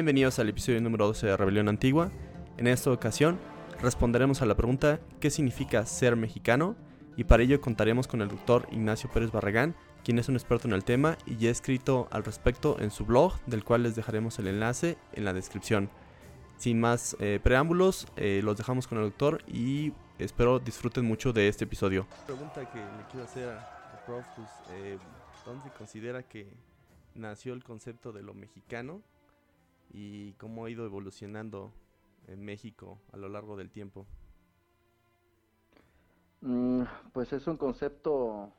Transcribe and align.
Bienvenidos 0.00 0.38
al 0.38 0.48
episodio 0.48 0.80
número 0.80 1.08
12 1.08 1.26
de 1.26 1.36
Rebelión 1.36 1.68
Antigua. 1.68 2.10
En 2.56 2.66
esta 2.66 2.90
ocasión 2.90 3.38
responderemos 3.82 4.40
a 4.40 4.46
la 4.46 4.54
pregunta 4.54 4.98
¿qué 5.20 5.28
significa 5.28 5.84
ser 5.84 6.16
mexicano? 6.16 6.74
Y 7.18 7.24
para 7.24 7.42
ello 7.42 7.60
contaremos 7.60 8.08
con 8.08 8.22
el 8.22 8.28
doctor 8.28 8.66
Ignacio 8.72 9.10
Pérez 9.10 9.30
Barragán, 9.30 9.74
quien 10.02 10.18
es 10.18 10.30
un 10.30 10.36
experto 10.36 10.66
en 10.66 10.72
el 10.72 10.84
tema 10.84 11.18
y 11.26 11.36
ya 11.36 11.50
ha 11.50 11.52
escrito 11.52 12.08
al 12.12 12.24
respecto 12.24 12.80
en 12.80 12.90
su 12.90 13.04
blog, 13.04 13.38
del 13.44 13.62
cual 13.62 13.82
les 13.82 13.94
dejaremos 13.94 14.38
el 14.38 14.46
enlace 14.46 14.96
en 15.12 15.26
la 15.26 15.34
descripción. 15.34 15.90
Sin 16.56 16.80
más 16.80 17.14
eh, 17.20 17.38
preámbulos, 17.42 18.06
eh, 18.16 18.40
los 18.42 18.56
dejamos 18.56 18.86
con 18.86 18.96
el 18.96 19.04
doctor 19.04 19.42
y 19.46 19.92
espero 20.18 20.60
disfruten 20.60 21.04
mucho 21.04 21.34
de 21.34 21.46
este 21.46 21.64
episodio. 21.64 22.06
Pregunta 22.24 22.72
que 22.72 22.78
le 22.78 23.04
quiero 23.10 23.26
hacer 23.26 23.50
al 23.50 24.02
prof, 24.06 24.24
pues, 24.34 24.48
eh, 24.70 24.96
¿dónde 25.44 25.68
considera 25.76 26.22
que 26.22 26.50
nació 27.14 27.52
el 27.52 27.62
concepto 27.62 28.12
de 28.12 28.22
lo 28.22 28.32
mexicano? 28.32 29.02
Y 29.92 30.32
cómo 30.34 30.64
ha 30.64 30.70
ido 30.70 30.84
evolucionando 30.84 31.72
en 32.28 32.44
México 32.44 32.98
a 33.12 33.16
lo 33.16 33.28
largo 33.28 33.56
del 33.56 33.70
tiempo. 33.70 34.06
Mm, 36.42 36.82
pues 37.12 37.32
es 37.32 37.46
un 37.46 37.56
concepto 37.56 38.52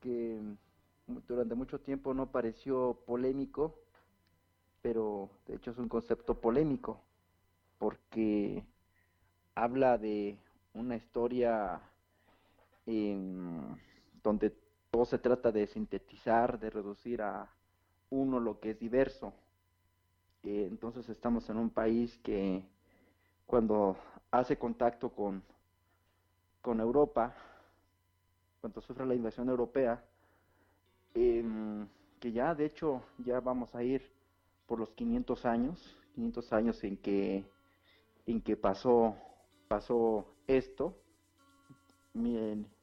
que 0.00 0.40
durante 1.26 1.54
mucho 1.54 1.80
tiempo 1.80 2.14
no 2.14 2.30
pareció 2.30 2.98
polémico, 3.06 3.78
pero 4.82 5.30
de 5.46 5.56
hecho 5.56 5.70
es 5.70 5.78
un 5.78 5.88
concepto 5.88 6.40
polémico 6.40 7.00
porque 7.78 8.64
habla 9.54 9.98
de 9.98 10.38
una 10.74 10.96
historia 10.96 11.80
donde 14.22 14.56
todo 14.90 15.04
se 15.04 15.18
trata 15.18 15.52
de 15.52 15.66
sintetizar, 15.66 16.58
de 16.58 16.70
reducir 16.70 17.20
a 17.20 17.52
uno 18.10 18.40
lo 18.40 18.58
que 18.60 18.70
es 18.70 18.78
diverso 18.78 19.34
entonces 20.42 21.08
estamos 21.08 21.48
en 21.50 21.56
un 21.56 21.70
país 21.70 22.18
que 22.18 22.64
cuando 23.46 23.96
hace 24.30 24.56
contacto 24.56 25.10
con, 25.10 25.42
con 26.60 26.80
Europa, 26.80 27.34
cuando 28.60 28.80
sufre 28.80 29.06
la 29.06 29.14
invasión 29.14 29.48
europea, 29.48 30.04
em, 31.14 31.86
que 32.20 32.32
ya 32.32 32.54
de 32.54 32.66
hecho 32.66 33.02
ya 33.18 33.40
vamos 33.40 33.74
a 33.74 33.82
ir 33.82 34.02
por 34.66 34.78
los 34.78 34.90
500 34.90 35.46
años, 35.46 35.96
500 36.14 36.52
años 36.52 36.84
en 36.84 36.96
que, 36.96 37.44
en 38.26 38.40
que 38.40 38.56
pasó, 38.56 39.16
pasó 39.68 40.26
esto, 40.46 40.94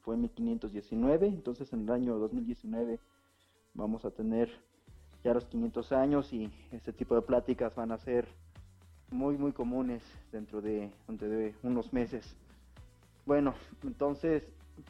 fue 0.01 0.16
en 0.16 0.22
1519, 0.22 1.27
entonces 1.27 1.72
en 1.73 1.81
el 1.81 1.91
año 1.91 2.17
2019 2.17 2.99
vamos 3.73 4.05
a 4.05 4.11
tener 4.11 4.49
ya 5.25 5.33
los 5.33 5.45
500 5.45 5.91
años 5.91 6.31
y 6.33 6.51
este 6.71 6.93
tipo 6.93 7.15
de 7.15 7.23
pláticas 7.23 7.73
van 7.73 7.91
a 7.91 7.97
ser 7.97 8.27
muy 9.09 9.37
muy 9.37 9.53
comunes 9.53 10.03
dentro 10.31 10.61
de, 10.61 10.91
de 11.07 11.55
unos 11.63 11.91
meses. 11.91 12.37
Bueno, 13.25 13.55
entonces, 13.83 14.43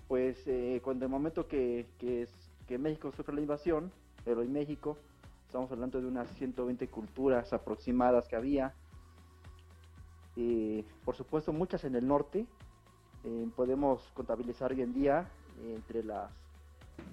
pues 0.10 0.46
eh, 0.46 0.82
cuando 0.84 1.06
el 1.06 1.12
momento 1.12 1.48
que, 1.48 1.86
que, 1.98 2.28
que 2.68 2.78
México 2.78 3.14
sufre 3.14 3.34
la 3.34 3.40
invasión, 3.40 3.94
pero 4.26 4.42
en 4.42 4.52
México, 4.52 4.98
estamos 5.48 5.72
hablando 5.72 6.02
de 6.02 6.08
unas 6.08 6.28
120 6.32 6.86
culturas 6.90 7.54
aproximadas 7.54 8.28
que 8.28 8.36
había, 8.36 8.74
eh, 10.36 10.84
por 11.06 11.16
supuesto 11.16 11.54
muchas 11.54 11.86
en 11.86 11.96
el 11.96 12.06
norte, 12.06 12.46
eh, 13.24 13.48
podemos 13.56 14.12
contabilizar 14.14 14.74
hoy 14.74 14.82
en 14.82 14.94
día 14.94 15.30
entre 15.64 16.04
las, 16.04 16.30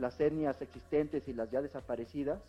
las 0.01 0.21
etnias 0.21 0.61
existentes 0.61 1.29
y 1.29 1.33
las 1.33 1.53
ya 1.53 1.63
desaparecidas, 1.63 2.43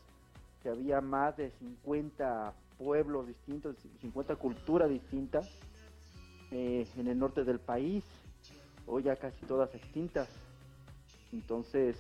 que 0.64 0.70
había 0.70 1.02
más 1.02 1.36
de 1.36 1.52
50 1.52 2.54
pueblos 2.78 3.28
distintos, 3.28 3.76
50 4.00 4.38
culturas 4.38 4.90
distintas 4.90 5.46
eh, 6.52 6.88
en 6.98 7.08
el 7.08 7.20
norte 7.20 7.44
del 7.44 7.60
país, 7.60 8.06
hoy 8.88 9.04
ya 9.04 9.18
casi 9.18 9.46
todas 9.46 9.76
extintas. 9.76 10.30
Entonces, 11.34 11.98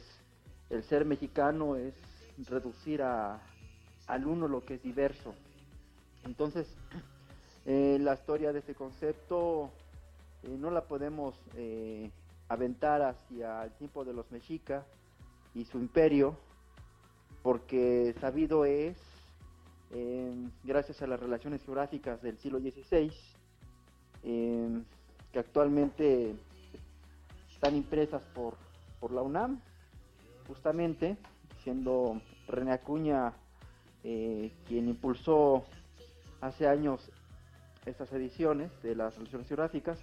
el 0.69 0.83
ser 0.83 1.05
mexicano 1.05 1.75
es 1.75 1.93
reducir 2.47 3.01
a, 3.01 3.41
al 4.07 4.25
uno 4.25 4.47
lo 4.47 4.63
que 4.63 4.75
es 4.75 4.81
diverso. 4.81 5.35
Entonces, 6.23 6.73
eh, 7.65 7.97
la 7.99 8.13
historia 8.13 8.53
de 8.53 8.59
este 8.59 8.75
concepto 8.75 9.71
eh, 10.43 10.55
no 10.57 10.71
la 10.71 10.85
podemos 10.85 11.35
aventar 12.47 13.01
hacia 13.01 13.65
el 13.65 13.71
tiempo 13.73 14.05
de 14.05 14.13
los 14.13 14.31
mexicas 14.31 14.85
y 15.53 15.65
su 15.65 15.79
imperio, 15.79 16.37
porque 17.43 18.15
sabido 18.19 18.65
es, 18.65 18.97
em, 19.91 20.49
gracias 20.63 21.01
a 21.01 21.07
las 21.07 21.19
relaciones 21.19 21.61
geográficas 21.63 22.21
del 22.21 22.37
siglo 22.37 22.59
XVI, 22.59 23.11
em, 24.23 24.83
que 25.31 25.39
actualmente 25.39 26.35
están 27.53 27.75
impresas 27.75 28.23
por, 28.33 28.55
por 28.99 29.11
la 29.11 29.21
UNAM, 29.21 29.59
justamente, 30.47 31.17
siendo 31.63 32.21
René 32.47 32.71
Acuña 32.71 33.33
eh, 34.03 34.51
quien 34.67 34.89
impulsó 34.89 35.63
hace 36.41 36.67
años 36.67 37.09
estas 37.85 38.11
ediciones 38.11 38.69
de 38.81 38.95
las 38.95 39.15
relaciones 39.15 39.47
geográficas. 39.47 39.99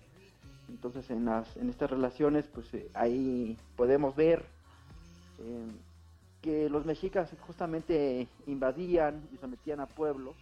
Entonces 0.69 1.11
en, 1.11 1.25
las, 1.27 1.57
en 1.57 1.69
estas 1.69 1.91
relaciones 1.91 2.47
pues 2.47 2.73
eh, 2.75 2.91
ahí 2.95 3.59
podemos 3.77 4.15
ver 4.17 4.45
em, 5.39 5.73
que 6.43 6.71
los 6.71 6.87
mexicas 6.87 7.31
justamente 7.47 8.29
invadían 8.47 9.29
y 9.33 9.37
sometían 9.37 9.81
a 9.81 9.87
pueblos 9.87 10.37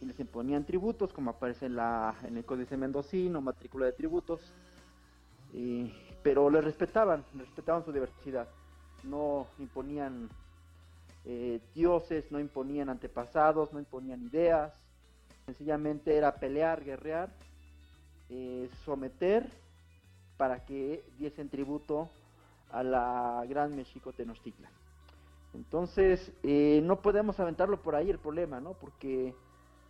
y 0.00 0.06
les 0.06 0.18
imponían 0.20 0.64
tributos, 0.64 1.12
como 1.12 1.30
aparece 1.30 1.66
en, 1.66 1.76
la, 1.76 2.14
en 2.24 2.36
el 2.36 2.44
Códice 2.44 2.76
Mendocino, 2.76 3.40
matrícula 3.40 3.86
de 3.86 3.92
tributos, 3.92 4.40
pero 6.22 6.50
le 6.50 6.60
respetaban, 6.60 7.24
respetaban 7.34 7.84
su 7.84 7.92
diversidad, 7.92 8.48
no 9.04 9.46
imponían 9.58 10.28
eh, 11.24 11.60
dioses, 11.74 12.30
no 12.30 12.40
imponían 12.40 12.88
antepasados, 12.88 13.72
no 13.72 13.78
imponían 13.78 14.22
ideas, 14.22 14.72
sencillamente 15.46 16.16
era 16.16 16.34
pelear, 16.34 16.84
guerrear, 16.84 17.30
eh, 18.28 18.68
someter 18.84 19.48
para 20.36 20.64
que 20.64 21.04
diesen 21.18 21.48
tributo 21.48 22.10
a 22.70 22.82
la 22.82 23.44
gran 23.48 23.74
México 23.74 24.12
Tenochtitlan. 24.12 24.70
Entonces, 25.54 26.32
eh, 26.42 26.80
no 26.82 27.00
podemos 27.00 27.40
aventarlo 27.40 27.80
por 27.80 27.94
ahí 27.94 28.10
el 28.10 28.18
problema, 28.18 28.60
¿no? 28.60 28.74
Porque, 28.74 29.34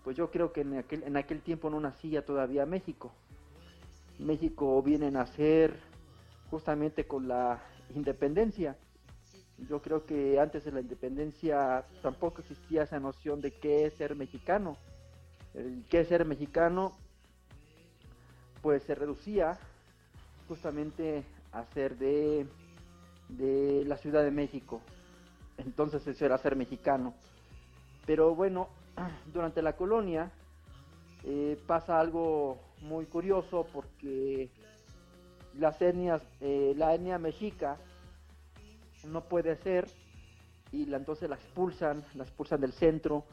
pues 0.05 0.17
yo 0.17 0.31
creo 0.31 0.53
que 0.53 0.61
en 0.61 0.79
aquel, 0.79 1.03
en 1.03 1.17
aquel 1.17 1.43
tiempo 1.43 1.71
no 1.71 1.81
nacía 1.81 2.25
todavía 2.25 2.67
México. 2.67 3.13
México 4.19 4.83
viene 4.83 5.07
a 5.07 5.11
nacer 5.11 5.79
justamente 6.51 7.07
con 7.07 7.29
la 7.29 7.63
independencia. 7.95 8.77
Yo 9.69 9.81
creo 9.81 10.05
que 10.05 10.39
antes 10.39 10.65
de 10.65 10.73
la 10.73 10.81
independencia 10.81 11.85
tampoco 12.03 12.43
existía 12.43 12.83
esa 12.83 13.01
noción 13.01 13.41
de 13.41 13.53
qué 13.53 13.87
es 13.87 13.95
ser 13.95 14.15
mexicano. 14.15 14.77
El 15.55 15.85
qué 15.89 16.01
es 16.01 16.09
ser 16.09 16.25
mexicano, 16.27 16.93
pues 18.61 18.83
se 18.83 18.95
reducía 18.95 19.59
justamente 20.49 21.25
a 21.53 21.65
ser 21.67 21.97
de, 21.97 22.47
de 23.29 23.85
la 23.87 23.97
Ciudad 23.97 24.23
de 24.23 24.31
México, 24.31 24.83
entonces 25.59 26.07
eso 26.07 26.25
era 26.25 26.39
ser 26.39 26.57
mexicano. 26.57 27.15
Pero 28.07 28.35
bueno, 28.35 28.69
durante 29.33 29.63
la 29.63 29.75
colonia 29.75 30.31
eh, 31.25 31.61
pasa 31.67 31.99
algo 31.99 32.59
muy 32.83 33.07
curioso 33.07 33.67
porque 33.73 34.49
las 35.59 35.81
etnias, 35.81 36.23
eh, 36.41 36.75
la 36.77 36.95
etnia 36.95 37.19
mexica 37.19 37.77
no 39.05 39.23
puede 39.23 39.57
ser 39.57 39.87
y 40.73 40.93
entonces 40.93 41.29
la 41.29 41.37
expulsan, 41.37 42.05
la 42.15 42.25
expulsan 42.25 42.61
del 42.61 42.73
centro 42.73 43.25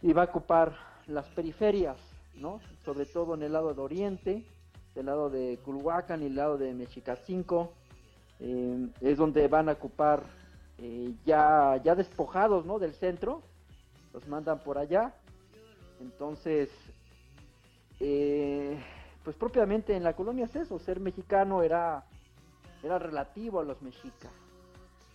y 0.00 0.12
va 0.12 0.22
a 0.22 0.26
ocupar 0.26 0.76
las 1.06 1.26
periferias, 1.28 1.96
¿no? 2.34 2.60
Sobre 2.84 3.06
todo 3.06 3.34
en 3.34 3.42
el 3.42 3.52
lado 3.52 3.72
de 3.72 3.80
Oriente, 3.80 4.44
del 4.94 5.06
lado 5.06 5.30
de 5.30 5.58
Culhuacán 5.64 6.22
y 6.22 6.26
el 6.26 6.34
lado 6.34 6.58
de 6.58 6.74
Mexicacinco, 6.74 7.72
eh, 8.40 8.88
es 9.00 9.16
donde 9.16 9.46
van 9.48 9.68
a 9.68 9.72
ocupar 9.72 10.24
eh, 10.82 11.14
ya, 11.24 11.80
ya 11.84 11.94
despojados, 11.94 12.66
¿no? 12.66 12.80
Del 12.80 12.94
centro, 12.94 13.42
los 14.12 14.26
mandan 14.26 14.58
por 14.58 14.78
allá. 14.78 15.14
Entonces, 16.00 16.68
eh, 18.00 18.76
pues 19.22 19.36
propiamente 19.36 19.94
en 19.94 20.02
la 20.02 20.14
colonia 20.14 20.46
es 20.46 20.56
eso, 20.56 20.80
ser 20.80 20.98
mexicano 20.98 21.62
era, 21.62 22.04
era 22.82 22.98
relativo 22.98 23.60
a 23.60 23.64
los 23.64 23.80
mexicas. 23.80 24.32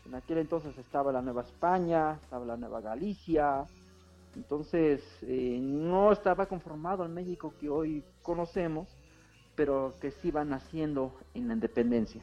En 0.06 0.16
aquel 0.16 0.38
entonces 0.38 0.78
estaba 0.78 1.12
la 1.12 1.22
Nueva 1.22 1.42
España, 1.42 2.14
estaba 2.24 2.46
la 2.46 2.56
Nueva 2.56 2.80
Galicia, 2.80 3.66
entonces 4.38 5.04
eh, 5.24 5.60
no 5.60 6.14
estaba 6.14 6.46
conformado 6.46 7.04
el 7.04 7.10
México 7.10 7.54
que 7.60 7.68
hoy 7.68 8.06
conocemos, 8.22 8.88
pero 9.56 9.96
que 10.00 10.12
sí 10.12 10.32
va 10.32 10.46
naciendo 10.46 11.12
en 11.34 11.50
la 11.50 11.56
independencia. 11.56 12.22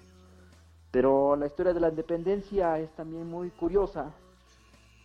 Pero 0.94 1.34
la 1.34 1.46
historia 1.46 1.74
de 1.74 1.80
la 1.80 1.88
independencia 1.88 2.78
es 2.78 2.88
también 2.92 3.28
muy 3.28 3.50
curiosa, 3.50 4.12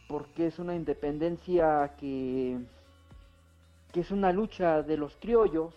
porque 0.07 0.45
es 0.45 0.59
una 0.59 0.75
independencia 0.75 1.95
que, 1.97 2.59
que 3.91 4.01
es 4.01 4.11
una 4.11 4.31
lucha 4.31 4.83
de 4.83 4.97
los 4.97 5.15
criollos 5.15 5.73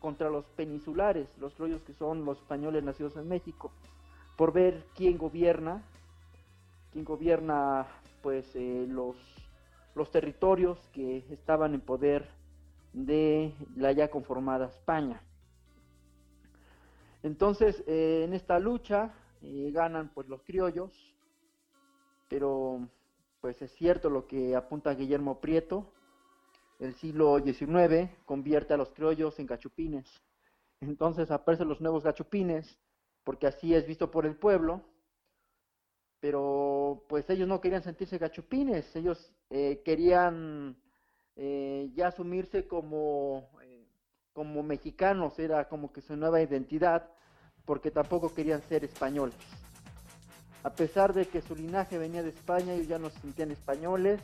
contra 0.00 0.30
los 0.30 0.46
peninsulares, 0.56 1.28
los 1.38 1.52
criollos 1.52 1.82
que 1.82 1.92
son 1.92 2.24
los 2.24 2.38
españoles 2.38 2.82
nacidos 2.82 3.14
en 3.18 3.28
México, 3.28 3.70
por 4.38 4.54
ver 4.54 4.86
quién 4.94 5.18
gobierna, 5.18 5.82
quién 6.90 7.04
gobierna 7.04 7.86
pues 8.22 8.56
eh, 8.56 8.86
los, 8.88 9.16
los 9.94 10.10
territorios 10.10 10.78
que 10.94 11.26
estaban 11.28 11.74
en 11.74 11.82
poder 11.82 12.26
de 12.94 13.52
la 13.76 13.92
ya 13.92 14.08
conformada 14.08 14.68
España. 14.68 15.20
Entonces, 17.22 17.84
eh, 17.86 18.22
en 18.24 18.32
esta 18.32 18.58
lucha 18.58 19.12
eh, 19.42 19.70
ganan 19.72 20.12
pues 20.14 20.28
los 20.28 20.42
criollos, 20.42 20.92
pero 22.28 22.88
pues 23.40 23.60
es 23.60 23.72
cierto 23.72 24.08
lo 24.08 24.26
que 24.26 24.54
apunta 24.54 24.94
Guillermo 24.94 25.40
Prieto, 25.40 25.92
el 26.78 26.94
siglo 26.94 27.38
XIX 27.38 28.10
convierte 28.24 28.74
a 28.74 28.76
los 28.76 28.90
criollos 28.90 29.38
en 29.38 29.46
gachupines. 29.46 30.22
Entonces 30.80 31.30
aparecen 31.30 31.68
los 31.68 31.80
nuevos 31.80 32.02
gachupines, 32.02 32.78
porque 33.24 33.46
así 33.46 33.74
es 33.74 33.86
visto 33.86 34.10
por 34.10 34.26
el 34.26 34.36
pueblo, 34.36 34.82
pero 36.20 37.04
pues 37.08 37.28
ellos 37.30 37.48
no 37.48 37.60
querían 37.60 37.82
sentirse 37.82 38.18
gachupines, 38.18 38.94
ellos 38.94 39.32
eh, 39.50 39.82
querían 39.84 40.76
eh, 41.36 41.90
ya 41.94 42.08
asumirse 42.08 42.66
como, 42.66 43.48
eh, 43.62 43.86
como 44.32 44.62
mexicanos, 44.62 45.38
era 45.38 45.68
como 45.68 45.92
que 45.92 46.00
su 46.00 46.16
nueva 46.16 46.40
identidad, 46.40 47.10
porque 47.64 47.90
tampoco 47.90 48.32
querían 48.32 48.62
ser 48.68 48.84
españoles. 48.84 49.36
A 50.64 50.70
pesar 50.70 51.12
de 51.12 51.26
que 51.26 51.42
su 51.42 51.56
linaje 51.56 51.98
venía 51.98 52.22
de 52.22 52.30
España, 52.30 52.74
ellos 52.74 52.88
ya 52.88 52.98
no 52.98 53.10
se 53.10 53.20
sentían 53.20 53.50
españoles, 53.50 54.20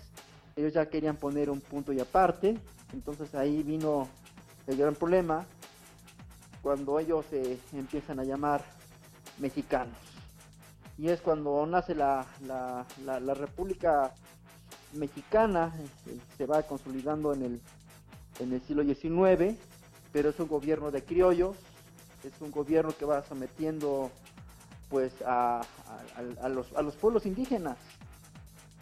ellos 0.56 0.73
ya 0.73 0.87
querían 0.87 1.17
poner 1.17 1.50
un 1.50 1.61
punto 1.61 1.93
y 1.93 2.00
aparte, 2.00 2.58
entonces 2.93 3.35
ahí 3.35 3.62
vino 3.62 4.08
el 4.67 4.76
gran 4.76 4.94
problema 4.94 5.46
cuando 6.62 6.99
ellos 6.99 7.25
se 7.31 7.58
empiezan 7.73 8.20
a 8.20 8.25
llamar 8.25 8.64
mexicanos. 9.38 9.96
Y 10.96 11.08
es 11.08 11.20
cuando 11.20 11.64
nace 11.67 11.94
la, 11.94 12.26
la, 12.46 12.85
la, 13.05 13.35
República 13.35 14.12
Mexicana, 14.94 15.73
este, 15.82 16.20
se 16.37 16.46
va 16.46 16.64
consolidando 16.64 17.32
en 17.32 17.43
el, 17.43 17.61
en 18.40 18.52
el 18.52 18.61
siglo 18.62 18.82
XIX, 18.82 19.56
pero 20.12 20.31
es 20.31 20.40
un 20.40 20.49
gobierno 20.49 20.90
de 20.90 21.05
criollos, 21.05 21.56
es 22.24 22.32
un 22.40 22.50
gobierno 22.50 22.94
que 22.96 23.04
va 23.04 23.22
sometiendo 23.22 24.10
pues 24.88 25.12
a, 25.24 25.60
los, 26.48 26.72
a 26.74 26.82
los 26.82 26.96
pueblos 26.96 27.26
indígenas. 27.26 27.76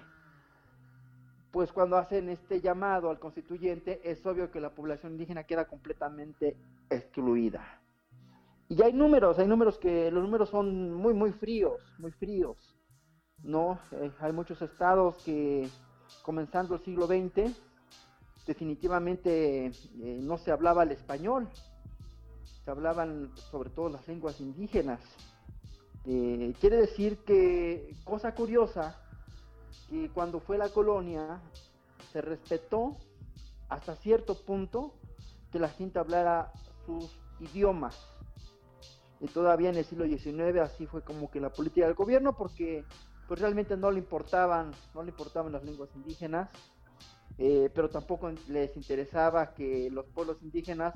pues 1.52 1.72
cuando 1.72 1.98
hacen 1.98 2.30
este 2.30 2.62
llamado 2.62 3.10
al 3.10 3.20
constituyente, 3.20 4.02
es 4.04 4.26
obvio 4.26 4.52
que 4.52 4.60
la 4.60 4.72
población 4.72 5.14
indígena 5.14 5.46
queda 5.46 5.66
completamente 5.66 6.58
excluida. 6.90 7.82
Y 8.68 8.82
hay 8.82 8.94
números, 8.94 9.38
hay 9.40 9.48
números 9.48 9.78
que 9.78 10.12
los 10.12 10.24
números 10.24 10.50
son 10.50 10.94
muy, 10.94 11.14
muy 11.14 11.32
fríos, 11.32 11.82
muy 12.00 12.12
fríos. 12.12 12.76
¿no? 13.44 13.80
Eh, 13.92 14.12
hay 14.20 14.34
muchos 14.34 14.62
estados 14.62 15.24
que, 15.24 15.70
comenzando 16.24 16.76
el 16.76 16.82
siglo 16.82 17.06
XX, 17.06 17.56
definitivamente 18.46 19.68
eh, 19.68 20.20
no 20.22 20.38
se 20.38 20.52
hablaba 20.52 20.84
el 20.84 20.92
español 20.92 21.50
se 22.66 22.72
hablaban 22.72 23.32
sobre 23.52 23.70
todo 23.70 23.90
las 23.90 24.08
lenguas 24.08 24.42
indígenas. 24.42 25.00
Eh, 26.06 26.54
quiere 26.60 26.78
decir 26.78 27.20
que, 27.20 27.96
cosa 28.04 28.34
curiosa, 28.34 29.00
que 29.88 30.10
cuando 30.10 30.40
fue 30.40 30.58
la 30.58 30.70
colonia 30.70 31.40
se 32.12 32.22
respetó 32.22 32.98
hasta 33.70 33.96
cierto 33.98 34.36
punto 34.46 34.94
que 35.52 35.60
la 35.60 35.70
gente 35.70 36.00
hablara 36.00 36.52
sus 36.88 37.12
idiomas. 37.40 37.96
Y 39.20 39.28
todavía 39.28 39.70
en 39.70 39.78
el 39.78 39.86
siglo 39.86 40.06
XIX 40.06 40.60
así 40.62 40.88
fue 40.88 41.04
como 41.04 41.30
que 41.30 41.40
la 41.40 41.52
política 41.52 41.86
del 41.86 41.96
gobierno 41.96 42.36
porque 42.36 42.84
pues 43.28 43.40
realmente 43.40 43.78
no 43.78 43.92
le 43.92 44.00
importaban, 44.00 44.72
no 44.94 45.04
le 45.04 45.10
importaban 45.12 45.52
las 45.52 45.64
lenguas 45.64 45.90
indígenas, 45.96 46.50
eh, 47.38 47.70
pero 47.74 47.90
tampoco 47.90 48.32
les 48.48 48.76
interesaba 48.76 49.54
que 49.54 49.90
los 49.92 50.06
pueblos 50.08 50.38
indígenas 50.42 50.96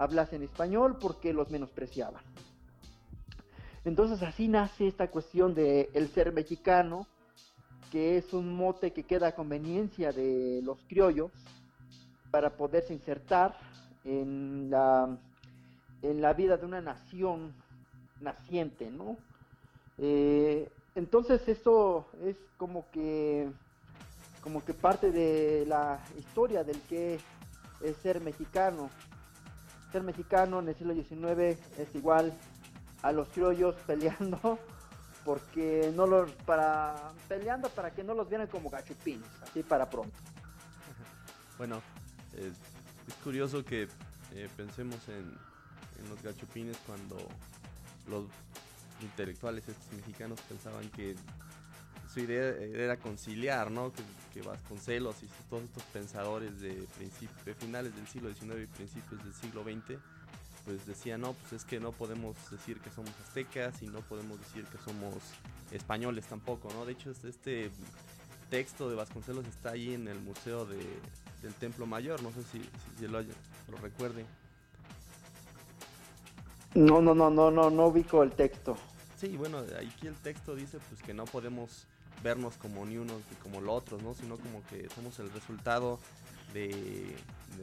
hablasen 0.00 0.42
español 0.42 0.96
porque 0.98 1.34
los 1.34 1.50
menospreciaban. 1.50 2.22
Entonces 3.84 4.22
así 4.22 4.48
nace 4.48 4.86
esta 4.86 5.10
cuestión 5.10 5.54
de 5.54 5.90
el 5.92 6.08
ser 6.08 6.32
mexicano, 6.32 7.06
que 7.92 8.16
es 8.16 8.32
un 8.32 8.56
mote 8.56 8.92
que 8.92 9.02
queda 9.04 9.28
a 9.28 9.34
conveniencia 9.34 10.10
de 10.10 10.62
los 10.64 10.78
criollos 10.88 11.30
para 12.30 12.56
poderse 12.56 12.94
insertar 12.94 13.58
en 14.04 14.70
la, 14.70 15.18
en 16.00 16.22
la 16.22 16.32
vida 16.32 16.56
de 16.56 16.64
una 16.64 16.80
nación 16.80 17.52
naciente, 18.20 18.90
¿no? 18.90 19.18
Eh, 19.98 20.70
entonces 20.94 21.46
esto 21.46 22.06
es 22.24 22.36
como 22.56 22.90
que 22.90 23.50
como 24.42 24.64
que 24.64 24.72
parte 24.72 25.10
de 25.12 25.66
la 25.66 26.00
historia 26.18 26.64
del 26.64 26.80
que 26.82 27.20
es 27.82 27.96
ser 27.98 28.22
mexicano 28.22 28.88
ser 29.90 30.02
mexicano 30.02 30.60
en 30.60 30.68
el 30.68 30.76
siglo 30.76 30.94
XIX 30.94 31.58
es 31.78 31.94
igual 31.94 32.32
a 33.02 33.12
los 33.12 33.28
criollos 33.28 33.74
peleando 33.86 34.58
porque 35.24 35.92
no 35.94 36.06
los 36.06 36.30
para 36.46 37.12
peleando 37.28 37.68
para 37.68 37.92
que 37.92 38.02
no 38.02 38.14
los 38.14 38.28
vieran 38.28 38.46
como 38.46 38.70
gachupines, 38.70 39.28
así 39.42 39.62
para 39.62 39.88
pronto. 39.88 40.16
Bueno, 41.58 41.82
es 42.38 43.14
curioso 43.22 43.62
que 43.62 43.86
eh, 44.32 44.48
pensemos 44.56 44.96
en, 45.08 45.16
en, 45.98 46.08
los 46.08 46.22
gachupines 46.22 46.78
cuando 46.86 47.18
los 48.08 48.24
intelectuales 49.02 49.64
mexicanos 49.94 50.40
pensaban 50.48 50.88
que 50.88 51.14
su 52.12 52.20
idea 52.20 52.48
era 52.48 52.96
conciliar, 52.96 53.70
¿no? 53.70 53.92
Que, 53.92 54.02
Vasconcelos 54.42 55.22
y 55.22 55.28
todos 55.50 55.64
estos 55.64 55.82
pensadores 55.92 56.60
de, 56.60 56.86
de 57.44 57.54
finales 57.54 57.94
del 57.94 58.06
siglo 58.06 58.32
XIX 58.32 58.62
y 58.62 58.66
principios 58.66 59.22
del 59.22 59.34
siglo 59.34 59.64
XX, 59.64 60.00
pues 60.64 60.86
decían, 60.86 61.20
no, 61.20 61.34
pues 61.34 61.52
es 61.52 61.64
que 61.64 61.78
no 61.80 61.92
podemos 61.92 62.36
decir 62.50 62.78
que 62.80 62.90
somos 62.90 63.10
aztecas 63.26 63.82
y 63.82 63.88
no 63.88 64.00
podemos 64.00 64.38
decir 64.38 64.64
que 64.64 64.78
somos 64.78 65.14
españoles 65.72 66.26
tampoco, 66.26 66.72
¿no? 66.72 66.86
De 66.86 66.92
hecho, 66.92 67.10
este 67.10 67.70
texto 68.50 68.88
de 68.88 68.96
Vasconcelos 68.96 69.46
está 69.46 69.72
ahí 69.72 69.94
en 69.94 70.08
el 70.08 70.20
Museo 70.20 70.64
del 70.64 71.54
Templo 71.58 71.86
Mayor, 71.86 72.22
no 72.22 72.30
sé 72.32 72.42
si, 72.44 72.62
si, 72.98 73.08
lo, 73.08 73.20
lo 73.20 73.76
recuerden. 73.82 74.26
No, 76.74 77.02
no, 77.02 77.14
no, 77.14 77.30
no, 77.30 77.50
no, 77.50 77.68
no 77.68 77.86
ubico 77.86 78.22
el 78.22 78.32
texto. 78.32 78.76
Sí, 79.16 79.36
bueno, 79.36 79.58
aquí 79.58 80.06
el 80.06 80.14
texto 80.14 80.54
dice 80.54 80.78
pues 80.88 81.02
que 81.02 81.12
no 81.12 81.24
podemos 81.24 81.86
vernos 82.22 82.56
como 82.56 82.84
ni 82.84 82.96
unos 82.96 83.22
ni 83.30 83.36
como 83.36 83.60
los 83.60 83.74
otros, 83.74 84.02
¿no? 84.02 84.14
Sino 84.14 84.36
como 84.36 84.64
que 84.66 84.88
somos 84.90 85.18
el 85.18 85.30
resultado 85.30 85.98
de, 86.52 87.16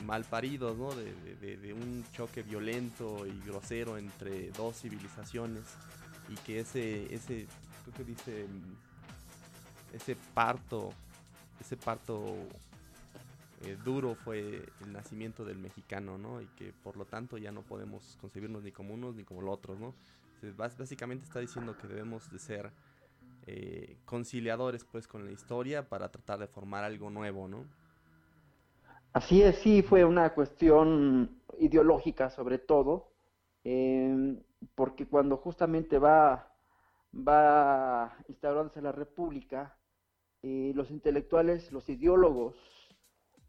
mal 0.05 0.23
paridos, 0.23 0.77
¿no? 0.77 0.93
De, 0.95 1.73
un 1.73 2.05
choque 2.13 2.43
violento 2.43 3.25
y 3.25 3.39
grosero 3.45 3.97
entre 3.97 4.51
dos 4.51 4.81
civilizaciones 4.81 5.63
y 6.29 6.35
que 6.35 6.59
ese, 6.61 7.13
ese, 7.13 7.47
creo 7.83 7.95
que 7.95 8.03
dice, 8.03 8.47
ese 9.93 10.15
parto, 10.33 10.91
ese 11.59 11.77
parto 11.77 12.35
eh, 13.63 13.77
duro 13.83 14.15
fue 14.15 14.63
el 14.81 14.93
nacimiento 14.93 15.45
del 15.45 15.57
mexicano, 15.57 16.17
¿no? 16.17 16.41
Y 16.41 16.47
que 16.57 16.73
por 16.83 16.97
lo 16.97 17.05
tanto 17.05 17.37
ya 17.37 17.51
no 17.51 17.61
podemos 17.61 18.17
concebirnos 18.21 18.63
ni 18.63 18.71
como 18.71 18.93
unos 18.93 19.15
ni 19.15 19.23
como 19.23 19.41
los 19.41 19.53
otros, 19.53 19.79
¿no? 19.79 19.93
básicamente 20.55 21.25
está 21.25 21.39
diciendo 21.39 21.75
que 21.77 21.87
debemos 21.87 22.31
de 22.31 22.37
ser 22.37 22.71
eh, 23.49 23.97
conciliadores 24.03 24.83
pues 24.83 25.07
con 25.07 25.25
la 25.25 25.31
historia 25.31 25.87
para 25.87 26.11
tratar 26.11 26.39
de 26.39 26.47
formar 26.47 26.83
algo 26.83 27.09
nuevo, 27.09 27.47
¿no? 27.47 27.65
Así 29.13 29.41
es, 29.41 29.55
sí, 29.59 29.81
fue 29.81 30.03
una 30.03 30.33
cuestión 30.33 31.41
ideológica 31.57 32.29
sobre 32.29 32.57
todo, 32.59 33.13
em, 33.63 34.43
porque 34.75 35.07
cuando 35.07 35.37
justamente 35.37 35.97
va, 35.97 36.53
va 37.13 38.17
instaurándose 38.27 38.81
la 38.81 38.91
república, 38.91 39.77
eh, 40.43 40.73
los 40.75 40.91
intelectuales, 40.91 41.71
los 41.71 41.87
ideólogos 41.87 42.55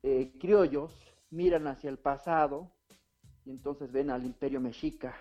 eh, 0.05 0.33
criollos 0.39 0.93
miran 1.31 1.67
hacia 1.67 1.91
el 1.91 1.99
pasado 1.99 2.71
y 3.45 3.51
entonces 3.51 3.91
ven 3.91 4.11
al 4.11 4.25
imperio 4.25 4.61
mexica 4.61 5.17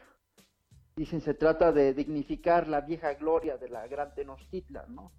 Dicen, 0.97 1.21
se 1.21 1.35
trata 1.35 1.71
de 1.71 1.93
dignificar 1.93 2.67
la 2.67 2.81
vieja 2.81 3.13
gloria 3.13 3.55
de 3.55 3.69
la 3.69 3.87
Gran 3.87 4.15
Tenochtitlan, 4.15 4.95
¿no? 4.95 5.11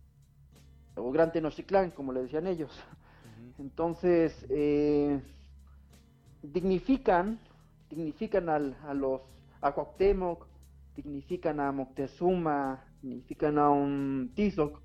O 0.97 1.13
Gran 1.13 1.31
Tenochtitlán, 1.31 1.93
como 1.93 2.13
le 2.13 2.23
decían 2.23 2.49
ellos. 2.49 2.77
Entonces, 3.61 4.45
eh, 4.51 5.23
dignifican, 6.43 7.39
dignifican 7.89 8.49
al, 8.49 8.77
a 8.89 8.93
los, 8.93 9.23
a 9.61 9.71
Cuauhtémoc, 9.71 10.49
dignifican 10.97 11.61
a 11.61 11.71
Moctezuma, 11.71 12.85
dignifican 13.01 13.57
a 13.57 13.71
un 13.71 14.33
Tizoc, 14.35 14.81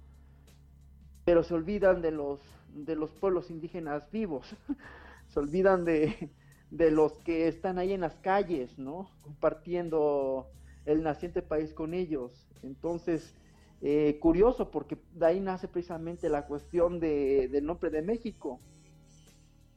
pero 1.26 1.42
se 1.42 1.56
olvidan 1.56 2.04
de 2.04 2.12
los, 2.12 2.40
de 2.72 2.96
los 2.96 3.10
pueblos 3.16 3.50
indígenas 3.50 4.12
vivos, 4.12 4.56
se 5.30 5.40
olvidan 5.40 5.86
de, 5.86 6.30
de 6.70 6.92
los 6.92 7.14
que 7.24 7.48
están 7.48 7.80
ahí 7.80 7.94
en 7.94 8.02
las 8.02 8.14
calles, 8.18 8.78
¿no? 8.78 9.10
Compartiendo 9.24 10.52
el 10.86 11.04
naciente 11.04 11.42
país 11.42 11.74
con 11.74 11.94
ellos. 11.94 12.48
Entonces, 12.62 13.36
eh, 13.82 14.18
curioso, 14.20 14.72
porque 14.72 14.98
de 15.14 15.26
ahí 15.26 15.40
nace 15.40 15.68
precisamente 15.68 16.30
la 16.30 16.46
cuestión 16.46 17.00
de, 17.00 17.50
del 17.50 17.66
nombre 17.66 17.90
de 17.90 18.02
México. 18.02 18.60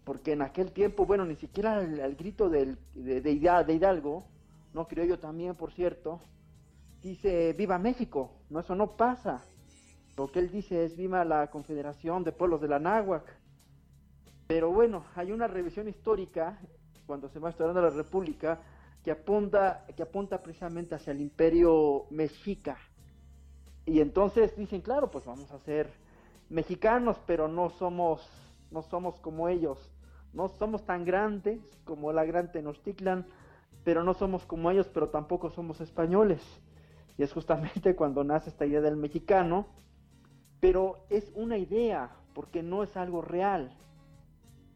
Porque 0.04 0.32
en 0.32 0.42
aquel 0.42 0.70
tiempo, 0.70 1.06
bueno, 1.06 1.24
ni 1.24 1.34
siquiera 1.34 1.80
el, 1.80 2.14
grito 2.14 2.48
de, 2.48 2.76
de, 2.94 3.32
Hidalgo, 3.32 4.24
no 4.72 4.86
creo 4.86 5.04
yo 5.04 5.18
también, 5.18 5.56
por 5.56 5.72
cierto, 5.72 6.20
dice 7.02 7.52
viva 7.54 7.78
México. 7.78 8.30
No, 8.48 8.60
eso 8.60 8.76
no 8.76 8.96
pasa. 8.96 9.42
Lo 10.16 10.30
que 10.30 10.38
él 10.38 10.50
dice 10.50 10.84
es 10.84 10.96
viva 10.96 11.24
la 11.24 11.50
Confederación 11.50 12.22
de 12.22 12.30
Pueblos 12.30 12.60
de 12.60 12.68
la 12.68 12.78
Náhuac. 12.78 13.24
Pero 14.46 14.70
bueno, 14.70 15.04
hay 15.16 15.32
una 15.32 15.48
revisión 15.48 15.88
histórica, 15.88 16.60
cuando 17.06 17.28
se 17.28 17.40
va 17.40 17.50
estudiando 17.50 17.82
la 17.82 17.90
República, 17.90 18.60
que 19.06 19.12
apunta, 19.12 19.86
que 19.94 20.02
apunta 20.02 20.42
precisamente 20.42 20.96
hacia 20.96 21.12
el 21.12 21.20
imperio 21.20 22.06
mexica. 22.10 22.76
Y 23.84 24.00
entonces 24.00 24.56
dicen, 24.56 24.80
claro, 24.80 25.12
pues 25.12 25.24
vamos 25.24 25.48
a 25.52 25.60
ser 25.60 25.88
mexicanos, 26.48 27.16
pero 27.24 27.46
no 27.46 27.70
somos, 27.70 28.28
no 28.72 28.82
somos 28.82 29.20
como 29.20 29.48
ellos. 29.48 29.78
No 30.32 30.48
somos 30.48 30.84
tan 30.84 31.04
grandes 31.04 31.60
como 31.84 32.12
la 32.12 32.24
gran 32.24 32.50
Tenochtitlan, 32.50 33.26
pero 33.84 34.02
no 34.02 34.12
somos 34.12 34.44
como 34.44 34.72
ellos, 34.72 34.90
pero 34.92 35.08
tampoco 35.08 35.50
somos 35.50 35.80
españoles. 35.80 36.42
Y 37.16 37.22
es 37.22 37.32
justamente 37.32 37.94
cuando 37.94 38.24
nace 38.24 38.50
esta 38.50 38.66
idea 38.66 38.80
del 38.80 38.96
mexicano, 38.96 39.68
pero 40.58 41.06
es 41.10 41.30
una 41.36 41.58
idea, 41.58 42.10
porque 42.34 42.60
no 42.60 42.82
es 42.82 42.96
algo 42.96 43.22
real. 43.22 43.70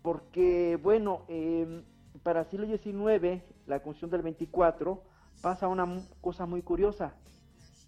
Porque, 0.03 0.79
bueno, 0.81 1.23
eh, 1.27 1.83
para 2.23 2.45
siglo 2.45 2.67
XIX, 2.67 3.43
la 3.71 3.81
Constitución 3.81 4.11
del 4.11 4.23
24, 4.23 5.03
pasa 5.41 5.69
una 5.69 5.87
cosa 6.21 6.45
muy 6.45 6.61
curiosa. 6.61 7.15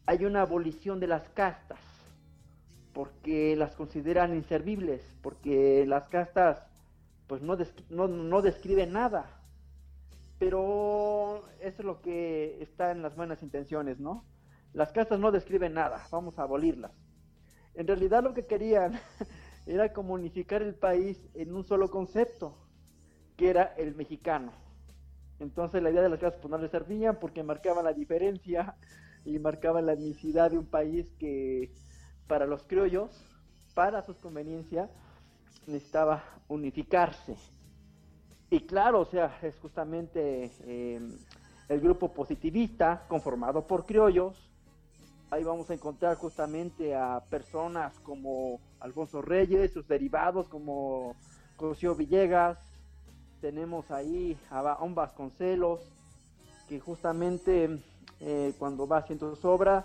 Hay 0.06 0.24
una 0.24 0.42
abolición 0.42 1.00
de 1.00 1.08
las 1.08 1.28
castas, 1.30 1.80
porque 2.94 3.56
las 3.56 3.74
consideran 3.74 4.34
inservibles, 4.34 5.02
porque 5.22 5.84
las 5.86 6.08
castas 6.08 6.62
pues 7.26 7.42
no, 7.42 7.56
no, 8.08 8.42
describen 8.42 8.92
nada. 8.92 9.26
Pero 10.38 11.42
eso 11.60 11.82
es 11.82 11.84
lo 11.84 12.00
que 12.00 12.62
está 12.62 12.90
en 12.90 13.02
las 13.02 13.16
buenas 13.16 13.42
intenciones, 13.42 13.98
¿no? 14.00 14.24
Las 14.72 14.92
castas 14.92 15.18
no 15.18 15.30
describen 15.30 15.74
nada, 15.74 16.06
vamos 16.10 16.38
a 16.38 16.42
abolirlas. 16.42 16.92
En 17.74 17.86
realidad 17.86 18.22
lo 18.22 18.34
que 18.34 18.46
querían 18.46 19.00
era 19.66 19.92
comunicar 19.92 20.62
el 20.62 20.74
país 20.74 21.28
en 21.34 21.54
un 21.54 21.64
solo 21.64 21.90
concepto, 21.90 22.56
que 23.36 23.50
era 23.50 23.74
el 23.76 23.94
mexicano. 23.94 24.61
Entonces 25.42 25.82
la 25.82 25.90
idea 25.90 26.02
de 26.02 26.08
las 26.08 26.20
casas 26.20 26.38
pues 26.40 26.50
no 26.50 26.58
le 26.58 26.68
servían 26.68 27.18
porque 27.18 27.42
marcaban 27.42 27.84
la 27.84 27.92
diferencia 27.92 28.76
y 29.24 29.38
marcaban 29.40 29.86
la 29.86 29.94
etnicidad 29.94 30.52
de 30.52 30.58
un 30.58 30.66
país 30.66 31.06
que 31.18 31.72
para 32.28 32.46
los 32.46 32.62
criollos, 32.62 33.10
para 33.74 34.02
sus 34.02 34.16
conveniencias, 34.18 34.88
necesitaba 35.66 36.22
unificarse. 36.48 37.36
Y 38.50 38.60
claro, 38.60 39.00
o 39.00 39.04
sea, 39.04 39.36
es 39.42 39.58
justamente 39.58 40.52
em, 40.64 41.18
el 41.68 41.80
grupo 41.80 42.12
positivista 42.12 43.04
conformado 43.08 43.66
por 43.66 43.84
criollos. 43.84 44.48
Ahí 45.30 45.42
vamos 45.42 45.70
a 45.70 45.74
encontrar 45.74 46.16
justamente 46.18 46.94
a 46.94 47.20
personas 47.28 47.98
como 48.00 48.60
Alfonso 48.78 49.22
Reyes, 49.22 49.72
sus 49.72 49.88
derivados 49.88 50.48
como 50.48 51.16
Cosío 51.56 51.94
Villegas, 51.94 52.71
tenemos 53.42 53.90
ahí 53.90 54.38
a 54.50 54.82
un 54.82 54.94
Vasconcelos, 54.94 55.80
que 56.68 56.78
justamente 56.78 57.80
eh, 58.20 58.54
cuando 58.56 58.86
va 58.86 58.98
haciendo 58.98 59.34
su 59.34 59.48
obra 59.48 59.84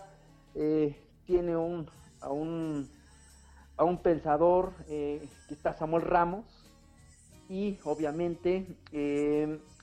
eh, 0.53 0.95
tiene 1.25 1.57
un, 1.57 1.89
a, 2.21 2.29
un, 2.29 2.87
a 3.75 3.83
un 3.83 3.97
pensador 3.97 4.73
eh, 4.87 5.27
que 5.47 5.55
está 5.55 5.73
Samuel 5.73 6.03
Ramos 6.03 6.45
y 7.49 7.79
obviamente 7.83 8.67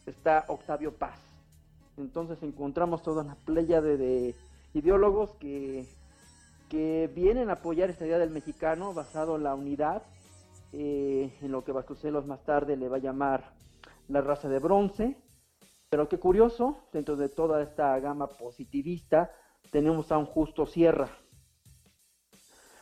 está 0.06 0.44
Octavio 0.46 0.94
Paz. 0.94 1.18
Entonces 1.96 2.40
encontramos 2.42 3.02
toda 3.02 3.24
una 3.24 3.34
playa 3.34 3.80
de, 3.80 4.36
ideólogos 4.72 5.32
que, 5.40 5.88
que 6.68 7.10
vienen 7.12 7.50
a 7.50 7.54
apoyar 7.54 7.90
esta 7.90 8.06
idea 8.06 8.18
del 8.18 8.30
mexicano 8.30 8.94
basado 8.94 9.34
en 9.34 9.42
la 9.42 9.54
unidad, 9.56 10.02
en 10.76 11.52
lo 11.52 11.62
que 11.62 11.72
Vasconcelos 11.72 12.26
más 12.26 12.44
tarde 12.44 12.76
le 12.76 12.88
va 12.88 12.96
a 12.96 13.00
llamar 13.00 13.54
la 14.08 14.20
raza 14.20 14.48
de 14.48 14.58
bronce. 14.58 15.16
Pero 15.88 16.08
qué 16.08 16.18
curioso, 16.18 16.88
dentro 16.92 17.16
de 17.16 17.28
toda 17.28 17.62
esta 17.62 17.98
gama 18.00 18.26
positivista, 18.26 19.30
tenemos 19.70 20.10
a 20.10 20.18
un 20.18 20.26
Justo 20.26 20.66
Sierra. 20.66 21.08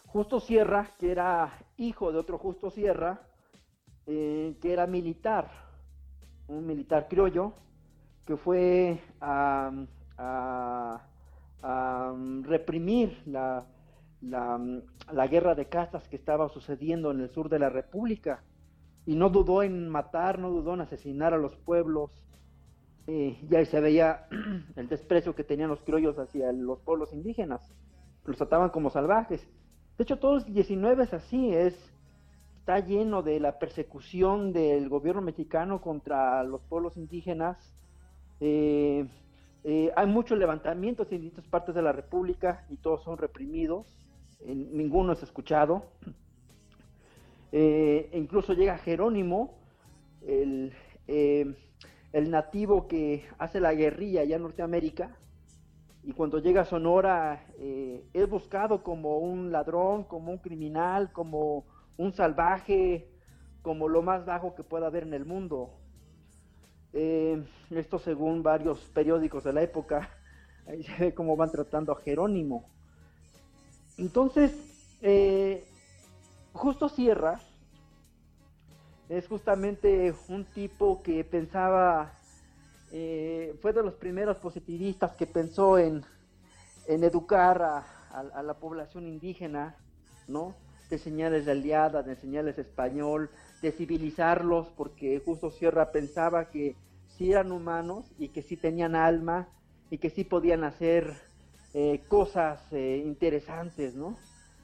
Justo 0.06 0.40
Sierra, 0.40 0.90
que 0.98 1.10
era 1.10 1.58
hijo 1.76 2.12
de 2.12 2.18
otro 2.18 2.38
Justo 2.38 2.70
Sierra, 2.70 3.20
eh, 4.06 4.56
que 4.60 4.72
era 4.72 4.86
militar, 4.86 5.50
un 6.48 6.66
militar 6.66 7.08
criollo, 7.08 7.52
que 8.26 8.36
fue 8.36 9.00
a, 9.20 9.70
reprimir 12.42 13.22
la, 13.26 13.64
la, 14.22 15.26
guerra 15.28 15.54
de 15.54 15.66
castas 15.66 16.08
que 16.08 16.16
estaba 16.16 16.48
sucediendo 16.48 17.10
en 17.10 17.20
el 17.20 17.30
sur 17.30 17.48
de 17.48 17.58
la 17.58 17.68
República 17.68 18.42
y 19.04 19.16
no 19.16 19.30
dudó 19.30 19.62
en 19.62 19.88
matar, 19.88 20.38
no 20.38 20.50
dudó 20.50 20.74
en 20.74 20.82
asesinar 20.82 21.34
a 21.34 21.38
los 21.38 21.56
pueblos. 21.56 22.10
Eh, 23.06 23.38
ya 23.48 23.64
se 23.64 23.80
veía 23.80 24.26
el 24.76 24.88
desprecio 24.88 25.34
que 25.34 25.44
tenían 25.44 25.70
los 25.70 25.82
criollos 25.82 26.18
hacia 26.18 26.52
los 26.52 26.80
pueblos 26.80 27.12
indígenas. 27.12 27.60
Los 28.24 28.36
trataban 28.36 28.70
como 28.70 28.90
salvajes. 28.90 29.40
De 29.98 30.04
hecho, 30.04 30.18
todo 30.18 30.38
el 30.38 30.44
19 30.44 31.04
es 31.04 31.12
así, 31.12 31.52
es, 31.52 31.74
está 32.58 32.78
lleno 32.78 33.22
de 33.22 33.40
la 33.40 33.58
persecución 33.58 34.52
del 34.52 34.88
gobierno 34.88 35.20
mexicano 35.20 35.80
contra 35.80 36.42
los 36.44 36.62
pueblos 36.62 36.96
indígenas. 36.96 37.58
Eh, 38.40 39.06
eh, 39.64 39.92
hay 39.94 40.06
muchos 40.06 40.38
levantamientos 40.38 41.10
en 41.12 41.20
distintas 41.20 41.46
partes 41.48 41.74
de 41.74 41.82
la 41.82 41.92
República 41.92 42.64
y 42.68 42.76
todos 42.76 43.02
son 43.04 43.18
reprimidos, 43.18 43.86
ninguno 44.46 45.12
es 45.12 45.22
escuchado. 45.22 45.84
Eh, 47.52 48.10
incluso 48.14 48.54
llega 48.54 48.78
Jerónimo, 48.78 49.58
el, 50.26 50.72
el 51.06 52.30
nativo 52.30 52.88
que 52.88 53.24
hace 53.38 53.60
la 53.60 53.74
guerrilla 53.74 54.22
allá 54.22 54.36
en 54.36 54.42
Norteamérica, 54.42 55.16
y 56.04 56.12
cuando 56.12 56.38
llega 56.40 56.62
a 56.62 56.64
Sonora 56.64 57.46
eh, 57.58 58.04
es 58.12 58.28
buscado 58.28 58.82
como 58.82 59.18
un 59.18 59.52
ladrón, 59.52 60.04
como 60.04 60.32
un 60.32 60.38
criminal, 60.38 61.12
como 61.12 61.64
un 61.96 62.12
salvaje, 62.12 63.08
como 63.62 63.88
lo 63.88 64.02
más 64.02 64.26
bajo 64.26 64.54
que 64.56 64.64
pueda 64.64 64.88
haber 64.88 65.04
en 65.04 65.14
el 65.14 65.24
mundo. 65.24 65.70
Eh, 66.92 67.44
esto 67.70 68.00
según 68.00 68.42
varios 68.42 68.80
periódicos 68.88 69.44
de 69.44 69.52
la 69.52 69.62
época, 69.62 70.10
ahí 70.66 70.82
se 70.82 70.96
ve 70.98 71.14
cómo 71.14 71.36
van 71.36 71.52
tratando 71.52 71.92
a 71.92 72.00
Jerónimo. 72.00 72.68
Entonces, 73.98 74.52
eh, 75.00 75.64
Justo 76.52 76.88
Sierra 76.88 77.40
es 79.08 79.26
justamente 79.26 80.14
un 80.28 80.44
tipo 80.44 81.02
que 81.02 81.24
pensaba 81.24 82.12
eh, 82.94 83.56
fue 83.62 83.72
de 83.72 83.82
los 83.82 83.94
primeros 83.94 84.36
positivistas 84.36 85.12
que 85.12 85.26
pensó 85.26 85.78
en, 85.78 86.04
educar 86.86 87.62
a, 87.62 88.42
la 88.42 88.54
población 88.54 89.06
indígena, 89.06 89.76
¿no? 90.28 90.54
De 90.90 90.98
señales 90.98 91.46
de 91.46 91.52
aliada, 91.52 92.02
de 92.02 92.16
señales 92.16 92.58
español, 92.58 93.30
de 93.62 93.72
civilizarlos, 93.72 94.68
porque 94.76 95.22
Justo 95.24 95.50
Sierra 95.50 95.90
pensaba 95.90 96.50
que 96.50 96.76
sí 97.08 97.32
eran 97.32 97.50
humanos 97.50 98.12
y 98.18 98.28
que 98.28 98.42
sí 98.42 98.58
tenían 98.58 98.94
alma 98.94 99.48
y 99.88 99.96
que 99.96 100.10
sí 100.10 100.24
podían 100.24 100.64
hacer 100.64 101.14
eh, 101.74 102.02
cosas 102.08 102.60
eh, 102.72 103.02
interesantes, 103.04 103.94
¿no? 103.94 104.16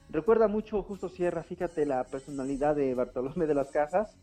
Recuerda 0.09 0.47
mucho 0.47 0.83
Justo 0.83 1.09
Sierra, 1.09 1.43
fíjate 1.43 1.85
la 1.85 2.03
personalidad 2.03 2.75
de 2.75 2.93
Bartolomé 2.93 3.47
de 3.47 3.53
las 3.53 3.71
Casas, 3.71 4.15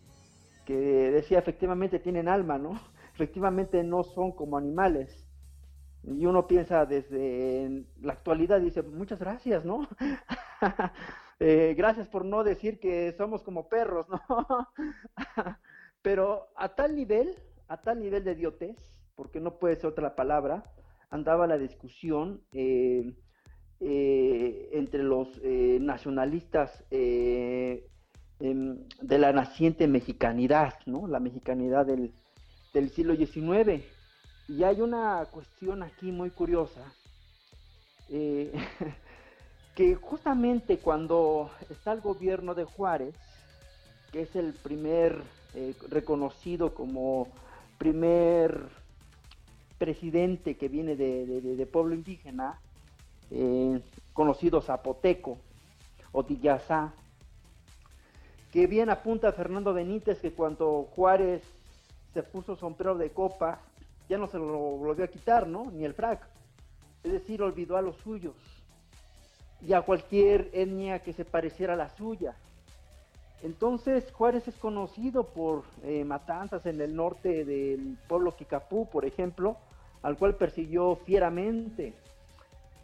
que 0.64 0.76
decía 0.76 1.38
efectivamente 1.38 1.99
tienen 1.99 2.28
alma, 2.28 2.59
¿no? 2.59 2.81
efectivamente 3.14 3.83
no 3.83 4.02
son 4.05 4.33
como 4.33 4.57
animales. 4.57 5.26
Y 6.05 6.26
uno 6.26 6.47
piensa 6.47 6.87
desde 6.87 7.85
la 8.00 8.12
actualidad, 8.12 8.61
dice, 8.61 8.83
muchas 8.83 9.19
gracias, 9.19 9.64
¿no? 9.64 9.88
Eh, 11.38 11.75
gracias 11.76 12.09
por 12.09 12.25
no 12.25 12.45
decir 12.45 12.81
que 12.81 13.12
somos 13.12 13.43
como 13.43 13.69
perros, 13.69 14.07
¿no? 14.09 14.69
Pero 16.00 16.49
a 16.57 16.71
tal 16.71 16.97
nivel, 16.97 17.37
a 17.69 17.78
tal 17.78 18.00
nivel 18.00 18.25
de 18.25 18.33
idiotez, 18.33 18.97
porque 19.14 19.38
no 19.38 19.59
puede 19.59 19.76
ser 19.76 19.87
otra 19.88 20.16
palabra, 20.16 20.64
andaba 21.11 21.47
la 21.47 21.59
discusión 21.59 22.43
eh, 22.53 23.15
eh, 23.81 24.71
entre 24.73 25.03
los 25.03 25.29
nacionalistas 25.81 26.85
em, 26.91 27.81
de 28.39 29.19
la 29.19 29.33
naciente 29.33 29.87
mexicanidad, 29.87 30.75
¿no? 30.87 31.07
La 31.07 31.21
mexicanidad 31.21 31.87
del, 31.87 32.13
del 32.77 32.91
siglo 32.91 33.17
XIX. 33.17 33.83
Y 34.49 34.63
hay 34.63 34.81
una 34.81 35.25
cuestión 35.31 35.83
aquí 35.83 36.13
muy 36.13 36.31
curiosa, 36.31 36.93
eh, 38.09 38.53
que 39.75 39.95
justamente 39.97 40.79
cuando 40.79 41.50
está 41.71 41.93
el 41.93 42.00
gobierno 42.00 42.54
de 42.54 42.65
Juárez, 42.65 43.15
que 44.13 44.23
es 44.23 44.37
el 44.37 44.52
primer 44.52 45.21
eh, 45.54 45.75
reconocido 45.89 46.75
como 46.75 47.28
primer 47.78 48.69
presidente 49.78 50.56
que 50.56 50.69
viene 50.69 50.97
de, 50.97 51.69
pueblo 51.71 51.95
indígena, 51.95 52.60
eh, 53.30 53.80
conocido 54.12 54.60
zapoteco 54.60 55.39
o 56.12 56.25
Tillazá, 56.25 56.93
que 58.52 58.67
bien 58.67 58.89
apunta 58.89 59.28
a 59.28 59.32
Fernando 59.32 59.75
Benítez 59.75 60.21
que 60.21 60.32
cuando 60.32 60.89
Juárez 60.95 61.43
se 62.15 62.23
puso 62.23 62.56
sombrero 62.56 62.97
de 62.97 63.10
copa, 63.10 63.60
ya 64.08 64.17
no 64.17 64.26
se 64.28 64.39
lo 64.39 64.47
volvió 64.47 65.04
a 65.04 65.08
quitar, 65.08 65.47
¿no? 65.47 65.71
Ni 65.71 65.84
el 65.84 65.93
frac. 65.93 66.26
Es 67.04 67.12
decir, 67.12 67.43
olvidó 67.43 67.76
a 67.76 67.82
los 67.82 67.97
suyos 67.97 68.34
y 69.60 69.73
a 69.73 69.82
cualquier 69.82 70.50
etnia 70.52 71.02
que 71.02 71.12
se 71.12 71.25
pareciera 71.25 71.75
a 71.75 71.76
la 71.76 71.91
suya. 71.91 72.34
Entonces 73.47 74.11
Juárez 74.11 74.49
es 74.49 74.56
conocido 74.56 75.23
por 75.23 75.63
eh, 75.85 76.04
matanzas 76.04 76.67
en 76.67 76.80
el 76.80 76.97
norte 76.97 77.45
del 77.45 77.97
pueblo 78.09 78.35
Kikapú, 78.35 78.91
por 78.91 79.04
ejemplo, 79.04 79.56
al 80.02 80.17
cual 80.17 80.35
persiguió 80.35 80.97
fieramente. 80.97 81.95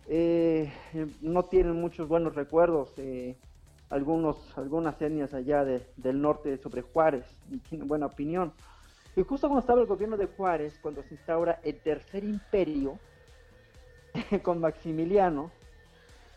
Eh, 0.07 0.72
no 1.20 1.42
tienen 1.42 1.75
muchos 1.81 2.07
buenos 2.07 2.37
recuerdos 2.37 2.92
eh, 2.96 3.37
algunos, 3.90 4.57
algunas 4.57 5.03
etnias 5.03 5.35
allá 5.35 5.64
del 5.64 6.22
norte 6.22 6.57
sobre 6.59 6.83
Juárez, 6.83 7.25
y 7.51 7.59
tienen 7.59 7.88
buena 7.88 8.07
opinión. 8.07 8.53
Y 9.16 9.22
justo 9.25 9.48
cuando 9.48 9.62
estaba 9.62 9.81
el 9.81 9.88
gobierno 9.88 10.16
de 10.16 10.27
Juárez, 10.27 10.79
cuando 10.81 11.03
se 11.03 11.14
instaura 11.14 11.59
el 11.64 11.77
tercer 11.81 12.22
imperio 12.22 13.01
con 14.44 14.61
Maximiliano, 14.61 15.51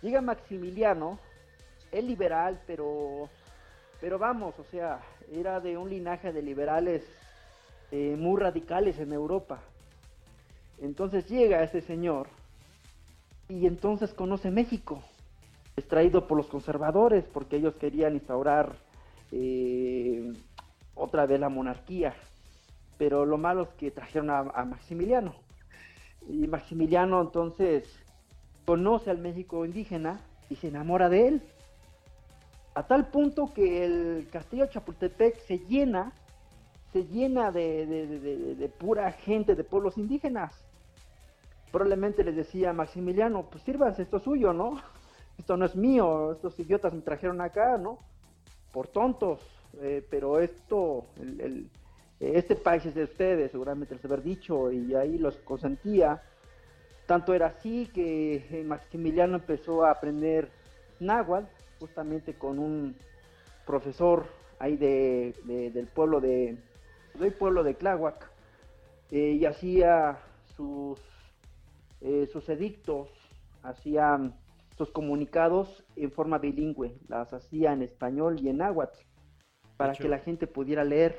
llega 0.02 0.20
Maximiliano, 0.20 1.20
es 1.92 2.04
liberal, 2.04 2.60
pero, 2.66 3.30
pero 4.02 4.20
vamos, 4.20 4.58
o 4.60 4.64
sea, 4.66 5.02
era 5.32 5.60
de 5.60 5.78
un 5.78 5.90
linaje 5.90 6.32
de 6.32 6.42
liberales 6.42 7.04
eh, 7.92 8.16
muy 8.18 8.40
radicales 8.40 9.00
en 9.00 9.14
Europa. 9.14 9.62
Entonces 10.80 11.28
llega 11.30 11.64
ese 11.64 11.82
señor 11.82 12.28
y 13.48 13.68
entonces 13.68 14.14
conoce 14.14 14.52
México, 14.52 15.02
extraído 15.78 16.28
por 16.28 16.38
los 16.38 16.48
conservadores, 16.48 17.26
porque 17.26 17.58
ellos 17.58 17.76
querían 17.76 18.14
instaurar 18.14 18.76
eh, 19.32 20.34
otra 20.96 21.26
vez 21.26 21.40
la 21.40 21.50
monarquía 21.50 22.16
pero 22.98 23.26
lo 23.26 23.38
malo 23.38 23.64
es 23.64 23.70
que 23.78 23.92
trajeron 23.92 24.30
a, 24.30 24.44
Maximiliano. 24.66 25.36
Y 26.28 26.48
Maximiliano 26.48 27.22
entonces 27.22 27.84
conoce 28.66 29.12
al 29.12 29.20
México 29.20 29.66
indígena 29.66 30.22
y 30.50 30.56
se 30.56 30.70
enamora 30.70 31.10
de 31.10 31.28
él. 31.28 31.42
A 32.76 32.84
tal 32.84 33.08
punto 33.08 33.54
que 33.54 33.86
el 33.86 34.28
castillo 34.32 34.68
Chapultepec 34.68 35.40
se 35.40 35.60
llena, 35.60 36.12
se 36.92 37.06
llena 37.06 37.52
de, 37.52 38.72
pura 38.78 39.12
gente 39.12 39.56
de 39.56 39.64
pueblos 39.64 39.98
indígenas. 39.98 40.54
Probablemente 41.72 42.24
les 42.24 42.36
decía 42.36 42.74
Maximiliano, 42.74 43.50
pues 43.50 43.64
sírvanse, 43.64 44.04
esto 44.04 44.18
es 44.18 44.24
suyo, 44.24 44.54
¿no? 44.54 44.80
Esto 45.38 45.58
no 45.58 45.66
es 45.66 45.76
mío, 45.76 46.32
estos 46.32 46.58
idiotas 46.60 46.94
me 46.94 47.02
trajeron 47.02 47.42
acá, 47.42 47.78
¿no? 47.78 48.00
Por 48.72 48.88
tontos, 48.88 49.42
eh, 49.82 50.02
pero 50.10 50.40
esto, 50.40 51.08
el 51.20 51.70
este 52.20 52.56
país 52.56 52.86
es 52.86 52.96
de 52.96 53.04
ustedes, 53.04 53.52
seguramente 53.52 53.94
les 53.94 54.06
haber 54.06 54.24
dicho, 54.24 54.72
y 54.72 54.96
ahí 54.96 55.18
los 55.18 55.36
consentía. 55.38 56.22
Tanto 57.06 57.34
era 57.34 57.48
así 57.48 57.88
que 57.94 58.48
eh, 58.50 58.64
Maximiliano 58.64 59.36
empezó 59.36 59.84
a 59.84 59.92
aprender 59.92 60.50
náhuatl, 61.00 61.48
justamente 61.80 62.34
con 62.36 62.60
un 62.60 62.96
profesor 63.66 64.26
ahí 64.60 64.78
de, 64.78 65.34
del 65.46 65.88
pueblo 65.88 66.22
de, 66.22 66.58
del 67.16 67.34
pueblo 67.34 67.64
de 67.64 67.74
Tláhuac, 67.74 68.30
eh, 69.12 69.38
y 69.40 69.46
hacía 69.46 70.20
sus, 70.56 71.00
eh, 72.02 72.28
sus 72.32 72.48
edictos, 72.50 73.10
hacía 73.64 74.20
sus 74.78 74.92
comunicados 74.92 75.84
en 75.96 76.12
forma 76.12 76.38
bilingüe, 76.38 76.98
las 77.08 77.34
hacía 77.34 77.74
en 77.74 77.82
español 77.82 78.40
y 78.42 78.50
en 78.50 78.58
náhuatl, 78.58 79.00
para 79.78 79.94
que 79.94 80.08
la 80.08 80.20
gente 80.20 80.48
pudiera 80.48 80.84
leer 80.84 81.18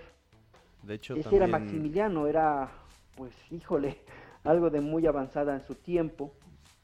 ese 0.88 1.36
era 1.36 1.46
Maximiliano, 1.46 2.26
era, 2.26 2.70
pues, 3.16 3.32
híjole, 3.50 3.98
algo 4.44 4.70
de 4.70 4.80
muy 4.80 5.06
avanzada 5.06 5.54
en 5.54 5.66
su 5.66 5.74
tiempo. 5.74 6.32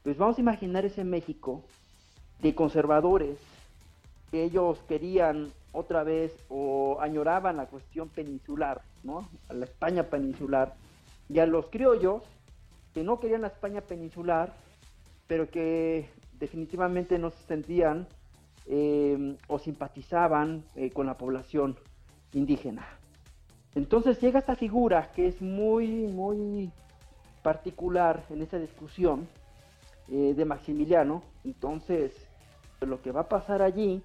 Pues 0.03 0.17
vamos 0.17 0.37
a 0.37 0.41
imaginar 0.41 0.83
ese 0.83 1.05
México 1.05 1.63
de 2.41 2.53
conservadores 2.53 3.37
que 4.33 4.43
ellos 4.43 4.79
querían 4.87 5.51
otra 5.73 6.03
vez 6.03 6.35
o 6.49 6.97
añoraban 6.99 7.55
la 7.55 7.67
cuestión 7.67 8.09
peninsular, 8.09 8.81
¿no? 9.03 9.29
A 9.47 9.53
la 9.53 9.65
España 9.65 10.09
peninsular. 10.09 10.73
Y 11.29 11.37
a 11.37 11.45
los 11.45 11.67
criollos 11.67 12.23
que 12.95 13.03
no 13.03 13.19
querían 13.19 13.41
la 13.41 13.49
España 13.49 13.81
peninsular, 13.81 14.51
pero 15.27 15.51
que 15.51 16.09
definitivamente 16.39 17.19
no 17.19 17.29
se 17.29 17.43
sentían 17.43 18.07
eh, 18.65 19.37
o 19.45 19.59
simpatizaban 19.59 20.63
eh, 20.75 20.89
con 20.89 21.05
la 21.05 21.15
población 21.15 21.77
indígena. 22.33 22.87
Entonces 23.75 24.19
llega 24.19 24.39
esta 24.39 24.55
figura 24.55 25.11
que 25.11 25.27
es 25.27 25.43
muy, 25.43 26.07
muy 26.07 26.71
particular 27.43 28.25
en 28.31 28.41
esa 28.41 28.57
discusión 28.57 29.27
eh, 30.07 30.33
de 30.35 30.43
Maximiliano. 30.43 31.21
Entonces 31.43 32.15
lo 32.81 32.99
que 32.99 33.11
va 33.11 33.21
a 33.21 33.29
pasar 33.29 33.61
allí 33.61 34.01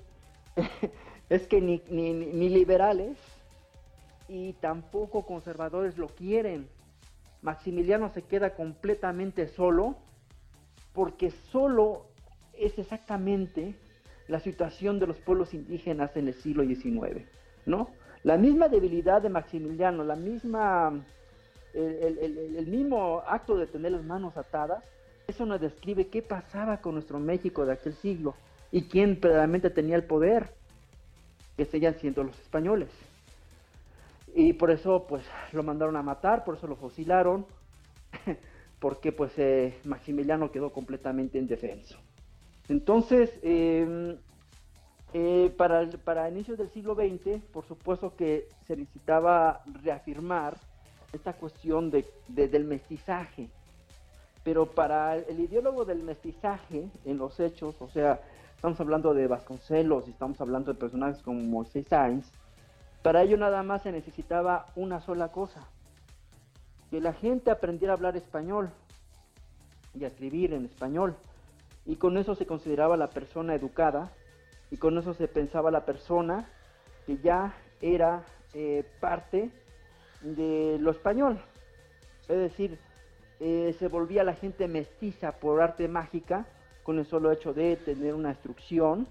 es 1.29 1.47
que 1.47 1.61
ni, 1.61 1.83
ni, 1.89 2.13
ni 2.13 2.49
liberales 2.49 3.19
y 4.29 4.53
tampoco 4.55 5.25
conservadores 5.27 5.99
lo 5.99 6.09
quieren. 6.09 6.69
Maximiliano 7.43 8.09
se 8.11 8.23
queda 8.23 8.55
completamente 8.55 9.49
solo 9.49 9.97
porque 10.93 11.31
solo 11.31 12.07
es 12.53 12.79
exactamente 12.79 13.75
la 14.27 14.41
situación 14.41 14.99
de 14.99 15.07
los 15.07 15.19
pueblos 15.19 15.55
indígenas 15.55 16.17
en 16.17 16.29
el 16.29 16.35
siglo 16.35 16.65
XIX, 16.65 17.25
¿no? 17.67 17.89
La 18.25 18.37
misma 18.37 18.69
debilidad 18.69 19.23
de 19.23 19.29
Maximiliano, 19.29 20.05
la 20.05 20.17
misma, 20.17 20.93
el, 21.73 22.67
mismo 22.67 23.23
acto 23.27 23.57
de 23.57 23.67
tener 23.67 23.93
las 23.93 24.05
manos 24.05 24.37
atadas, 24.37 24.85
eso 25.27 25.47
nos 25.47 25.61
describe 25.61 26.09
qué 26.09 26.21
pasaba 26.21 26.79
con 26.79 26.95
nuestro 26.95 27.19
México 27.19 27.65
de 27.65 27.75
aquel 27.75 27.95
siglo 27.95 28.35
y 28.71 28.83
quién 28.83 29.21
realmente 29.21 29.71
tenía 29.71 29.97
el 29.97 30.05
poder, 30.05 30.55
que 31.57 31.65
seguían 31.65 31.95
siendo 31.95 32.23
los 32.23 32.39
españoles. 32.41 32.89
Y 34.35 34.53
por 34.53 34.71
eso 34.71 35.07
pues 35.09 35.25
lo 35.53 35.63
mandaron 35.63 35.97
a 35.97 36.03
matar, 36.03 36.45
por 36.45 36.57
eso 36.57 36.67
lo 36.67 36.77
fusilaron, 36.77 37.47
porque 38.81 39.13
pues 39.13 39.33
eh, 39.39 39.77
Maximiliano 39.85 40.53
quedó 40.53 40.71
completamente 40.71 41.39
indefenso. 41.39 41.99
Entonces, 42.69 43.33
em, 43.43 44.17
eh, 45.15 45.53
para, 45.57 45.89
para 46.05 46.29
inicios 46.29 46.59
del 46.59 46.69
siglo 46.71 46.95
XX, 46.95 47.43
por 47.53 47.65
supuesto 47.65 48.15
que 48.15 48.47
se 48.67 48.77
necesitaba 48.77 49.63
reafirmar 49.83 50.57
esta 51.13 51.33
cuestión 51.33 51.91
de, 51.91 52.05
del 52.29 52.65
mestizaje. 52.65 53.49
Pero 54.45 54.67
para 54.67 55.17
el 55.17 55.41
ideólogo 55.41 55.85
del 55.85 56.03
mestizaje 56.03 56.89
en 57.05 57.19
los 57.19 57.41
hechos, 57.41 57.75
o 57.81 57.89
sea, 57.89 58.21
estamos 58.59 58.81
hablando 58.81 59.15
de 59.15 59.29
Vasconcelos 59.29 60.09
y 60.09 60.11
estamos 60.11 60.41
hablando 60.41 60.73
de 60.73 60.81
personajes 60.81 61.23
como 61.23 61.39
Moisés 61.39 61.87
Sainz, 61.87 62.29
para 63.03 63.23
ello 63.23 63.37
nada 63.37 63.63
más 63.63 63.83
se 63.83 63.93
necesitaba 63.93 64.67
una 64.75 65.01
sola 65.01 65.29
cosa, 65.29 65.69
que 66.91 67.01
la 67.01 67.13
gente 67.13 67.53
aprendiera 67.53 67.93
a 67.93 67.97
hablar 67.97 68.17
español 68.17 68.71
y 69.95 70.03
a 70.03 70.09
escribir 70.09 70.55
en 70.55 70.65
español. 70.65 71.15
Y 71.87 71.97
con 71.97 72.19
eso 72.19 72.35
se 72.35 72.47
consideraba 72.47 72.97
la 72.97 73.11
persona 73.11 73.55
educada 73.55 74.11
y 74.73 74.77
con 74.77 74.99
eso 74.99 75.15
se 75.15 75.29
pensaba 75.29 75.71
la 75.71 75.85
persona 75.85 76.49
que 77.07 77.19
ya 77.19 77.55
era 77.81 78.25
eh, 78.55 78.85
parte 78.99 79.53
de 80.23 80.79
lo 80.81 80.91
español. 80.91 81.41
Es 82.23 82.39
decir, 82.39 82.81
eh, 83.39 83.77
se 83.79 83.87
volvía 83.87 84.25
la 84.25 84.35
gente 84.35 84.67
mestiza 84.67 85.39
por 85.39 85.63
arte 85.63 85.87
mágica 85.87 86.45
con 86.89 86.99
el 86.99 87.05
solo 87.05 87.31
hecho 87.31 87.53
de 87.53 87.77
tener 87.77 88.15
una 88.15 88.31
instrucción 88.31 89.07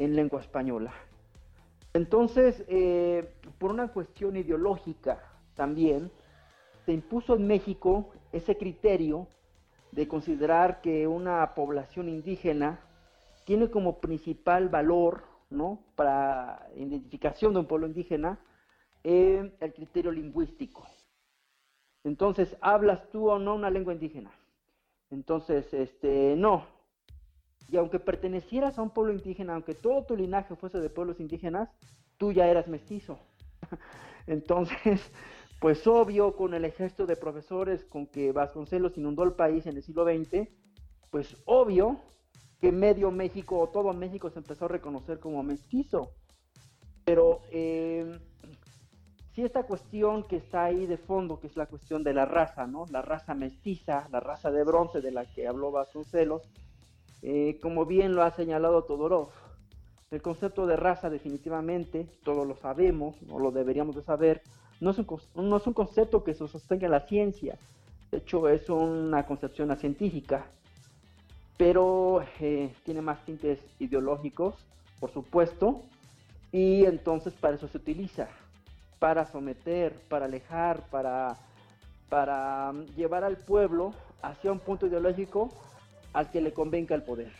en 0.00 0.16
lengua 0.16 0.40
española. 0.40 0.92
Entonces, 1.94 2.64
eh, 2.66 3.36
por 3.56 3.70
una 3.70 3.86
cuestión 3.92 4.34
ideológica 4.34 5.22
también, 5.54 6.10
se 6.84 6.92
impuso 6.92 7.36
en 7.36 7.46
México 7.46 8.10
ese 8.32 8.56
criterio 8.56 9.28
de 9.92 10.08
considerar 10.08 10.80
que 10.80 11.06
una 11.06 11.54
población 11.54 12.08
indígena 12.08 12.80
tiene 13.44 13.70
como 13.70 14.00
principal 14.00 14.68
valor, 14.68 15.22
¿no? 15.50 15.78
Para 15.94 16.68
identificación 16.74 17.52
de 17.52 17.60
un 17.60 17.66
pueblo 17.66 17.86
indígena, 17.86 18.40
eh, 19.04 19.52
el 19.60 19.72
criterio 19.72 20.10
lingüístico. 20.10 20.84
Entonces, 22.02 22.56
¿hablas 22.60 23.08
tú 23.12 23.30
o 23.30 23.38
no 23.38 23.54
una 23.54 23.70
lengua 23.70 23.92
indígena? 23.92 24.32
Entonces, 25.12 25.72
este, 25.72 26.34
no. 26.36 26.79
Y 27.70 27.76
aunque 27.76 28.00
pertenecieras 28.00 28.78
a 28.78 28.82
un 28.82 28.90
pueblo 28.90 29.12
indígena, 29.12 29.54
aunque 29.54 29.74
todo 29.74 30.04
tu 30.04 30.16
linaje 30.16 30.56
fuese 30.56 30.80
de 30.80 30.90
pueblos 30.90 31.20
indígenas, 31.20 31.68
tú 32.16 32.32
ya 32.32 32.48
eras 32.48 32.66
mestizo. 32.68 33.18
Entonces, 34.26 35.00
pues 35.60 35.86
obvio, 35.86 36.36
con 36.36 36.54
el 36.54 36.64
ejército 36.64 37.06
de 37.06 37.16
profesores 37.16 37.84
con 37.84 38.06
que 38.06 38.32
Vasconcelos 38.32 38.96
inundó 38.98 39.22
el 39.24 39.32
país 39.32 39.66
en 39.66 39.76
el 39.76 39.82
siglo 39.82 40.04
XX, 40.04 40.48
pues 41.10 41.36
obvio 41.44 42.00
que 42.60 42.72
medio 42.72 43.10
México 43.10 43.58
o 43.58 43.68
todo 43.68 43.92
México 43.92 44.30
se 44.30 44.38
empezó 44.38 44.64
a 44.64 44.68
reconocer 44.68 45.18
como 45.20 45.42
mestizo. 45.42 46.10
Pero 47.04 47.40
eh, 47.50 48.18
sí 49.32 49.42
esta 49.42 49.62
cuestión 49.62 50.24
que 50.24 50.36
está 50.36 50.64
ahí 50.64 50.86
de 50.86 50.98
fondo, 50.98 51.40
que 51.40 51.46
es 51.46 51.56
la 51.56 51.66
cuestión 51.66 52.02
de 52.02 52.14
la 52.14 52.24
raza, 52.24 52.66
¿no? 52.66 52.86
La 52.90 53.02
raza 53.02 53.34
mestiza, 53.34 54.08
la 54.10 54.20
raza 54.20 54.50
de 54.50 54.64
bronce 54.64 55.00
de 55.00 55.12
la 55.12 55.24
que 55.24 55.46
habló 55.46 55.70
Vasconcelos, 55.70 56.42
eh, 57.22 57.58
como 57.60 57.86
bien 57.86 58.14
lo 58.14 58.22
ha 58.22 58.30
señalado 58.30 58.84
Todorov. 58.84 59.28
El 60.10 60.22
concepto 60.22 60.66
de 60.66 60.76
raza 60.76 61.08
definitivamente, 61.08 62.06
todos 62.24 62.46
lo 62.46 62.56
sabemos, 62.56 63.16
o 63.30 63.38
lo 63.38 63.50
deberíamos 63.50 63.94
de 63.94 64.02
saber, 64.02 64.42
no 64.80 64.90
es 64.90 64.98
un, 64.98 65.06
no 65.36 65.56
es 65.56 65.66
un 65.66 65.72
concepto 65.72 66.24
que 66.24 66.34
se 66.34 66.48
sostenga 66.48 66.86
en 66.86 66.92
la 66.92 67.06
ciencia, 67.06 67.56
de 68.10 68.18
hecho 68.18 68.48
es 68.48 68.68
una 68.68 69.24
concepción 69.24 69.76
científica, 69.76 70.46
pero 71.56 72.24
eh, 72.40 72.74
tiene 72.84 73.02
más 73.02 73.24
tintes 73.24 73.60
ideológicos, 73.78 74.54
por 74.98 75.12
supuesto, 75.12 75.82
y 76.50 76.84
entonces 76.86 77.32
para 77.34 77.54
eso 77.54 77.68
se 77.68 77.78
utiliza, 77.78 78.28
para 78.98 79.26
someter, 79.26 79.94
para 80.08 80.24
alejar, 80.24 80.88
para, 80.90 81.36
para 82.08 82.70
um, 82.70 82.86
llevar 82.96 83.24
al 83.24 83.36
pueblo 83.36 83.92
hacia 84.22 84.50
un 84.50 84.58
punto 84.58 84.86
ideológico 84.86 85.50
al 86.12 86.30
que 86.30 86.40
le 86.40 86.52
convenga 86.52 86.94
el 86.94 87.02
poder. 87.02 87.32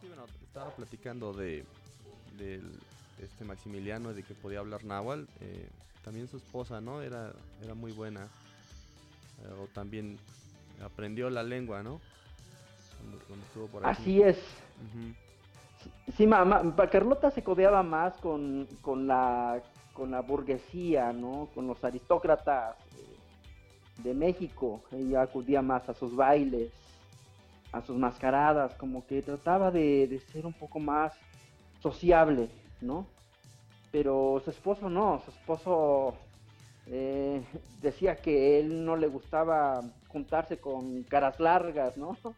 Sí, 0.00 0.08
bueno, 0.08 0.24
estaba 0.42 0.70
platicando 0.70 1.32
de, 1.32 1.64
este 3.22 3.44
Maximiliano 3.44 4.12
de 4.12 4.22
que 4.22 4.34
podía 4.34 4.60
hablar 4.60 4.84
náhuatl. 4.84 5.24
Eh, 5.40 5.68
también 6.04 6.28
su 6.28 6.36
esposa, 6.36 6.80
¿no? 6.80 7.00
Era, 7.00 7.32
era 7.62 7.74
muy 7.74 7.92
buena. 7.92 8.28
Eh, 9.42 9.62
o 9.62 9.66
también 9.68 10.18
aprendió 10.84 11.30
la 11.30 11.42
lengua, 11.42 11.82
¿no? 11.82 12.00
Así 13.82 14.22
es. 14.22 14.38
Sí, 16.16 16.26
mamá, 16.26 16.62
Carlota 16.90 17.30
se 17.30 17.42
codeaba 17.42 17.82
más 17.82 18.16
con, 18.18 18.66
con, 18.80 19.06
la, 19.06 19.62
con 19.92 20.10
la 20.10 20.20
burguesía, 20.20 21.12
¿no? 21.12 21.48
Con 21.54 21.66
los 21.66 21.82
aristócratas 21.84 22.76
de 23.98 24.14
México. 24.14 24.82
Ella 24.92 25.22
acudía 25.22 25.62
más 25.62 25.88
a 25.88 25.94
sus 25.94 26.14
bailes, 26.14 26.72
a 27.72 27.82
sus 27.82 27.96
mascaradas, 27.96 28.74
como 28.74 29.06
que 29.06 29.22
trataba 29.22 29.70
de, 29.70 30.06
de 30.06 30.20
ser 30.20 30.46
un 30.46 30.52
poco 30.52 30.78
más 30.78 31.12
sociable, 31.80 32.48
¿no? 32.80 33.06
Pero 33.92 34.40
su 34.44 34.50
esposo 34.50 34.88
no, 34.88 35.20
su 35.24 35.30
esposo 35.30 36.14
eh, 36.86 37.42
decía 37.80 38.16
que 38.16 38.58
él 38.60 38.84
no 38.84 38.96
le 38.96 39.06
gustaba 39.06 39.80
juntarse 40.08 40.58
con 40.58 41.02
caras 41.04 41.40
largas, 41.40 41.96
¿no? 41.96 42.16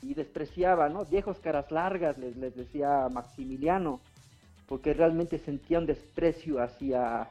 Y 0.00 0.14
despreciaba, 0.14 0.88
¿no? 0.88 1.04
Viejos 1.06 1.40
caras 1.40 1.72
largas, 1.72 2.16
les, 2.18 2.36
les 2.36 2.54
decía 2.54 3.08
Maximiliano, 3.10 4.00
porque 4.68 4.94
realmente 4.94 5.38
sentía 5.38 5.80
un 5.80 5.86
desprecio 5.86 6.62
hacia, 6.62 7.28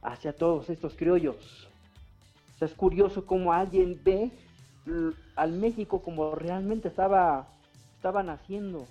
hacia 0.00 0.32
todos 0.32 0.70
estos 0.70 0.94
criollos. 0.94 1.67
Es 2.60 2.74
curioso 2.74 3.24
cómo 3.26 3.52
alguien 3.52 4.00
ve 4.02 4.30
al 5.36 5.52
México 5.52 6.02
como 6.02 6.34
realmente 6.34 6.88
estaba, 6.88 7.48
estaba 7.96 8.22
naciendo 8.22 8.86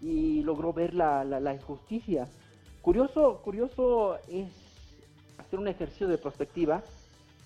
y 0.00 0.42
logró 0.42 0.72
ver 0.72 0.94
la, 0.94 1.24
la, 1.24 1.40
la 1.40 1.54
injusticia. 1.54 2.28
Curioso, 2.82 3.40
curioso 3.42 4.18
es 4.28 4.50
hacer 5.38 5.58
un 5.58 5.68
ejercicio 5.68 6.08
de 6.08 6.18
perspectiva 6.18 6.82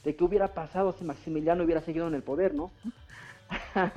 de 0.05 0.17
qué 0.17 0.25
hubiera 0.25 0.49
pasado 0.49 0.93
si 0.93 1.05
Maximiliano 1.05 1.65
hubiera 1.65 1.83
seguido 1.83 2.09
en 2.09 2.15
el 2.15 2.23
poder, 2.23 2.55
¿no? 2.55 2.71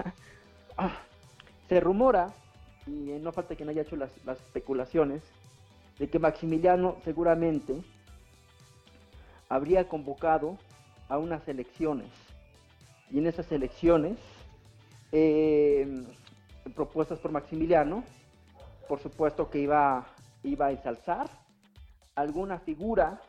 Se 1.70 1.80
rumora, 1.80 2.34
y 2.86 2.92
no 2.92 3.32
falta 3.32 3.56
quien 3.56 3.70
haya 3.70 3.84
hecho 3.84 3.96
las, 3.96 4.12
especulaciones, 4.28 5.24
de 6.00 6.10
que 6.10 6.20
Maximiliano 6.20 6.98
seguramente 7.04 7.76
habría 9.48 9.88
convocado 9.88 10.58
a 11.10 11.18
unas 11.18 11.48
elecciones. 11.48 12.10
Y 13.12 13.20
en 13.20 13.28
esas 13.28 13.52
elecciones, 13.52 14.18
eh, 15.12 16.04
propuestas 16.76 17.20
por 17.20 17.32
Maximiliano, 17.32 18.04
por 18.88 19.00
supuesto 19.00 19.50
que 19.50 19.60
iba, 19.60 20.08
iba 20.44 20.68
a 20.68 20.72
ensalzar 20.72 21.30
alguna 22.16 22.60
figura 22.60 23.22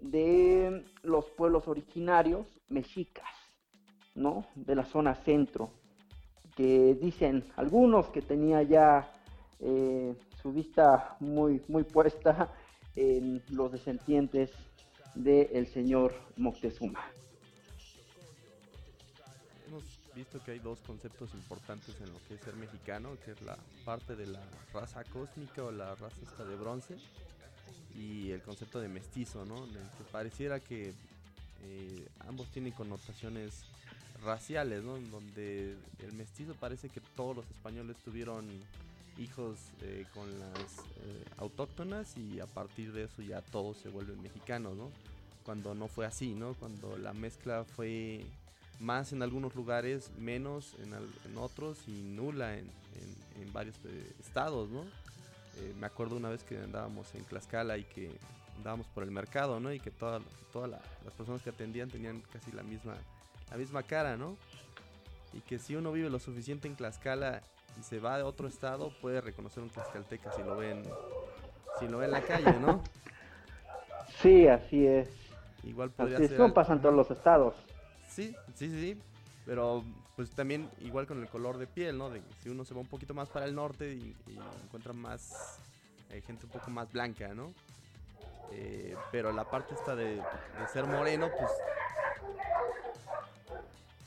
de 0.00 0.84
los 1.02 1.24
pueblos 1.30 1.68
originarios 1.68 2.46
mexicas, 2.68 3.28
¿no? 4.14 4.46
De 4.54 4.74
la 4.74 4.84
zona 4.84 5.14
centro, 5.14 5.70
que 6.56 6.94
dicen 6.94 7.44
algunos 7.56 8.08
que 8.08 8.22
tenía 8.22 8.62
ya 8.62 9.10
eh, 9.60 10.14
su 10.42 10.52
vista 10.52 11.16
muy, 11.20 11.62
muy 11.68 11.84
puesta 11.84 12.48
en 12.94 13.42
los 13.50 13.72
descendientes 13.72 14.50
del 15.16 15.66
señor 15.66 16.14
Moctezuma. 16.36 17.04
hemos 19.66 19.82
visto 20.14 20.42
que 20.44 20.52
hay 20.52 20.58
dos 20.58 20.78
conceptos 20.80 21.34
importantes 21.34 22.00
en 22.00 22.12
lo 22.12 22.18
que 22.28 22.34
es 22.34 22.40
ser 22.40 22.54
mexicano, 22.54 23.16
que 23.24 23.32
es 23.32 23.42
la 23.42 23.56
parte 23.84 24.14
de 24.14 24.26
la 24.26 24.42
raza 24.72 25.02
cósmica 25.04 25.64
o 25.64 25.72
la 25.72 25.94
raza 25.94 26.16
esta 26.22 26.44
de 26.44 26.56
bronce 26.56 26.96
y 27.94 28.30
el 28.30 28.42
concepto 28.42 28.78
de 28.80 28.88
mestizo, 28.88 29.44
¿no? 29.44 29.66
Que 29.66 30.04
pareciera 30.12 30.60
que 30.60 30.92
eh, 31.64 32.08
ambos 32.20 32.48
tienen 32.48 32.72
connotaciones 32.72 33.64
raciales, 34.22 34.82
¿no? 34.82 34.98
Donde 34.98 35.76
el 35.98 36.12
mestizo 36.12 36.54
parece 36.54 36.88
que 36.88 37.00
todos 37.16 37.36
los 37.36 37.50
españoles 37.50 37.96
tuvieron 38.04 38.46
hijos 39.18 39.58
eh, 39.82 40.06
con 40.14 40.38
las 40.38 40.78
eh, 41.00 41.24
autóctonas 41.38 42.16
y 42.16 42.40
a 42.40 42.46
partir 42.46 42.92
de 42.92 43.04
eso 43.04 43.22
ya 43.22 43.40
todos 43.40 43.78
se 43.78 43.88
vuelven 43.88 44.22
mexicanos, 44.22 44.76
¿no? 44.76 44.90
Cuando 45.44 45.74
no 45.74 45.88
fue 45.88 46.06
así, 46.06 46.34
¿no? 46.34 46.54
Cuando 46.54 46.98
la 46.98 47.12
mezcla 47.12 47.64
fue 47.64 48.26
más 48.80 49.12
en 49.12 49.22
algunos 49.22 49.54
lugares, 49.54 50.10
menos 50.18 50.74
en, 50.82 51.38
otros 51.38 51.78
y 51.86 52.02
nula 52.02 52.58
en, 52.58 52.70
varios 53.52 53.76
eh, 53.84 54.12
estados, 54.20 54.68
¿no? 54.70 54.84
me 55.80 55.86
acuerdo 55.86 56.16
una 56.16 56.28
vez 56.28 56.42
que 56.42 56.58
andábamos 56.58 57.14
en 57.14 57.24
Tlaxcala 57.24 57.78
y 57.78 57.84
que 57.84 58.10
andábamos 58.58 58.86
por 58.88 59.02
el 59.04 59.10
mercado, 59.10 59.58
¿no? 59.58 59.72
Y 59.72 59.80
que 59.80 59.90
todas 59.90 60.22
todas 60.52 60.70
las 60.70 61.14
personas 61.14 61.40
que 61.40 61.48
atendían 61.48 61.88
tenían 61.88 62.22
casi 62.32 62.52
la 62.52 62.62
misma, 62.62 62.94
la 63.50 63.56
misma 63.56 63.82
cara, 63.82 64.18
¿no? 64.18 64.36
Y 65.32 65.40
que 65.40 65.58
si 65.58 65.76
uno 65.76 65.92
vive 65.92 66.10
lo 66.10 66.18
suficiente 66.18 66.68
en 66.68 66.76
Tlaxcala 66.76 67.42
y 67.78 67.82
se 67.82 68.00
va 68.00 68.16
de 68.16 68.22
otro 68.22 68.48
estado, 68.48 68.90
puede 69.00 69.20
reconocer 69.20 69.62
un 69.62 69.70
tlaxcalteca 69.70 70.32
si 70.32 70.42
lo 70.42 70.56
ven, 70.56 70.82
si 71.78 71.88
lo 71.88 71.98
ve 71.98 72.06
en 72.06 72.10
la 72.12 72.22
calle, 72.22 72.58
¿no? 72.60 72.82
Sí, 74.22 74.48
así 74.48 74.86
es. 74.86 75.10
Igual 75.62 75.90
podría 75.90 76.16
así 76.16 76.28
ser. 76.28 76.52
pasan 76.54 76.80
todos 76.80 76.94
los 76.94 77.10
estados. 77.10 77.54
Sí, 78.08 78.34
sí, 78.54 78.70
sí. 78.70 78.98
Pero 79.44 79.84
pues 80.16 80.30
también 80.30 80.70
igual 80.80 81.06
con 81.06 81.20
el 81.20 81.28
color 81.28 81.58
de 81.58 81.66
piel, 81.66 81.98
¿no? 81.98 82.08
De, 82.08 82.22
si 82.42 82.48
uno 82.48 82.64
se 82.64 82.72
va 82.72 82.80
un 82.80 82.86
poquito 82.86 83.12
más 83.14 83.28
para 83.28 83.44
el 83.44 83.54
norte 83.54 83.92
y, 83.92 84.16
encuentra 84.64 84.92
más 84.92 85.58
eh, 86.10 86.22
gente 86.22 86.46
un 86.46 86.52
poco 86.52 86.70
más 86.70 86.90
blanca, 86.90 87.34
¿no? 87.34 87.52
Eh, 88.52 88.96
pero 89.12 89.32
la 89.32 89.44
parte 89.44 89.74
esta 89.74 89.94
de, 89.94 90.22
ser 90.72 90.86
moreno, 90.86 91.30
pues 91.38 91.50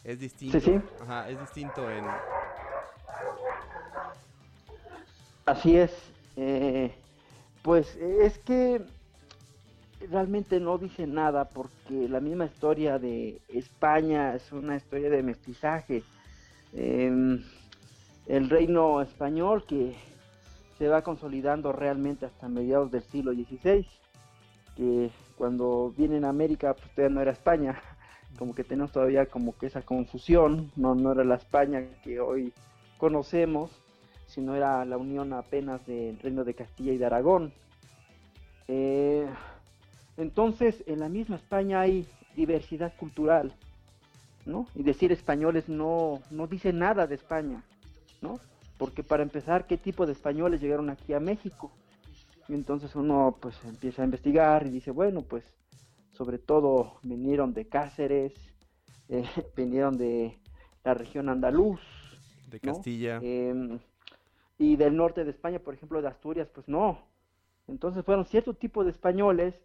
es 0.04 0.20
distinto. 0.20 0.60
Sí, 0.60 0.66
sí. 0.66 0.82
Ajá, 1.02 1.30
es 1.30 1.40
distinto 1.40 1.90
en, 1.90 2.06
Así 5.50 5.76
es. 5.78 5.92
Eh, 6.36 6.94
pues 7.64 7.96
es 7.96 8.38
que 8.38 8.84
realmente 10.12 10.60
no 10.60 10.78
dice 10.78 11.08
nada 11.08 11.46
porque 11.46 12.08
la 12.08 12.20
misma 12.20 12.46
historia 12.46 13.00
de 13.00 13.42
España 13.48 14.36
es 14.36 14.52
una 14.52 14.76
historia 14.76 15.10
de 15.10 15.24
mestizaje. 15.24 16.04
Em, 16.72 17.44
el 18.28 18.48
reino 18.48 19.02
español 19.02 19.66
que 19.66 19.96
se 20.78 20.88
va 20.88 21.02
consolidando 21.02 21.72
realmente 21.72 22.28
hasta 22.28 22.48
mediados 22.48 22.92
del 22.92 23.02
siglo 23.02 23.34
XVI, 23.34 23.88
que 24.76 25.10
cuando 25.36 25.92
viene 25.98 26.24
a 26.24 26.30
América 26.30 26.76
pues 26.76 26.92
todavía 26.94 27.16
no 27.16 27.22
era 27.22 27.32
España, 27.32 27.82
como 28.38 28.54
que 28.54 28.64
tenemos 28.64 28.92
todavía 28.92 29.26
como 29.26 29.58
que 29.58 29.66
esa 29.66 29.82
confusión, 29.82 30.72
no, 30.76 30.94
no 30.94 31.12
era 31.12 31.24
la 31.24 31.36
España 31.38 31.88
que 32.04 32.20
hoy 32.20 32.54
conocemos 33.00 33.72
sino 34.30 34.56
era 34.56 34.86
la 34.86 34.98
unión 34.98 35.34
apenas 35.34 35.86
del 35.86 36.18
reino 36.20 36.44
de 36.44 36.54
Castilla 36.54 36.94
y 36.94 36.98
de 36.98 37.06
Aragón. 37.06 37.52
Eh, 38.68 39.28
entonces, 40.18 40.84
en 40.86 41.00
la 41.00 41.10
misma 41.10 41.36
España 41.36 41.82
hay 41.82 42.08
diversidad 42.36 42.94
cultural, 42.96 43.54
¿no? 44.46 44.68
Y 44.76 44.84
decir 44.84 45.12
españoles 45.12 45.68
no, 45.68 46.22
no 46.30 46.48
dice 46.48 46.72
nada 46.72 47.08
de 47.08 47.16
España, 47.16 47.64
¿no? 48.22 48.40
Porque 48.78 49.04
para 49.04 49.24
empezar, 49.24 49.66
¿qué 49.66 49.78
tipo 49.78 50.06
de 50.06 50.14
españoles 50.14 50.62
llegaron 50.62 50.90
aquí 50.90 51.14
a 51.14 51.20
México? 51.20 51.72
Y 52.48 52.54
entonces 52.54 52.96
uno 52.96 53.36
pues 53.40 53.56
empieza 53.66 54.02
a 54.02 54.06
investigar 54.06 54.66
y 54.66 54.70
dice, 54.70 54.92
bueno, 54.92 55.22
pues 55.22 55.44
sobre 56.12 56.38
todo 56.38 57.00
vinieron 57.04 57.54
de 57.54 57.68
Cáceres, 57.68 58.34
eh, 59.10 59.26
vinieron 59.56 59.98
de 59.98 60.38
la 60.84 60.94
región 60.94 61.30
andaluz. 61.30 61.80
De 62.48 62.60
Castilla. 62.60 63.20
Em, 63.22 63.80
y 64.60 64.76
del 64.76 64.96
norte 64.96 65.24
de 65.24 65.32
España, 65.32 65.58
por 65.58 65.74
ejemplo, 65.74 66.02
de 66.02 66.10
Asturias, 66.10 66.50
pues 66.54 66.68
no. 66.68 67.00
Entonces 67.68 68.04
fueron 68.04 68.26
cierto 68.26 68.54
tipo 68.54 68.84
de 68.84 68.92
españoles, 68.92 69.56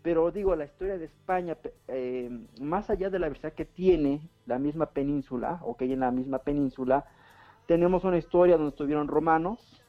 pero 0.00 0.30
digo, 0.30 0.54
la 0.54 0.64
historia 0.64 0.96
de 0.96 1.06
España, 1.06 1.58
eh, 1.88 2.30
más 2.60 2.88
allá 2.88 3.10
de 3.10 3.18
la 3.18 3.26
diversidad 3.26 3.52
que 3.52 3.64
tiene 3.64 4.30
la 4.46 4.60
misma 4.60 4.86
península, 4.86 5.60
o 5.64 5.76
que 5.76 5.84
hay 5.86 5.92
en 5.92 6.00
la 6.00 6.12
misma 6.12 6.38
península, 6.38 7.04
tenemos 7.66 8.04
una 8.04 8.16
historia 8.16 8.56
donde 8.56 8.70
estuvieron 8.70 9.08
romanos, 9.08 9.82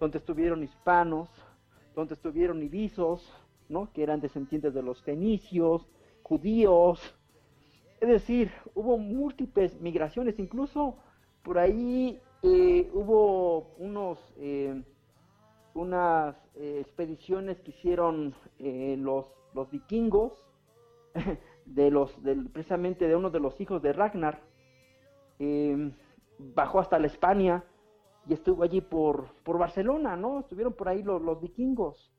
donde 0.00 0.18
estuvieron 0.18 0.62
hispanos, 0.62 1.28
donde 1.94 2.14
estuvieron 2.14 2.62
ibizos, 2.62 3.30
¿no? 3.68 3.92
que 3.92 4.02
eran 4.02 4.20
descendientes 4.20 4.72
de 4.72 4.82
los 4.82 5.02
fenicios, 5.02 5.86
judíos. 6.22 7.14
Es 8.00 8.08
decir, 8.08 8.50
hubo 8.74 8.96
múltiples 8.96 9.78
migraciones, 9.80 10.38
incluso 10.38 10.96
por 11.42 11.58
ahí 11.58 12.20
eh, 12.42 12.90
hubo 12.92 13.74
unos, 13.78 14.18
eh, 14.36 14.82
unas 15.74 16.36
eh, 16.56 16.78
expediciones 16.80 17.60
que 17.60 17.70
hicieron 17.70 18.34
los, 18.58 19.26
los 19.54 19.70
vikingos, 19.70 20.32
de 21.66 21.90
los, 21.90 22.12
precisamente 22.52 23.06
de 23.06 23.14
uno 23.14 23.30
de 23.30 23.38
los 23.38 23.60
hijos 23.60 23.80
de 23.82 23.92
Ragnar, 23.92 24.40
bajó 26.38 26.80
hasta 26.80 26.98
la 26.98 27.06
España 27.06 27.64
y 28.26 28.34
estuvo 28.34 28.62
allí 28.62 28.80
por, 28.80 29.34
por 29.44 29.58
Barcelona, 29.58 30.16
¿no? 30.16 30.40
Estuvieron 30.40 30.72
por 30.72 30.88
ahí 30.88 31.02
los, 31.02 31.22
los 31.22 31.40
vikingos. 31.40 32.12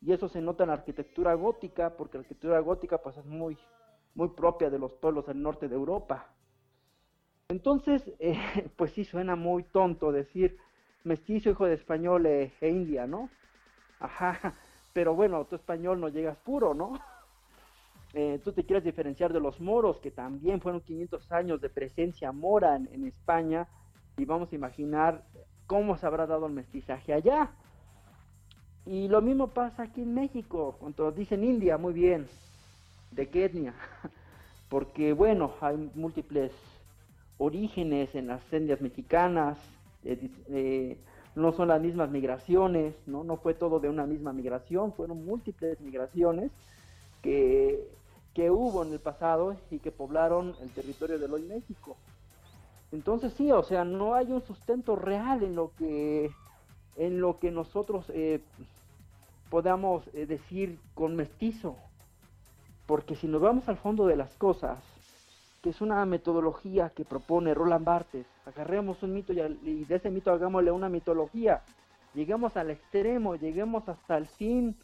Y 0.00 0.12
eso 0.12 0.28
se 0.28 0.40
nota 0.40 0.64
en 0.64 0.68
la 0.68 0.74
arquitectura 0.74 1.34
gótica, 1.34 1.96
porque 1.96 2.18
la 2.18 2.22
arquitectura 2.22 2.60
gótica 2.60 2.98
pues 2.98 3.16
es 3.16 3.26
muy, 3.26 3.58
muy 4.14 4.28
propia 4.28 4.70
de 4.70 4.78
los 4.78 4.94
pueblos 4.94 5.26
del 5.26 5.42
norte 5.42 5.68
de 5.68 5.74
Europa. 5.74 6.34
Entonces, 7.50 8.02
eh, 8.20 8.70
pues 8.76 8.92
sí 8.92 9.04
suena 9.04 9.36
muy 9.36 9.64
tonto 9.64 10.12
decir 10.12 10.56
mestizo, 11.04 11.50
hijo 11.50 11.66
de 11.66 11.74
español 11.74 12.26
e, 12.26 12.52
e 12.60 12.68
india, 12.68 13.06
¿no? 13.06 13.28
Ajá, 13.98 14.54
pero 14.94 15.14
bueno, 15.14 15.44
tu 15.44 15.56
español 15.56 16.00
no 16.00 16.08
llegas 16.08 16.38
puro, 16.38 16.72
¿no? 16.72 16.92
Eh, 18.12 18.40
tú 18.42 18.50
te 18.50 18.64
quieres 18.64 18.82
diferenciar 18.82 19.32
de 19.32 19.38
los 19.38 19.60
moros, 19.60 20.00
que 20.00 20.10
también 20.10 20.60
fueron 20.60 20.80
500 20.80 21.30
años 21.30 21.60
de 21.60 21.68
presencia 21.68 22.32
mora 22.32 22.74
en, 22.74 23.06
España, 23.06 23.68
y 24.16 24.24
vamos 24.24 24.50
a 24.50 24.56
imaginar 24.56 25.22
cómo 25.68 25.96
se 25.96 26.06
habrá 26.06 26.26
dado 26.26 26.46
el 26.46 26.52
mestizaje 26.52 27.12
allá. 27.12 27.52
Y 28.84 29.06
lo 29.06 29.22
mismo 29.22 29.46
pasa 29.46 29.84
aquí 29.84 30.02
en 30.02 30.12
México, 30.12 30.74
cuando 30.80 31.12
dicen 31.12 31.44
India, 31.44 31.78
muy 31.78 31.92
bien, 31.92 32.26
¿de 33.12 33.28
qué 33.28 33.44
etnia? 33.44 33.74
Porque 34.68 35.12
bueno, 35.12 35.54
hay 35.60 35.76
múltiples 35.94 36.50
orígenes 37.40 38.14
en 38.14 38.26
las 38.26 38.42
sendas 38.50 38.82
mexicanas, 38.82 39.58
eh, 40.04 40.30
eh, 40.50 40.98
no 41.34 41.52
son 41.52 41.68
las 41.68 41.80
mismas 41.80 42.10
migraciones, 42.10 42.94
¿no? 43.06 43.24
no 43.24 43.38
fue 43.38 43.54
todo 43.54 43.80
de 43.80 43.88
una 43.88 44.04
misma 44.04 44.34
migración, 44.34 44.92
fueron 44.92 45.24
múltiples 45.24 45.80
migraciones 45.80 46.50
que, 47.22 47.82
que 48.34 48.50
hubo 48.50 48.84
en 48.84 48.92
el 48.92 48.98
pasado 48.98 49.56
y 49.70 49.78
que 49.78 49.90
poblaron 49.90 50.54
el 50.60 50.68
territorio 50.70 51.18
del 51.18 51.32
hoy 51.32 51.42
México. 51.42 51.96
Entonces 52.92 53.32
sí, 53.32 53.50
o 53.50 53.62
sea, 53.62 53.84
no 53.84 54.14
hay 54.14 54.30
un 54.30 54.42
sustento 54.42 54.94
real 54.94 55.42
en 55.42 55.54
lo 55.54 55.72
que, 55.78 56.30
en 56.96 57.22
lo 57.22 57.38
que 57.38 57.50
nosotros 57.50 58.04
eh, 58.10 58.40
podamos 59.48 60.04
decir 60.12 60.78
con 60.94 61.16
mestizo, 61.16 61.76
porque 62.86 63.16
si 63.16 63.28
nos 63.28 63.40
vamos 63.40 63.66
al 63.68 63.78
fondo 63.78 64.06
de 64.06 64.16
las 64.16 64.34
cosas, 64.34 64.78
que 65.62 65.70
es 65.70 65.80
una 65.80 66.04
metodología 66.06 66.90
que 66.90 67.04
propone 67.04 67.54
Roland 67.54 67.84
Barthes. 67.84 68.26
Agarremos 68.46 69.02
un 69.02 69.14
mito 69.14 69.32
y, 69.32 69.84
de 69.84 69.94
ese 69.94 70.10
mito 70.10 70.32
hagámosle 70.32 70.70
una 70.70 70.88
mitología. 70.88 71.62
Lleguemos 72.14 72.56
al 72.56 72.70
extremo, 72.70 73.36
lleguemos 73.36 73.88
hasta 73.88 74.16
el 74.16 74.26
fin, 74.26 74.74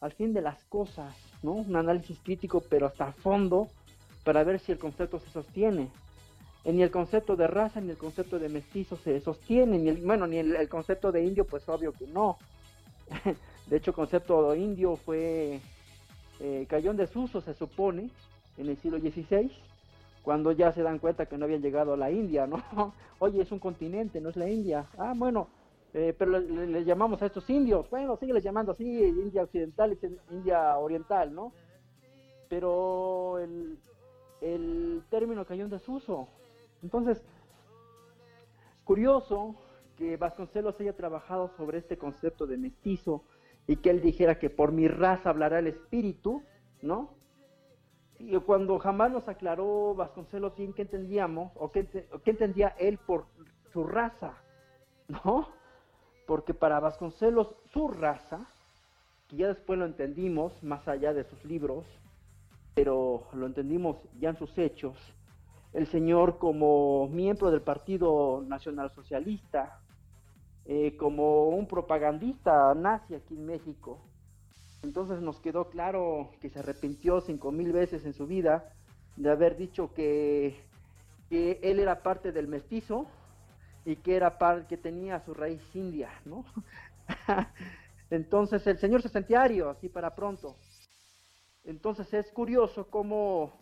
al 0.00 0.12
fin 0.12 0.32
de 0.32 0.42
las 0.42 0.62
cosas, 0.64 1.14
¿no? 1.42 1.52
Un 1.52 1.74
análisis 1.74 2.18
crítico, 2.22 2.62
pero 2.68 2.86
hasta 2.86 3.08
el 3.08 3.14
fondo, 3.14 3.68
para 4.22 4.44
ver 4.44 4.60
si 4.60 4.72
el 4.72 4.78
concepto 4.78 5.18
se 5.18 5.30
sostiene. 5.30 5.90
Ni 6.64 6.82
el 6.82 6.90
concepto 6.90 7.36
de 7.36 7.46
raza 7.46 7.80
ni 7.80 7.90
el 7.90 7.96
concepto 7.96 8.38
de 8.38 8.50
mestizo 8.50 8.96
se 8.96 9.18
sostiene, 9.20 9.78
ni 9.78 9.88
el, 9.88 10.04
bueno, 10.04 10.26
ni 10.26 10.36
el, 10.36 10.68
concepto 10.68 11.10
de 11.10 11.24
indio, 11.24 11.46
pues 11.46 11.66
obvio 11.68 11.92
que 11.92 12.06
no. 12.06 12.36
de 13.66 13.76
hecho, 13.76 13.92
el 13.92 13.94
concepto 13.94 14.54
indio 14.54 14.96
fue, 14.96 15.60
eh, 16.40 16.66
cayó 16.68 16.90
en 16.90 16.98
desuso, 16.98 17.40
se 17.40 17.54
supone, 17.54 18.10
en 18.58 18.68
el 18.68 18.76
siglo 18.76 18.98
XVI 18.98 19.50
cuando 20.22 20.52
ya 20.52 20.72
se 20.72 20.82
dan 20.82 20.98
cuenta 20.98 21.26
que 21.26 21.38
no 21.38 21.44
habían 21.44 21.62
llegado 21.62 21.94
a 21.94 21.96
la 21.96 22.10
India, 22.10 22.46
¿no? 22.46 22.62
Oye, 23.18 23.42
es 23.42 23.52
un 23.52 23.58
continente, 23.58 24.20
no 24.20 24.28
es 24.30 24.36
la 24.36 24.48
India. 24.48 24.86
Ah, 24.98 25.14
bueno, 25.16 25.48
eh, 25.92 26.14
pero 26.16 26.38
le, 26.38 26.84
llamamos 26.84 27.22
a 27.22 27.26
estos 27.26 27.48
indios. 27.50 27.88
Bueno, 27.90 28.16
sígueles 28.16 28.44
llamando 28.44 28.72
así, 28.72 28.84
India 28.84 29.42
Occidental 29.42 29.98
India 30.30 30.78
Oriental, 30.78 31.34
¿no? 31.34 31.52
Pero 32.48 33.38
el, 33.38 33.78
el 34.40 35.02
término 35.10 35.44
cayó 35.44 35.64
en 35.64 35.70
desuso. 35.70 36.28
Entonces, 36.82 37.22
curioso 38.84 39.54
que 39.96 40.16
Vasconcelos 40.16 40.80
haya 40.80 40.96
trabajado 40.96 41.50
sobre 41.56 41.78
este 41.78 41.98
concepto 41.98 42.46
de 42.46 42.56
mestizo 42.56 43.24
y 43.66 43.76
que 43.76 43.90
él 43.90 44.00
dijera 44.00 44.38
que 44.38 44.50
por 44.50 44.72
mi 44.72 44.88
raza 44.88 45.30
hablará 45.30 45.58
el 45.58 45.66
espíritu, 45.66 46.42
¿no? 46.82 47.10
Y 48.20 48.36
cuando 48.40 48.78
jamás 48.78 49.10
nos 49.10 49.26
aclaró 49.28 49.94
Vasconcelos 49.94 50.54
bien 50.54 50.74
qué 50.74 50.82
entendíamos 50.82 51.52
o 51.54 51.72
qué, 51.72 51.86
qué 52.22 52.30
entendía 52.30 52.68
él 52.78 52.98
por 52.98 53.24
su 53.72 53.84
raza, 53.84 54.34
¿no? 55.08 55.48
Porque 56.26 56.52
para 56.52 56.80
Vasconcelos 56.80 57.54
su 57.72 57.88
raza, 57.88 58.46
que 59.26 59.36
ya 59.36 59.48
después 59.48 59.78
lo 59.78 59.86
entendimos 59.86 60.62
más 60.62 60.86
allá 60.86 61.14
de 61.14 61.24
sus 61.24 61.42
libros, 61.44 61.86
pero 62.74 63.26
lo 63.32 63.46
entendimos 63.46 63.96
ya 64.18 64.30
en 64.30 64.36
sus 64.36 64.56
hechos, 64.58 64.96
el 65.72 65.86
señor 65.86 66.38
como 66.38 67.08
miembro 67.08 67.50
del 67.50 67.62
Partido 67.62 68.44
Nacional 68.46 68.90
Socialista, 68.90 69.80
eh, 70.66 70.96
como 70.96 71.48
un 71.48 71.66
propagandista 71.66 72.74
nazi 72.74 73.14
aquí 73.14 73.34
en 73.34 73.46
México. 73.46 73.98
Entonces 74.82 75.20
nos 75.20 75.40
quedó 75.40 75.68
claro 75.68 76.30
que 76.40 76.50
se 76.50 76.60
arrepintió 76.60 77.20
cinco 77.20 77.52
mil 77.52 77.72
veces 77.72 78.04
en 78.06 78.14
su 78.14 78.26
vida 78.26 78.72
de 79.16 79.30
haber 79.30 79.56
dicho 79.56 79.92
que, 79.92 80.58
que 81.28 81.60
él 81.62 81.78
era 81.78 82.02
parte 82.02 82.32
del 82.32 82.48
mestizo 82.48 83.06
y 83.84 83.96
que 83.96 84.16
era 84.16 84.38
parte 84.38 84.66
que 84.68 84.76
tenía 84.76 85.20
su 85.20 85.34
raíz 85.34 85.62
india, 85.74 86.10
¿no? 86.24 86.44
Entonces 88.10 88.66
el 88.66 88.78
señor 88.78 89.02
se 89.02 89.08
sentía 89.08 89.42
ario, 89.42 89.70
así 89.70 89.88
para 89.88 90.14
pronto. 90.14 90.56
Entonces 91.64 92.12
es 92.14 92.30
curioso 92.32 92.86
cómo, 92.88 93.52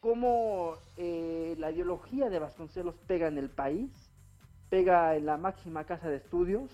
cómo 0.00 0.74
eh, 0.96 1.56
la 1.58 1.70
ideología 1.72 2.30
de 2.30 2.38
Vasconcelos 2.38 2.94
pega 3.06 3.26
en 3.26 3.38
el 3.38 3.50
país, 3.50 3.90
pega 4.70 5.16
en 5.16 5.26
la 5.26 5.36
máxima 5.36 5.84
casa 5.84 6.08
de 6.08 6.16
estudios, 6.16 6.70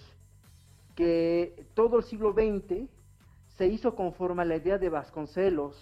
que 0.94 1.66
todo 1.74 1.98
el 1.98 2.04
siglo 2.04 2.32
XX 2.32 2.88
se 3.56 3.66
hizo 3.66 3.94
conforme 3.94 4.42
a 4.42 4.46
la 4.46 4.56
idea 4.56 4.78
de 4.78 4.88
Vasconcelos. 4.88 5.76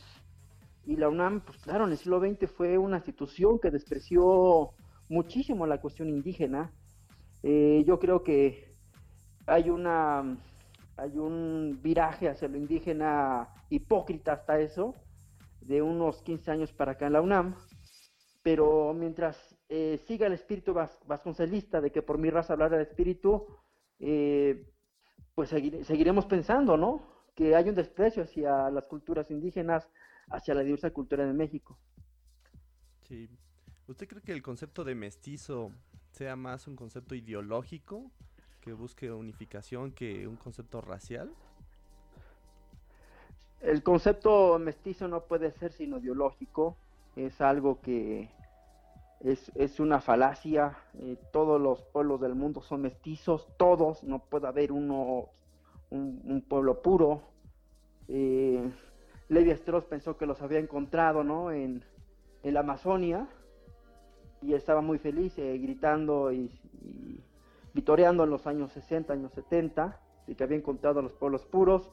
Y 0.85 0.96
la 0.96 1.09
UNAM, 1.09 1.42
pues 1.44 1.59
claro, 1.59 1.85
en 1.85 1.92
el 1.92 1.98
siglo 1.98 2.20
XX 2.20 2.50
fue 2.50 2.78
una 2.78 2.96
institución 2.96 3.59
que 3.61 3.70
despreció 3.70 4.70
muchísimo 5.09 5.66
la 5.66 5.80
cuestión 5.80 6.09
indígena. 6.09 6.72
Eh, 7.42 7.85
yo 7.87 7.98
creo 7.98 8.22
que 8.22 8.74
hay 9.46 9.70
una 9.70 10.38
hay 10.96 11.16
un 11.16 11.80
viraje 11.83 12.28
hacia 12.28 12.48
lo 12.48 12.59
indígena 12.59 13.48
hipócrita 13.70 14.35
hasta 14.35 14.61
eso, 14.61 14.94
de 15.62 15.80
unos 15.80 16.20
15 16.22 16.50
años 16.50 16.72
para 16.74 16.92
acá 16.92 17.06
en 17.06 17.14
la 17.14 17.22
UNAM, 17.22 17.54
pero 18.42 18.92
mientras 18.92 19.56
eh, 19.70 19.98
siga 20.06 20.26
el 20.26 20.35
espíritu 20.35 20.74
vasconcelista 20.74 21.80
de 21.80 21.90
que 21.90 22.02
por 22.02 22.18
mi 22.18 22.28
raza 22.28 22.52
hablar 22.52 22.74
el 22.74 22.83
espíritu, 22.83 23.46
eh, 23.98 24.66
pues 25.35 25.48
seguiremos 25.48 26.26
pensando, 26.26 26.76
¿no? 26.76 27.19
Que 27.40 27.57
hay 27.57 27.70
un 27.70 27.74
desprecio 27.74 28.24
hacia 28.24 28.68
las 28.68 28.85
culturas 28.85 29.31
indígenas, 29.31 29.88
hacia 30.29 30.53
la 30.53 30.61
diversa 30.61 30.90
cultura 30.90 31.24
de 31.24 31.33
México. 31.33 31.79
Sí. 33.09 33.31
¿Usted 33.87 34.07
cree 34.07 34.20
que 34.20 34.33
el 34.33 34.42
concepto 34.42 34.85
de 34.85 34.94
mestizo 34.94 35.72
sea 36.11 36.37
más 36.37 36.66
un 36.66 36.76
concepto 36.76 37.14
ideológico 37.14 38.11
que 38.61 38.74
busque 38.74 39.11
unificación 39.11 39.90
que 39.90 40.29
un 40.29 40.37
concepto 40.37 40.83
racial? 40.83 41.31
El 43.62 43.83
concepto 43.83 44.59
mestizo 44.59 45.09
no 45.09 45.22
puede 45.22 45.50
ser 45.53 45.72
sino 45.72 45.98
ideológico, 45.98 46.76
es 47.16 47.40
algo 47.40 47.81
que 47.81 48.29
es, 49.20 49.81
una 49.81 50.03
falacia, 50.03 50.76
eh, 50.98 51.16
todos 51.33 51.59
los 51.59 51.81
pueblos 51.85 52.20
del 52.20 52.35
mundo 52.35 52.61
son 52.61 52.83
mestizos, 52.83 53.48
todos, 53.57 54.05
no 54.05 54.18
puede 54.18 54.46
haber 54.46 54.72
uno, 54.72 55.31
un, 55.90 56.44
pueblo 56.48 56.83
puro. 56.83 57.22
Eh, 58.12 58.68
Levi 59.29 59.51
Strauss 59.53 59.85
pensó 59.85 60.16
que 60.16 60.27
los 60.27 60.42
había 60.42 60.59
encontrado 60.59 61.23
¿no? 61.23 61.53
en, 61.53 61.85
la 62.42 62.61
Amazonia 62.61 63.29
y 64.42 64.55
estaba 64.55 64.81
muy 64.81 64.99
feliz 64.99 65.38
eh, 65.38 65.59
gritando 65.59 66.33
y 66.33 66.51
vitoreando 67.73 68.25
en 68.25 68.31
los 68.31 68.49
años 68.49 68.73
60, 68.73 69.12
años 69.12 69.33
70, 69.33 70.01
y 70.27 70.35
que 70.35 70.42
había 70.42 70.57
encontrado 70.57 70.99
a 70.99 71.03
los 71.03 71.12
pueblos 71.12 71.44
puros, 71.46 71.92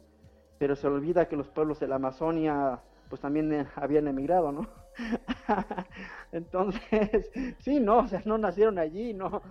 pero 0.58 0.76
se 0.76 0.88
olvida 0.88 1.28
que 1.28 1.36
los 1.36 1.50
pueblos 1.50 1.80
de 1.80 1.88
la 1.88 1.98
Amazonia 1.98 2.82
pues 3.10 3.22
también 3.22 3.54
eh, 3.54 3.68
habían 3.76 4.08
emigrado, 4.08 4.52
¿no? 4.52 4.68
Entonces, 6.32 7.30
sí, 7.60 7.80
no, 7.80 8.00
o 8.00 8.08
sea, 8.08 8.24
no 8.26 8.40
nacieron 8.40 8.80
allí, 8.80 9.14
no. 9.14 9.42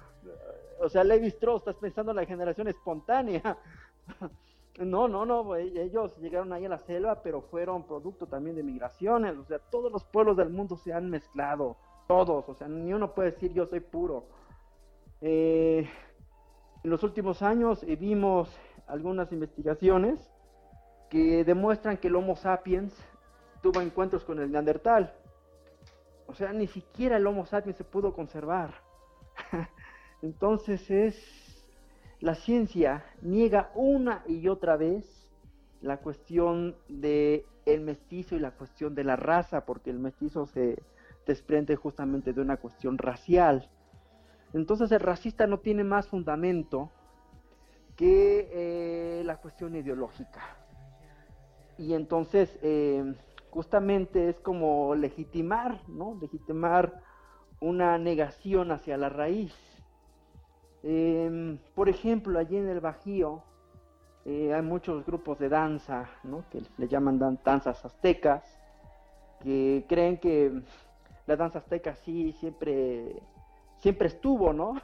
O 0.81 0.89
sea, 0.89 1.05
Levi 1.05 1.29
Strauss, 1.29 1.63
estás 1.63 1.77
pensando 1.77 2.11
en 2.11 2.17
la 2.17 2.27
generación 2.27 2.67
espontánea. 2.67 3.57
No, 4.79 5.09
no, 5.09 5.25
no, 5.25 5.57
ellos 5.57 6.19
llegaron 6.19 6.53
ahí 6.53 6.67
a 6.67 6.69
la 6.69 6.79
selva, 6.79 7.23
pero 7.23 7.41
fueron 7.41 7.87
producto 7.87 8.27
también 8.27 8.57
de 8.57 8.62
migraciones, 8.62 9.37
o 9.39 9.45
sea, 9.45 9.59
todos 9.59 9.91
los 9.91 10.05
pueblos 10.05 10.37
del 10.37 10.51
mundo 10.51 10.77
se 10.77 10.93
han 10.93 11.09
mezclado, 11.09 11.77
todos, 12.07 12.47
o 12.47 12.55
sea, 12.55 12.69
ni 12.69 12.93
uno 12.93 13.15
puede 13.15 13.31
decir 13.31 13.55
yo 13.55 13.67
soy 13.67 13.81
puro. 13.81 14.27
Eh, 15.23 15.89
en 16.85 16.91
los 16.91 17.03
últimos 17.03 17.41
años 17.43 17.83
eh, 17.85 17.97
vimos 17.97 18.55
algunas 18.87 19.33
investigaciones 19.33 20.31
que 21.09 21.43
demuestran 21.45 21.97
que 21.97 22.09
el 22.09 22.17
Homo 22.17 22.37
sapiens 22.37 22.95
tuvo 23.62 23.81
encuentros 23.81 24.25
con 24.25 24.39
el 24.41 24.53
Neandertal. 24.53 25.15
O 26.27 26.35
sea, 26.35 26.53
ni 26.53 26.67
siquiera 26.67 27.17
el 27.17 27.27
Homo 27.27 27.47
sapiens 27.47 27.79
se 27.79 27.85
pudo 27.85 28.12
conservar. 28.12 28.75
Entonces 30.23 30.91
es 30.91 31.46
la 32.21 32.35
ciencia 32.35 33.05
niega 33.23 33.71
una 33.75 34.23
y 34.27 34.49
otra 34.49 34.77
vez 34.77 35.31
la 35.83 35.99
cuestión 35.99 36.77
de 36.89 37.45
el 37.67 37.81
mestizo 37.81 38.37
y 38.37 38.39
la 38.39 38.53
cuestión 38.53 38.95
de 38.95 39.05
la 39.05 39.17
raza, 39.17 39.67
porque 39.67 39.91
el 39.91 39.99
mestizo 39.99 40.47
se 40.47 40.83
desprende 41.27 41.77
justamente 41.77 42.33
de 42.33 42.41
una 42.41 42.57
cuestión 42.57 42.97
racial. 42.97 43.69
Entonces 44.53 44.91
el 44.93 45.01
racista 45.01 45.47
no 45.47 45.59
tiene 45.59 45.85
más 45.85 46.09
fundamento 46.09 46.91
que 47.97 48.49
eh, 48.53 49.23
la 49.25 49.37
cuestión 49.39 49.75
ideológica. 49.75 50.43
Y 51.79 51.95
entonces 51.95 52.59
eh, 52.63 53.15
justamente 53.51 54.29
es 54.29 54.41
como 54.41 54.95
legitimar, 54.95 55.81
¿no? 55.89 56.17
Legitimar 56.21 57.03
una 57.61 57.99
negación 57.99 58.71
hacia 58.71 58.97
la 58.97 59.09
raíz. 59.09 59.55
Em, 60.83 61.59
por 61.75 61.89
ejemplo, 61.89 62.39
allí 62.39 62.57
en 62.57 62.69
el 62.69 62.81
Bajío 62.81 63.43
eh, 64.25 64.53
hay 64.53 64.62
muchos 64.62 65.05
grupos 65.05 65.39
de 65.39 65.49
danza, 65.49 66.09
¿no? 66.25 66.45
Que 66.51 66.62
le 66.79 66.89
llaman 66.89 67.39
danzas 67.45 67.85
aztecas, 67.85 68.43
que 69.41 69.85
creen 69.89 70.19
que 70.19 70.62
la 71.27 71.37
danza 71.37 71.59
azteca 71.59 71.95
sí 71.95 72.33
siempre 72.33 73.23
siempre 73.79 74.09
estuvo, 74.09 74.53
¿no? 74.53 74.81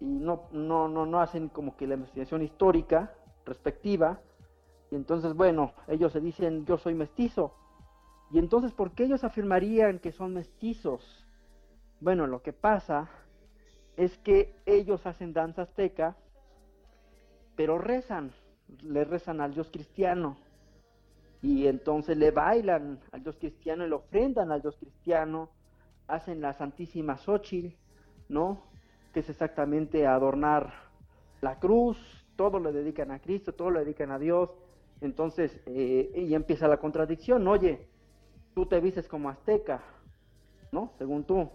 Y 0.00 0.06
no, 0.06 0.48
no, 0.52 0.88
no, 0.88 1.06
no 1.06 1.20
hacen 1.20 1.48
como 1.48 1.76
que 1.76 1.86
la 1.86 1.94
investigación 1.94 2.42
histórica 2.42 3.12
respectiva. 3.44 4.20
Y 4.90 4.96
entonces, 4.96 5.34
bueno, 5.34 5.72
ellos 5.86 6.12
se 6.12 6.20
dicen, 6.20 6.64
yo 6.64 6.78
soy 6.78 6.94
mestizo. 6.94 7.54
Y 8.32 8.38
entonces, 8.38 8.72
¿por 8.72 8.92
qué 8.92 9.04
ellos 9.04 9.24
afirmarían 9.24 9.98
que 9.98 10.12
son 10.12 10.34
mestizos? 10.34 11.26
Bueno, 12.00 12.26
lo 12.26 12.42
que 12.42 12.52
pasa 12.52 13.10
es 13.96 14.16
que 14.18 14.54
ellos 14.66 15.06
hacen 15.06 15.32
danza 15.32 15.62
azteca, 15.62 16.16
pero 17.56 17.78
rezan, 17.78 18.32
le 18.82 19.04
rezan 19.04 19.40
al 19.40 19.54
Dios 19.54 19.70
cristiano. 19.70 20.36
Y 21.42 21.66
entonces 21.66 22.16
le 22.16 22.30
bailan 22.30 23.00
al 23.12 23.22
Dios 23.22 23.36
cristiano 23.38 23.84
y 23.84 23.88
le 23.88 23.94
ofrendan 23.94 24.52
al 24.52 24.60
Dios 24.60 24.76
cristiano, 24.76 25.50
hacen 26.06 26.40
la 26.40 26.52
Santísima 26.52 27.16
Xochitl, 27.16 27.74
¿no? 28.28 28.62
Que 29.12 29.20
es 29.20 29.30
exactamente 29.30 30.06
adornar 30.06 30.72
la 31.40 31.58
cruz, 31.58 31.98
todo 32.36 32.58
lo 32.58 32.72
dedican 32.72 33.10
a 33.10 33.20
Cristo, 33.20 33.52
todo 33.52 33.70
lo 33.70 33.80
dedican 33.80 34.10
a 34.10 34.18
Dios. 34.18 34.50
Entonces, 35.00 35.60
eh, 35.66 36.12
y 36.14 36.34
empieza 36.34 36.68
la 36.68 36.76
contradicción, 36.76 37.46
oye, 37.48 37.88
tú 38.54 38.66
te 38.66 38.80
vistes 38.80 39.08
como 39.08 39.30
azteca, 39.30 39.82
¿no? 40.72 40.92
Según 40.98 41.24
tú. 41.24 41.50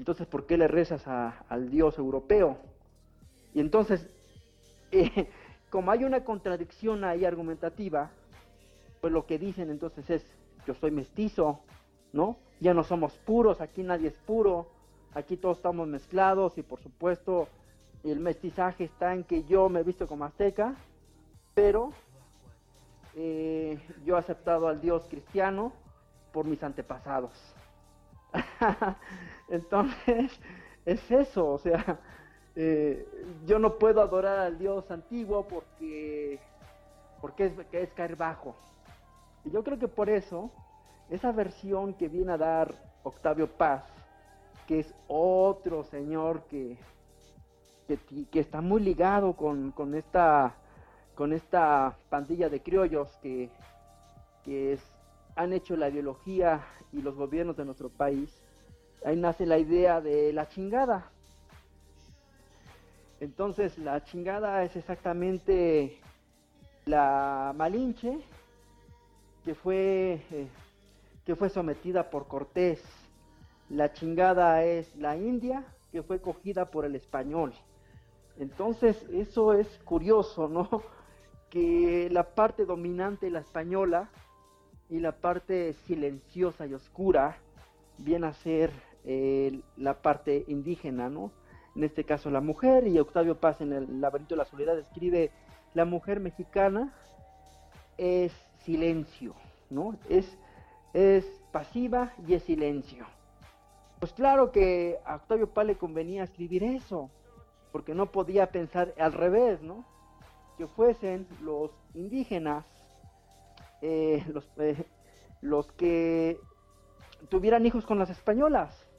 Entonces, 0.00 0.26
¿por 0.26 0.46
qué 0.46 0.56
le 0.56 0.66
rezas 0.66 1.06
al 1.06 1.70
Dios 1.70 1.98
europeo? 1.98 2.56
Y 3.54 3.60
entonces, 3.60 4.08
eh, 4.92 5.28
como 5.68 5.90
hay 5.90 6.04
una 6.04 6.24
contradicción 6.24 7.04
ahí 7.04 7.24
argumentativa, 7.24 8.10
pues 9.00 9.12
lo 9.12 9.26
que 9.26 9.38
dicen 9.38 9.70
entonces 9.70 10.08
es, 10.10 10.26
yo 10.66 10.74
soy 10.74 10.90
mestizo, 10.90 11.60
¿no? 12.12 12.36
Ya 12.60 12.74
no 12.74 12.82
somos 12.82 13.12
puros, 13.18 13.60
aquí 13.60 13.82
nadie 13.82 14.08
es 14.08 14.18
puro, 14.26 14.68
Aquí 15.14 15.36
todos 15.36 15.56
estamos 15.56 15.88
mezclados 15.88 16.56
y 16.56 16.62
por 16.62 16.80
supuesto 16.80 17.48
el 18.04 18.20
mestizaje 18.20 18.84
está 18.84 19.12
en 19.12 19.24
que 19.24 19.42
yo 19.44 19.68
me 19.68 19.80
he 19.80 19.82
visto 19.82 20.06
como 20.06 20.24
azteca, 20.24 20.76
pero 21.52 21.92
eh, 23.16 23.78
yo 24.04 24.14
he 24.14 24.18
aceptado 24.18 24.68
al 24.68 24.80
Dios 24.80 25.04
cristiano 25.10 25.72
por 26.32 26.46
mis 26.46 26.62
antepasados. 26.62 27.32
Entonces, 29.50 30.40
es 30.86 31.10
eso, 31.10 31.46
o 31.46 31.58
sea, 31.58 31.98
eh, 32.56 33.06
yo 33.46 33.58
no 33.58 33.78
puedo 33.78 34.00
adorar 34.00 34.38
al 34.38 34.58
Dios 34.58 34.90
antiguo 34.90 35.46
porque, 35.46 36.38
porque 37.20 37.46
es, 37.46 37.52
que 37.70 37.82
es 37.82 37.92
caer 37.92 38.16
bajo. 38.16 38.54
Y 39.44 39.50
yo 39.50 39.62
creo 39.62 39.78
que 39.78 39.88
por 39.88 40.08
eso, 40.08 40.50
esa 41.10 41.32
versión 41.32 41.94
que 41.94 42.08
viene 42.08 42.32
a 42.32 42.38
dar 42.38 42.74
Octavio 43.02 43.48
Paz, 43.48 43.84
que 44.66 44.80
es 44.80 44.94
otro 45.08 45.82
señor 45.84 46.42
que, 46.44 46.78
que, 48.30 48.40
está 48.40 48.60
muy 48.60 48.80
ligado 48.80 49.34
con, 49.34 49.72
con, 49.72 49.94
esta, 49.94 50.54
con 51.14 51.32
esta 51.32 51.96
pandilla 52.08 52.48
de 52.48 52.62
criollos 52.62 53.10
que, 53.22 53.50
que 54.44 54.74
es, 54.74 54.82
han 55.34 55.52
hecho 55.52 55.76
la 55.76 55.88
ideología 55.88 56.64
y 56.92 57.02
los 57.02 57.16
gobiernos 57.16 57.56
de 57.56 57.64
nuestro 57.64 57.88
país, 57.88 58.42
ahí 59.04 59.16
nace 59.16 59.46
la 59.46 59.58
idea 59.58 60.00
de 60.00 60.32
la 60.32 60.48
chingada. 60.48 61.10
Entonces 63.20 63.78
la 63.78 64.02
chingada 64.04 64.64
es 64.64 64.76
exactamente 64.76 65.98
la 66.86 67.52
Malinche 67.56 68.18
que 69.44 69.54
fue, 69.54 70.22
eh, 70.30 70.48
que 71.24 71.36
fue 71.36 71.50
sometida 71.50 72.10
por 72.10 72.26
Cortés. 72.26 72.82
La 73.68 73.92
chingada 73.92 74.64
es 74.64 74.94
la 74.96 75.16
India 75.16 75.64
que 75.92 76.02
fue 76.02 76.20
cogida 76.20 76.70
por 76.70 76.84
el 76.84 76.96
español. 76.96 77.52
Entonces 78.38 79.02
eso 79.12 79.52
es 79.54 79.66
curioso, 79.84 80.48
¿no? 80.48 80.68
Que 81.50 82.08
la 82.12 82.22
parte 82.36 82.64
dominante, 82.64 83.28
la 83.28 83.40
española, 83.40 84.08
y 84.90 84.98
la 84.98 85.12
parte 85.12 85.72
silenciosa 85.86 86.66
y 86.66 86.74
oscura 86.74 87.38
viene 87.98 88.26
a 88.26 88.32
ser 88.32 88.72
eh, 89.04 89.60
la 89.76 90.02
parte 90.02 90.44
indígena, 90.48 91.08
¿no? 91.08 91.32
En 91.74 91.84
este 91.84 92.04
caso 92.04 92.30
la 92.30 92.40
mujer, 92.40 92.86
y 92.86 92.98
Octavio 92.98 93.38
Paz 93.38 93.60
en 93.60 93.72
el 93.72 94.00
laberinto 94.00 94.34
de 94.34 94.38
la 94.38 94.44
soledad 94.44 94.78
escribe, 94.78 95.30
la 95.74 95.84
mujer 95.84 96.20
mexicana 96.20 96.92
es 97.96 98.32
silencio, 98.64 99.34
¿no? 99.70 99.96
Es, 100.08 100.36
es 100.92 101.24
pasiva 101.52 102.12
y 102.26 102.34
es 102.34 102.42
silencio. 102.42 103.06
Pues 104.00 104.12
claro 104.12 104.50
que 104.50 104.98
a 105.04 105.16
Octavio 105.16 105.48
Paz 105.50 105.66
le 105.66 105.76
convenía 105.76 106.24
escribir 106.24 106.64
eso, 106.64 107.10
porque 107.72 107.94
no 107.94 108.10
podía 108.10 108.50
pensar 108.50 108.94
al 108.98 109.12
revés, 109.12 109.62
¿no? 109.62 109.84
Que 110.58 110.66
fuesen 110.66 111.28
los 111.42 111.70
indígenas, 111.94 112.64
eh, 113.82 114.24
los, 114.32 114.48
eh, 114.58 114.86
los 115.40 115.70
que 115.72 116.38
tuvieran 117.28 117.66
hijos 117.66 117.86
con 117.86 117.98
las 117.98 118.10
españolas. 118.10 118.89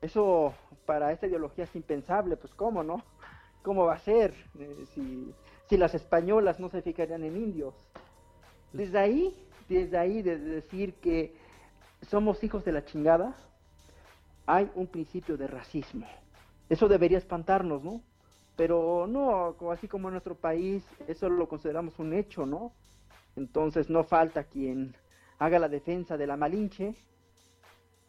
Eso 0.00 0.54
para 0.86 1.12
esta 1.12 1.26
ideología 1.26 1.64
es 1.64 1.76
impensable, 1.76 2.36
pues 2.36 2.54
cómo, 2.54 2.82
¿no? 2.82 3.02
¿Cómo 3.62 3.84
va 3.84 3.94
a 3.94 3.98
ser 3.98 4.34
eh, 4.58 4.84
si, 4.94 5.34
si 5.68 5.76
las 5.76 5.94
españolas 5.94 6.58
no 6.58 6.70
se 6.70 6.82
fijarían 6.82 7.24
en 7.24 7.36
indios? 7.36 7.74
Desde 8.72 8.98
ahí, 8.98 9.34
desde 9.68 9.98
ahí, 9.98 10.22
de 10.22 10.38
decir 10.38 10.94
que 10.94 11.34
somos 12.08 12.42
hijos 12.42 12.64
de 12.64 12.72
la 12.72 12.84
chingada, 12.84 13.36
hay 14.46 14.70
un 14.74 14.86
principio 14.86 15.36
de 15.36 15.46
racismo. 15.46 16.06
Eso 16.68 16.88
debería 16.88 17.18
espantarnos, 17.18 17.82
¿no? 17.82 18.00
Pero 18.56 19.06
no, 19.06 19.56
así 19.70 19.88
como 19.88 20.08
en 20.08 20.14
nuestro 20.14 20.34
país, 20.34 20.84
eso 21.08 21.28
lo 21.28 21.48
consideramos 21.48 21.98
un 21.98 22.12
hecho, 22.12 22.46
¿no? 22.46 22.72
Entonces 23.36 23.90
no 23.90 24.04
falta 24.04 24.44
quien 24.44 24.94
haga 25.38 25.58
la 25.58 25.68
defensa 25.68 26.16
de 26.16 26.26
la 26.26 26.36
Malinche 26.36 26.94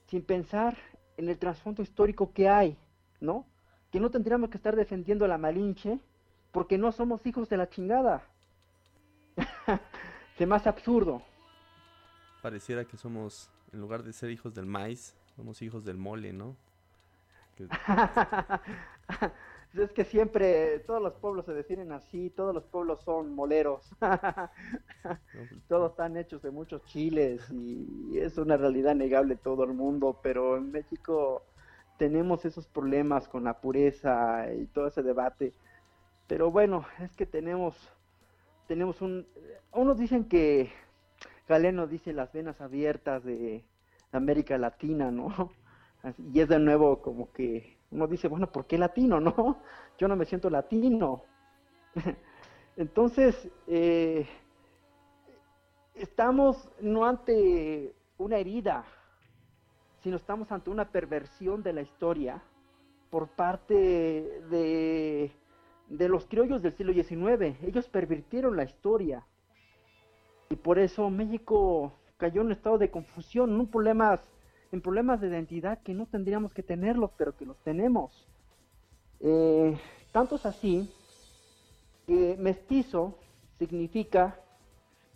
sin 0.08 0.24
pensar 0.24 0.78
en 1.18 1.30
el 1.30 1.38
trasfondo 1.38 1.82
histórico 1.82 2.34
que 2.34 2.50
hay, 2.50 2.78
¿no? 3.20 3.46
Que 3.92 4.00
no 4.00 4.10
tendríamos 4.10 4.50
que 4.50 4.58
estar 4.58 4.76
defendiendo 4.76 5.26
a 5.26 5.28
la 5.28 5.38
Malinche 5.38 6.00
porque 6.52 6.78
no 6.78 6.92
somos 6.92 7.26
hijos 7.26 7.50
de 7.50 7.58
la 7.58 7.70
chingada. 7.70 8.24
Se 10.38 10.46
más 10.46 10.68
absurdo. 10.68 11.22
Pareciera 12.42 12.86
que 12.86 12.98
somos, 12.98 13.50
en 13.72 13.80
lugar 13.80 14.04
de 14.04 14.14
ser 14.14 14.32
hijos 14.32 14.54
del 14.54 14.66
maíz, 14.66 15.16
somos 15.36 15.62
hijos 15.62 15.86
del 15.86 15.98
mole, 15.98 16.34
¿no? 16.34 16.56
es 19.74 19.92
que 19.92 20.04
siempre 20.04 20.80
todos 20.80 21.02
los 21.02 21.14
pueblos 21.14 21.46
se 21.46 21.54
definen 21.54 21.92
así, 21.92 22.30
todos 22.30 22.54
los 22.54 22.64
pueblos 22.66 23.02
son 23.04 23.34
moleros. 23.34 23.90
Pues, 25.04 25.50
todos 25.68 25.92
están 25.92 26.16
hechos 26.16 26.44
de 26.44 26.52
muchos 26.52 26.84
chiles 26.86 27.50
y 27.50 28.20
es 28.20 28.38
una 28.38 28.56
realidad 28.56 28.94
negable 28.94 29.36
todo 29.36 29.64
el 29.64 29.74
mundo, 29.74 30.20
pero 30.22 30.58
en 30.58 30.72
México 30.72 31.42
tenemos 31.98 32.46
esos 32.46 32.68
problemas 32.68 33.28
con 33.28 33.44
la 33.46 33.60
pureza 33.60 34.46
y 34.54 34.68
todo 34.68 34.88
ese 34.88 35.02
debate. 35.02 35.54
Pero 36.28 36.52
bueno, 36.52 36.86
es 37.00 37.16
que 37.16 37.26
tenemos 37.26 37.76
tenemos 38.68 39.02
un 39.02 39.26
unos 39.72 39.98
dicen 39.98 40.26
que 40.26 40.72
Galeno 41.48 41.88
dice 41.88 42.14
las 42.14 42.32
venas 42.32 42.62
abiertas 42.62 43.24
de 43.24 43.64
América 44.12 44.58
Latina, 44.60 45.12
¿no? 45.12 45.52
Y 46.34 46.42
es 46.42 46.50
de 46.50 46.60
nuevo 46.60 47.02
como 47.02 47.32
que 47.32 47.81
uno 47.92 48.08
dice, 48.08 48.28
bueno, 48.28 48.52
¿por 48.52 48.66
qué 48.66 48.78
latino, 48.78 49.20
no? 49.20 49.58
Yo 49.98 50.08
no 50.08 50.16
me 50.16 50.26
siento 50.26 50.50
latino. 50.50 51.24
Entonces, 52.78 53.50
eh, 53.68 54.26
estamos 55.96 56.70
no 56.80 57.06
ante 57.06 57.94
una 58.18 58.38
herida, 58.38 58.86
sino 60.02 60.16
estamos 60.16 60.52
ante 60.52 60.70
una 60.70 60.90
perversión 60.90 61.62
de 61.62 61.74
la 61.74 61.82
historia 61.82 62.42
por 63.10 63.28
parte 63.28 63.76
de, 63.76 65.32
de 65.90 66.10
los 66.10 66.26
criollos 66.26 66.62
del 66.62 66.74
siglo 66.74 66.94
XIX. 66.94 67.58
Ellos 67.62 67.90
pervirtieron 67.90 68.56
la 68.56 68.64
historia. 68.64 69.26
Y 70.50 70.56
por 70.56 70.80
eso 70.80 71.10
México 71.10 71.94
cayó 72.18 72.42
en 72.42 72.48
un 72.48 72.54
estado 72.54 72.78
de 72.78 72.90
confusión, 72.90 73.60
en 73.60 73.68
problemas 73.68 74.22
en 74.72 74.82
problemas 74.82 75.22
de 75.22 75.28
identidad 75.28 75.82
que 75.82 75.94
no 75.94 76.06
tendríamos 76.06 76.54
que 76.54 76.64
tenerlos, 76.64 77.12
pero 77.18 77.36
que 77.36 77.46
los 77.46 77.58
tenemos. 77.64 78.28
Eh, 79.20 79.78
tanto 80.12 80.36
es 80.36 80.46
así 80.46 80.90
que 82.08 82.36
mestizo 82.40 83.18
significa 83.60 84.40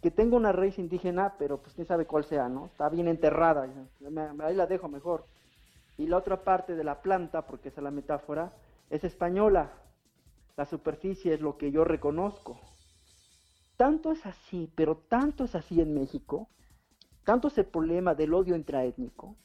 que 0.01 0.11
tengo 0.11 0.37
una 0.37 0.51
raíz 0.51 0.77
indígena, 0.77 1.33
pero 1.39 1.57
pues 1.57 1.73
quién 1.73 1.87
sabe 1.87 2.05
cuál 2.05 2.25
sea, 2.25 2.47
¿no? 2.47 2.67
Está 2.67 2.89
bien 2.89 3.07
enterrada, 3.07 3.67
ahí 4.43 4.55
la 4.55 4.67
dejo 4.67 4.87
mejor. 4.87 5.25
Y 5.97 6.07
la 6.07 6.17
otra 6.17 6.43
parte 6.43 6.75
de 6.75 6.83
la 6.83 7.01
planta, 7.01 7.47
porque 7.47 7.69
esa 7.69 7.79
es 7.79 7.83
la 7.85 7.91
metáfora, 7.91 8.53
es 8.89 9.03
española. 9.03 9.71
La 10.57 10.65
superficie 10.65 11.33
es 11.33 11.41
lo 11.41 11.57
que 11.57 11.71
yo 11.71 11.83
reconozco. 11.83 12.59
Tanto 13.77 14.11
es 14.11 14.25
así, 14.25 14.71
pero 14.75 14.95
tanto 14.95 15.45
es 15.45 15.55
así 15.55 15.81
en 15.81 15.93
México, 15.93 16.49
tanto 17.25 17.49
es 17.49 17.57
el 17.57 17.65
problema 17.65 18.15
del 18.15 18.33
odio 18.33 18.55
intraétnico, 18.55 19.35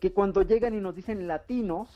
que 0.00 0.12
cuando 0.12 0.42
llegan 0.42 0.74
y 0.74 0.80
nos 0.80 0.94
dicen 0.94 1.28
latinos, 1.28 1.88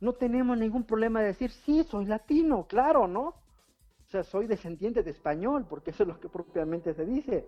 no 0.00 0.14
tenemos 0.14 0.58
ningún 0.58 0.84
problema 0.84 1.20
de 1.20 1.26
decir, 1.26 1.50
sí, 1.50 1.84
soy 1.84 2.06
latino, 2.06 2.66
claro, 2.66 3.06
¿no? 3.06 3.28
O 3.28 4.10
sea, 4.10 4.24
soy 4.24 4.46
descendiente 4.46 5.02
de 5.02 5.10
español, 5.10 5.66
porque 5.68 5.90
eso 5.90 6.02
es 6.02 6.08
lo 6.08 6.18
que 6.18 6.28
propiamente 6.28 6.94
se 6.94 7.04
dice. 7.04 7.46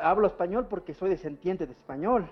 Hablo 0.00 0.28
español 0.28 0.66
porque 0.68 0.94
soy 0.94 1.10
descendiente 1.10 1.66
de 1.66 1.72
español. 1.72 2.30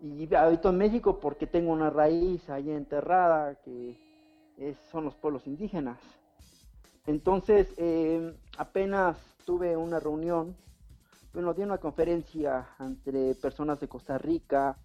Y 0.00 0.32
habito 0.34 0.70
en 0.70 0.78
México 0.78 1.20
porque 1.20 1.46
tengo 1.46 1.72
una 1.72 1.90
raíz 1.90 2.48
ahí 2.48 2.70
enterrada, 2.70 3.56
que 3.56 3.96
son 4.90 5.04
los 5.04 5.14
pueblos 5.16 5.46
indígenas. 5.46 5.98
Entonces, 7.06 7.74
eh, 7.76 8.34
apenas 8.56 9.18
tuve 9.44 9.76
una 9.76 9.98
reunión 9.98 10.56
bueno, 11.32 11.54
di 11.54 11.62
una 11.62 11.78
conferencia 11.78 12.68
entre 12.78 13.34
personas 13.34 13.80
de 13.80 13.88
Costa 13.88 14.18
Rica, 14.18 14.76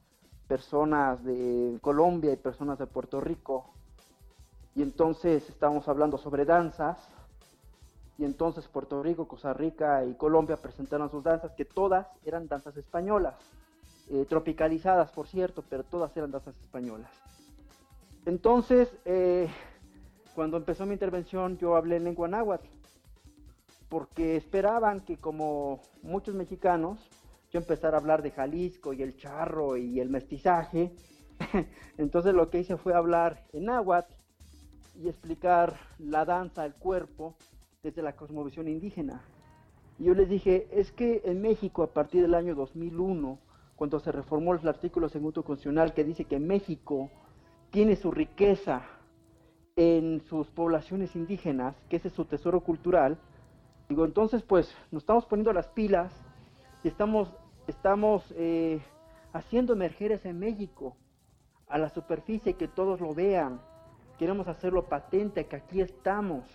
personas 0.47 1.23
de 1.23 1.77
Colombia 1.81 2.31
y 2.31 2.37
personas 2.37 2.79
de 2.79 2.87
Puerto 2.87 3.19
Rico. 3.19 3.73
Y 4.73 4.81
entonces 4.81 5.49
estábamos 5.49 5.87
hablando 5.89 6.17
sobre 6.17 6.45
danzas. 6.45 6.97
Y 8.17 8.23
entonces 8.23 8.67
Puerto 8.67 9.03
Rico, 9.03 9.27
Costa 9.27 9.53
Rica 9.53 10.05
y 10.05 10.13
Colombia 10.13 10.57
presentaron 10.57 11.11
sus 11.11 11.23
danzas, 11.23 11.51
que 11.51 11.65
todas 11.65 12.07
eran 12.25 12.47
danzas 12.47 12.77
españolas. 12.77 13.35
Eh, 14.09 14.25
tropicalizadas, 14.27 15.11
por 15.11 15.27
cierto, 15.27 15.63
pero 15.69 15.83
todas 15.83 16.15
eran 16.15 16.31
danzas 16.31 16.55
españolas. 16.61 17.11
Entonces, 18.25 18.89
eh, 19.03 19.49
cuando 20.33 20.57
empezó 20.57 20.85
mi 20.85 20.93
intervención, 20.93 21.57
yo 21.57 21.75
hablé 21.75 21.97
en 21.97 22.05
lengua 22.05 22.27
náhuatl 22.29 22.76
porque 23.89 24.35
esperaban 24.35 25.01
que 25.01 25.17
como 25.17 25.81
muchos 26.01 26.35
mexicanos, 26.35 26.99
yo 27.51 27.59
empezara 27.59 27.97
a 27.97 27.99
hablar 27.99 28.21
de 28.21 28.31
Jalisco 28.31 28.93
y 28.93 29.01
el 29.01 29.15
charro 29.15 29.77
y 29.77 29.99
el 29.99 30.09
mestizaje. 30.09 30.93
Entonces 31.97 32.33
lo 32.33 32.49
que 32.49 32.59
hice 32.59 32.77
fue 32.77 32.93
hablar 32.93 33.45
en 33.53 33.65
náhuatl 33.65 34.13
y 34.95 35.07
explicar 35.07 35.75
la 35.99 36.25
danza, 36.25 36.65
el 36.65 36.73
cuerpo, 36.73 37.35
desde 37.83 38.01
la 38.01 38.15
cosmovisión 38.15 38.67
indígena. 38.67 39.21
Y 39.99 40.05
yo 40.05 40.13
les 40.13 40.29
dije, 40.29 40.67
es 40.71 40.91
que 40.91 41.21
en 41.25 41.41
México 41.41 41.83
a 41.83 41.93
partir 41.93 42.21
del 42.21 42.33
año 42.33 42.55
2001 42.55 43.39
cuando 43.75 43.99
se 43.99 44.11
reformó 44.11 44.55
el 44.55 44.67
artículo 44.67 45.07
segundo 45.07 45.43
constitucional 45.43 45.93
que 45.93 46.03
dice 46.03 46.25
que 46.25 46.39
México 46.39 47.11
tiene 47.69 47.95
su 47.95 48.11
riqueza 48.11 48.81
en 49.75 50.21
sus 50.21 50.47
poblaciones 50.47 51.15
indígenas, 51.15 51.75
que 51.87 51.97
ese 51.97 52.07
es 52.07 52.15
su 52.15 52.25
tesoro 52.25 52.61
cultural, 52.61 53.19
digo, 53.89 54.05
entonces 54.05 54.43
pues 54.43 54.73
nos 54.91 55.03
estamos 55.03 55.25
poniendo 55.25 55.53
las 55.53 55.67
pilas 55.67 56.13
y 56.83 56.87
estamos, 56.87 57.31
estamos 57.67 58.23
eh, 58.35 58.81
haciendo 59.33 59.73
emerger 59.73 60.11
ese 60.11 60.33
México 60.33 60.95
a 61.67 61.77
la 61.77 61.89
superficie, 61.89 62.53
que 62.53 62.67
todos 62.67 63.01
lo 63.01 63.13
vean, 63.13 63.59
queremos 64.17 64.47
hacerlo 64.47 64.87
patente, 64.87 65.45
que 65.45 65.55
aquí 65.55 65.81
estamos, 65.81 66.45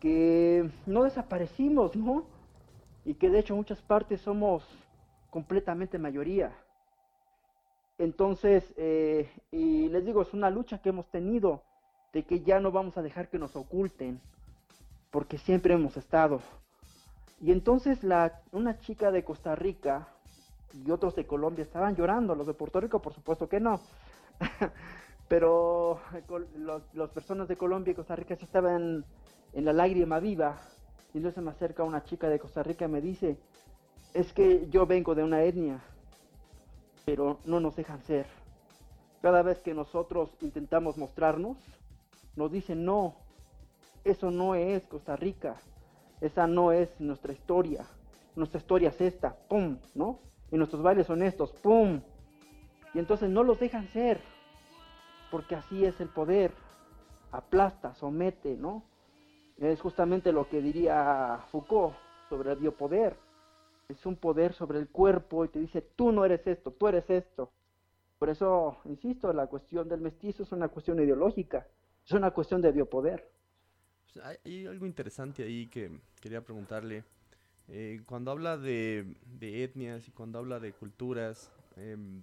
que 0.00 0.70
no 0.86 1.02
desaparecimos, 1.02 1.96
¿no? 1.96 2.24
Y 3.04 3.14
que 3.14 3.30
de 3.30 3.40
hecho 3.40 3.56
muchas 3.56 3.82
partes 3.82 4.20
somos 4.20 4.64
completamente 5.30 5.98
mayoría. 5.98 6.52
Entonces, 7.98 8.72
eh, 8.76 9.28
y 9.50 9.88
les 9.88 10.04
digo, 10.04 10.22
es 10.22 10.32
una 10.32 10.50
lucha 10.50 10.78
que 10.80 10.90
hemos 10.90 11.08
tenido 11.08 11.62
de 12.12 12.22
que 12.22 12.40
ya 12.40 12.60
no 12.60 12.70
vamos 12.70 12.96
a 12.96 13.02
dejar 13.02 13.28
que 13.28 13.38
nos 13.38 13.56
oculten, 13.56 14.20
porque 15.10 15.38
siempre 15.38 15.74
hemos 15.74 15.96
estado. 15.96 16.40
Y 17.40 17.52
entonces 17.52 18.02
la, 18.02 18.42
una 18.52 18.78
chica 18.80 19.10
de 19.10 19.24
Costa 19.24 19.54
Rica 19.54 20.08
y 20.84 20.90
otros 20.90 21.14
de 21.14 21.26
Colombia 21.26 21.62
estaban 21.62 21.96
llorando, 21.96 22.34
los 22.34 22.46
de 22.46 22.54
Puerto 22.54 22.80
Rico 22.80 23.00
por 23.00 23.14
supuesto 23.14 23.48
que 23.48 23.60
no, 23.60 23.80
pero 25.28 26.00
las 26.94 27.10
personas 27.10 27.48
de 27.48 27.56
Colombia 27.56 27.92
y 27.92 27.94
Costa 27.94 28.16
Rica 28.16 28.36
sí 28.36 28.44
estaban 28.44 29.04
en 29.52 29.64
la 29.64 29.72
lágrima 29.72 30.18
viva. 30.20 30.58
Y 31.14 31.18
entonces 31.18 31.42
me 31.42 31.50
acerca 31.50 31.84
una 31.84 32.04
chica 32.04 32.28
de 32.28 32.38
Costa 32.38 32.62
Rica 32.62 32.84
y 32.84 32.88
me 32.88 33.00
dice, 33.00 33.38
es 34.14 34.32
que 34.32 34.68
yo 34.70 34.86
vengo 34.86 35.14
de 35.14 35.24
una 35.24 35.42
etnia, 35.42 35.80
pero 37.04 37.38
no 37.44 37.60
nos 37.60 37.76
dejan 37.76 38.02
ser. 38.02 38.26
Cada 39.22 39.42
vez 39.42 39.58
que 39.60 39.74
nosotros 39.74 40.30
intentamos 40.40 40.96
mostrarnos, 40.96 41.56
nos 42.36 42.52
dicen, 42.52 42.84
no, 42.84 43.16
eso 44.04 44.30
no 44.30 44.54
es 44.54 44.86
Costa 44.86 45.16
Rica, 45.16 45.56
esa 46.20 46.46
no 46.46 46.72
es 46.72 46.88
nuestra 47.00 47.32
historia, 47.32 47.86
nuestra 48.36 48.60
historia 48.60 48.90
es 48.90 49.00
esta, 49.00 49.36
¡pum! 49.48 49.78
¿No? 49.94 50.20
Y 50.50 50.56
nuestros 50.56 50.82
bailes 50.82 51.06
son 51.06 51.22
estos, 51.22 51.52
¡pum! 51.52 52.00
Y 52.94 52.98
entonces 52.98 53.28
no 53.28 53.42
los 53.42 53.60
dejan 53.60 53.88
ser, 53.88 54.20
porque 55.30 55.54
así 55.54 55.84
es 55.84 56.00
el 56.00 56.08
poder, 56.08 56.52
aplasta, 57.32 57.94
somete, 57.94 58.56
¿no? 58.56 58.82
Es 59.58 59.80
justamente 59.80 60.32
lo 60.32 60.48
que 60.48 60.62
diría 60.62 61.40
Foucault 61.50 61.94
sobre 62.28 62.52
el 62.52 62.58
biopoder. 62.58 63.16
Es 63.88 64.04
un 64.06 64.16
poder 64.16 64.52
sobre 64.52 64.78
el 64.78 64.88
cuerpo 64.88 65.44
y 65.44 65.48
te 65.48 65.58
dice, 65.58 65.80
tú 65.80 66.12
no 66.12 66.24
eres 66.24 66.46
esto, 66.46 66.70
tú 66.70 66.88
eres 66.88 67.08
esto. 67.10 67.50
Por 68.18 68.28
eso, 68.28 68.78
insisto, 68.84 69.32
la 69.32 69.46
cuestión 69.46 69.88
del 69.88 70.00
mestizo 70.00 70.42
es 70.42 70.52
una 70.52 70.68
cuestión 70.68 71.00
ideológica, 71.00 71.66
es 72.04 72.12
una 72.12 72.30
cuestión 72.30 72.60
de 72.60 72.72
biopoder. 72.72 73.30
Hay, 74.22 74.66
algo 74.66 74.86
interesante 74.86 75.42
ahí 75.42 75.66
que 75.66 75.90
quería 76.20 76.42
preguntarle. 76.42 77.04
Eh, 77.68 78.00
cuando 78.06 78.30
habla 78.30 78.56
de, 78.56 79.16
etnias 79.40 80.08
y 80.08 80.10
cuando 80.10 80.38
habla 80.38 80.58
de 80.58 80.72
culturas, 80.72 81.50
em, 81.76 82.22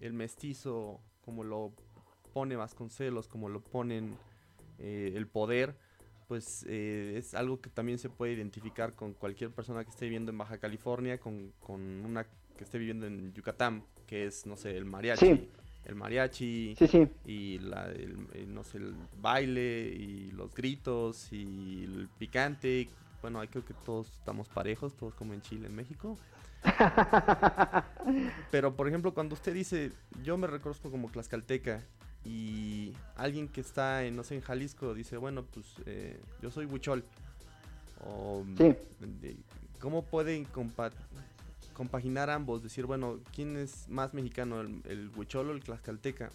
el 0.00 0.12
mestizo, 0.12 1.00
como 1.24 1.42
lo 1.44 1.72
pone 2.32 2.56
Vasconcelos, 2.56 3.28
como 3.28 3.48
lo 3.48 3.60
ponen 3.60 4.16
eh, 4.78 5.12
el 5.14 5.26
poder, 5.26 5.76
pues 6.28 6.64
eh, 6.68 7.14
es 7.16 7.34
algo 7.34 7.60
que 7.60 7.70
también 7.70 7.98
se 7.98 8.10
puede 8.10 8.32
identificar 8.32 8.94
con 8.94 9.14
cualquier 9.14 9.50
persona 9.50 9.84
que 9.84 9.90
esté 9.90 10.06
viviendo 10.06 10.30
en 10.30 10.38
Baja 10.38 10.58
California, 10.58 11.18
con, 11.18 11.52
una 11.68 12.24
que 12.56 12.64
esté 12.64 12.78
viviendo 12.78 13.06
en 13.06 13.32
Yucatán, 13.32 13.84
que 14.06 14.26
es, 14.26 14.46
no 14.46 14.56
sé, 14.56 14.76
el 14.76 14.84
mariachi. 14.84 15.48
El 15.86 15.96
mariachi 15.96 16.74
y 17.26 17.58
la, 17.58 17.86
el, 17.86 18.54
no 18.54 18.64
sé, 18.64 18.78
el 18.78 18.94
baile 19.20 19.88
y 19.88 20.30
los 20.30 20.54
gritos 20.54 21.32
y 21.32 21.84
el 21.84 22.08
picante. 22.18 22.88
Bueno, 23.20 23.40
creo 23.50 23.64
que 23.64 23.74
todos 23.74 24.10
estamos 24.12 24.48
parejos, 24.48 24.96
todos 24.96 25.14
como 25.14 25.34
en 25.34 25.42
Chile, 25.42 25.66
en 25.66 25.74
México. 25.74 26.18
Pero, 28.50 28.74
por 28.74 28.88
ejemplo, 28.88 29.12
cuando 29.12 29.34
usted 29.34 29.52
dice, 29.52 29.92
yo 30.22 30.36
me 30.36 30.46
reconozco 30.46 30.90
como 30.90 31.10
tlaxcalteca 31.10 31.82
y 32.24 32.92
alguien 33.16 33.48
que 33.48 33.60
está, 33.60 34.04
en, 34.04 34.16
no 34.16 34.24
sé, 34.24 34.36
en 34.36 34.40
Jalisco 34.40 34.94
dice, 34.94 35.16
bueno, 35.18 35.44
pues 35.44 35.66
eh, 35.86 36.18
yo 36.40 36.50
soy 36.50 36.66
huichol. 36.66 37.04
O, 38.06 38.44
¿Cómo 39.80 40.02
pueden 40.02 40.44
compaginar 41.74 42.30
ambos? 42.30 42.62
Decir, 42.62 42.86
bueno, 42.86 43.20
¿quién 43.34 43.56
es 43.56 43.88
más 43.88 44.14
mexicano, 44.14 44.60
el, 44.60 44.80
el 44.88 45.10
huichol 45.14 45.50
o 45.50 45.52
el 45.52 45.62
tlaxcalteca? 45.62 46.30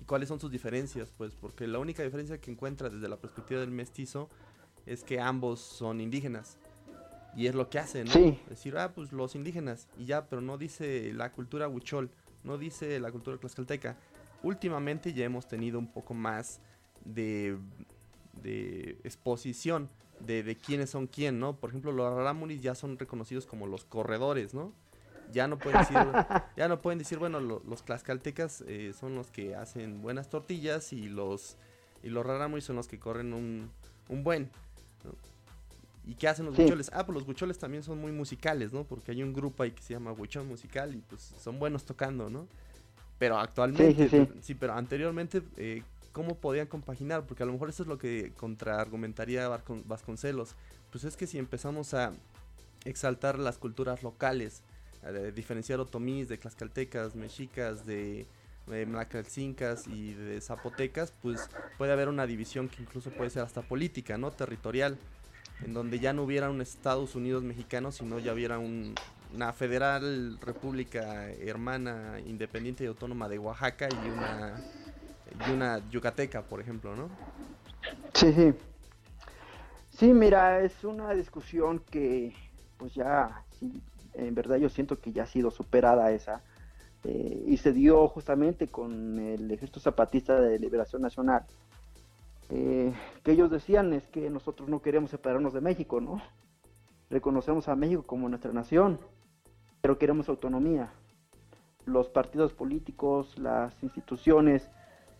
¿Y 0.00 0.04
cuáles 0.04 0.28
son 0.28 0.38
sus 0.38 0.50
diferencias? 0.50 1.12
Pues 1.16 1.34
porque 1.34 1.66
la 1.66 1.78
única 1.78 2.02
diferencia 2.02 2.38
que 2.38 2.50
encuentra 2.50 2.90
desde 2.90 3.08
la 3.08 3.16
perspectiva 3.16 3.60
del 3.60 3.70
mestizo 3.70 4.28
es 4.84 5.04
que 5.04 5.20
ambos 5.20 5.60
son 5.60 6.00
indígenas. 6.00 6.58
Y 7.36 7.46
es 7.46 7.54
lo 7.54 7.70
que 7.70 7.78
hace, 7.78 8.04
¿no? 8.04 8.12
Decir, 8.48 8.76
ah, 8.76 8.92
pues 8.94 9.12
los 9.12 9.34
indígenas. 9.34 9.88
Y 9.96 10.06
ya, 10.06 10.26
pero 10.28 10.42
no 10.42 10.58
dice 10.58 11.12
la 11.14 11.30
cultura 11.32 11.68
huichol, 11.68 12.10
no 12.42 12.58
dice 12.58 12.98
la 13.00 13.12
cultura 13.12 13.38
tlaxcalteca 13.38 13.96
últimamente 14.42 15.12
ya 15.12 15.24
hemos 15.24 15.46
tenido 15.46 15.78
un 15.78 15.88
poco 15.88 16.14
más 16.14 16.60
de, 17.04 17.56
de 18.42 18.98
exposición 19.04 19.90
de, 20.20 20.42
de, 20.42 20.56
quiénes 20.56 20.90
son 20.90 21.06
quién, 21.06 21.38
¿no? 21.38 21.56
Por 21.56 21.70
ejemplo, 21.70 21.92
los 21.92 22.12
Rarámuris 22.12 22.60
ya 22.60 22.74
son 22.74 22.98
reconocidos 22.98 23.46
como 23.46 23.66
los 23.66 23.84
corredores, 23.84 24.54
¿no? 24.54 24.72
Ya 25.32 25.46
no 25.46 25.58
pueden 25.58 25.80
decir, 25.80 25.96
ya 26.56 26.68
no 26.68 26.80
pueden 26.80 26.98
decir 26.98 27.18
bueno, 27.18 27.40
los 27.40 27.84
tlaxcaltecas 27.84 28.64
eh, 28.66 28.92
son 28.98 29.14
los 29.14 29.30
que 29.30 29.54
hacen 29.54 30.00
buenas 30.00 30.28
tortillas 30.28 30.92
y 30.92 31.08
los, 31.08 31.56
y 32.02 32.08
los 32.08 32.26
son 32.64 32.76
los 32.76 32.88
que 32.88 32.98
corren 32.98 33.32
un, 33.32 33.70
un 34.08 34.24
buen. 34.24 34.50
¿Y 36.06 36.14
qué 36.14 36.26
hacen 36.26 36.46
los 36.46 36.58
huicholes? 36.58 36.90
Ah, 36.94 37.04
pues 37.04 37.18
los 37.18 37.28
huicholes 37.28 37.58
también 37.58 37.82
son 37.82 38.00
muy 38.00 38.12
musicales, 38.12 38.72
¿no? 38.72 38.84
Porque 38.84 39.12
hay 39.12 39.22
un 39.22 39.34
grupo 39.34 39.62
ahí 39.62 39.72
que 39.72 39.82
se 39.82 39.92
llama 39.92 40.12
Huichón 40.12 40.48
Musical 40.48 40.94
y 40.94 41.02
pues 41.02 41.20
son 41.20 41.58
buenos 41.58 41.84
tocando, 41.84 42.30
¿no? 42.30 42.48
Pero 43.18 43.36
actualmente, 43.36 44.28
sí, 44.40 44.54
pero 44.54 44.72
anteriormente, 44.72 45.42
eh, 45.58 45.82
¿cómo 46.18 46.34
podían 46.34 46.66
compaginar? 46.66 47.26
Porque 47.26 47.44
a 47.44 47.46
lo 47.46 47.52
mejor 47.52 47.68
eso 47.68 47.84
es 47.84 47.88
lo 47.88 47.96
que 47.96 48.32
contraargumentaría 48.36 49.48
Vasconcelos. 49.84 50.56
Pues 50.90 51.04
es 51.04 51.16
que 51.16 51.28
si 51.28 51.38
empezamos 51.38 51.94
a 51.94 52.12
exaltar 52.84 53.38
las 53.38 53.56
culturas 53.58 54.02
locales, 54.02 54.64
a 55.04 55.12
diferenciar 55.12 55.78
otomís 55.78 56.28
de 56.28 56.36
tlaxcaltecas, 56.36 57.14
mexicas, 57.14 57.86
de, 57.86 58.26
de 58.66 58.84
y 59.86 60.12
de 60.14 60.40
zapotecas, 60.40 61.12
pues 61.22 61.48
puede 61.78 61.92
haber 61.92 62.08
una 62.08 62.26
división 62.26 62.68
que 62.68 62.82
incluso 62.82 63.10
puede 63.10 63.30
ser 63.30 63.44
hasta 63.44 63.62
política, 63.62 64.18
¿no? 64.18 64.32
Territorial, 64.32 64.98
en 65.64 65.72
donde 65.72 66.00
ya 66.00 66.12
no 66.12 66.24
hubiera 66.24 66.50
un 66.50 66.60
Estados 66.60 67.14
Unidos 67.14 67.44
mexicano, 67.44 67.92
sino 67.92 68.18
ya 68.18 68.32
hubiera 68.32 68.58
un, 68.58 68.96
una 69.36 69.52
federal 69.52 70.36
república 70.40 71.30
hermana 71.30 72.18
independiente 72.26 72.82
y 72.82 72.88
autónoma 72.88 73.28
de 73.28 73.38
Oaxaca 73.38 73.88
y 73.88 74.08
una 74.08 74.60
y 75.46 75.50
una 75.50 75.78
yucateca, 75.90 76.42
por 76.42 76.60
ejemplo, 76.60 76.94
¿no? 76.96 77.08
Sí, 78.14 78.32
sí. 78.32 78.54
Sí, 79.90 80.12
mira, 80.12 80.60
es 80.60 80.84
una 80.84 81.12
discusión 81.14 81.80
que 81.90 82.34
pues 82.76 82.94
ya, 82.94 83.44
en 84.14 84.34
verdad 84.34 84.56
yo 84.56 84.68
siento 84.68 85.00
que 85.00 85.12
ya 85.12 85.24
ha 85.24 85.26
sido 85.26 85.50
superada 85.50 86.10
esa. 86.12 86.42
Eh, 87.04 87.44
y 87.46 87.56
se 87.56 87.72
dio 87.72 88.08
justamente 88.08 88.68
con 88.68 89.18
el 89.18 89.50
Ejército 89.50 89.80
Zapatista 89.80 90.40
de 90.40 90.58
Liberación 90.58 91.02
Nacional. 91.02 91.44
Eh, 92.50 92.92
que 93.22 93.32
ellos 93.32 93.50
decían 93.50 93.92
es 93.92 94.06
que 94.08 94.30
nosotros 94.30 94.68
no 94.68 94.80
queremos 94.80 95.10
separarnos 95.10 95.52
de 95.52 95.60
México, 95.60 96.00
¿no? 96.00 96.22
Reconocemos 97.10 97.68
a 97.68 97.76
México 97.76 98.04
como 98.04 98.28
nuestra 98.28 98.52
nación 98.52 98.98
pero 99.80 99.98
queremos 99.98 100.28
autonomía. 100.28 100.90
Los 101.86 102.08
partidos 102.08 102.52
políticos, 102.52 103.38
las 103.38 103.82
instituciones, 103.82 104.68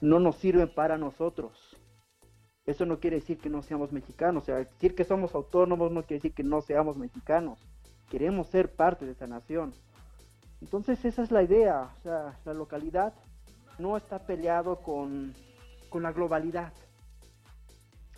no 0.00 0.20
nos 0.20 0.36
sirven 0.36 0.72
para 0.72 0.98
nosotros. 0.98 1.76
Eso 2.66 2.84
no 2.84 3.00
quiere 3.00 3.16
decir 3.16 3.38
que 3.38 3.48
no 3.48 3.62
seamos 3.62 3.92
mexicanos, 3.92 4.46
decir 4.46 4.94
que 4.94 5.04
somos 5.04 5.34
autónomos 5.34 5.90
no 5.90 6.02
quiere 6.02 6.18
decir 6.18 6.34
que 6.34 6.42
no 6.42 6.60
seamos 6.60 6.98
mexicanos. 6.98 7.58
Queremos 8.10 8.48
ser 8.48 8.74
parte 8.74 9.06
de 9.06 9.12
esa 9.12 9.26
nación. 9.26 9.72
Entonces 10.60 11.04
esa 11.04 11.22
es 11.22 11.30
la 11.30 11.42
idea, 11.42 11.94
o 11.98 12.02
sea, 12.02 12.38
la 12.44 12.54
localidad 12.54 13.14
no 13.78 13.96
está 13.96 14.26
peleado 14.26 14.76
con, 14.76 15.34
con 15.88 16.02
la 16.02 16.12
globalidad. 16.12 16.72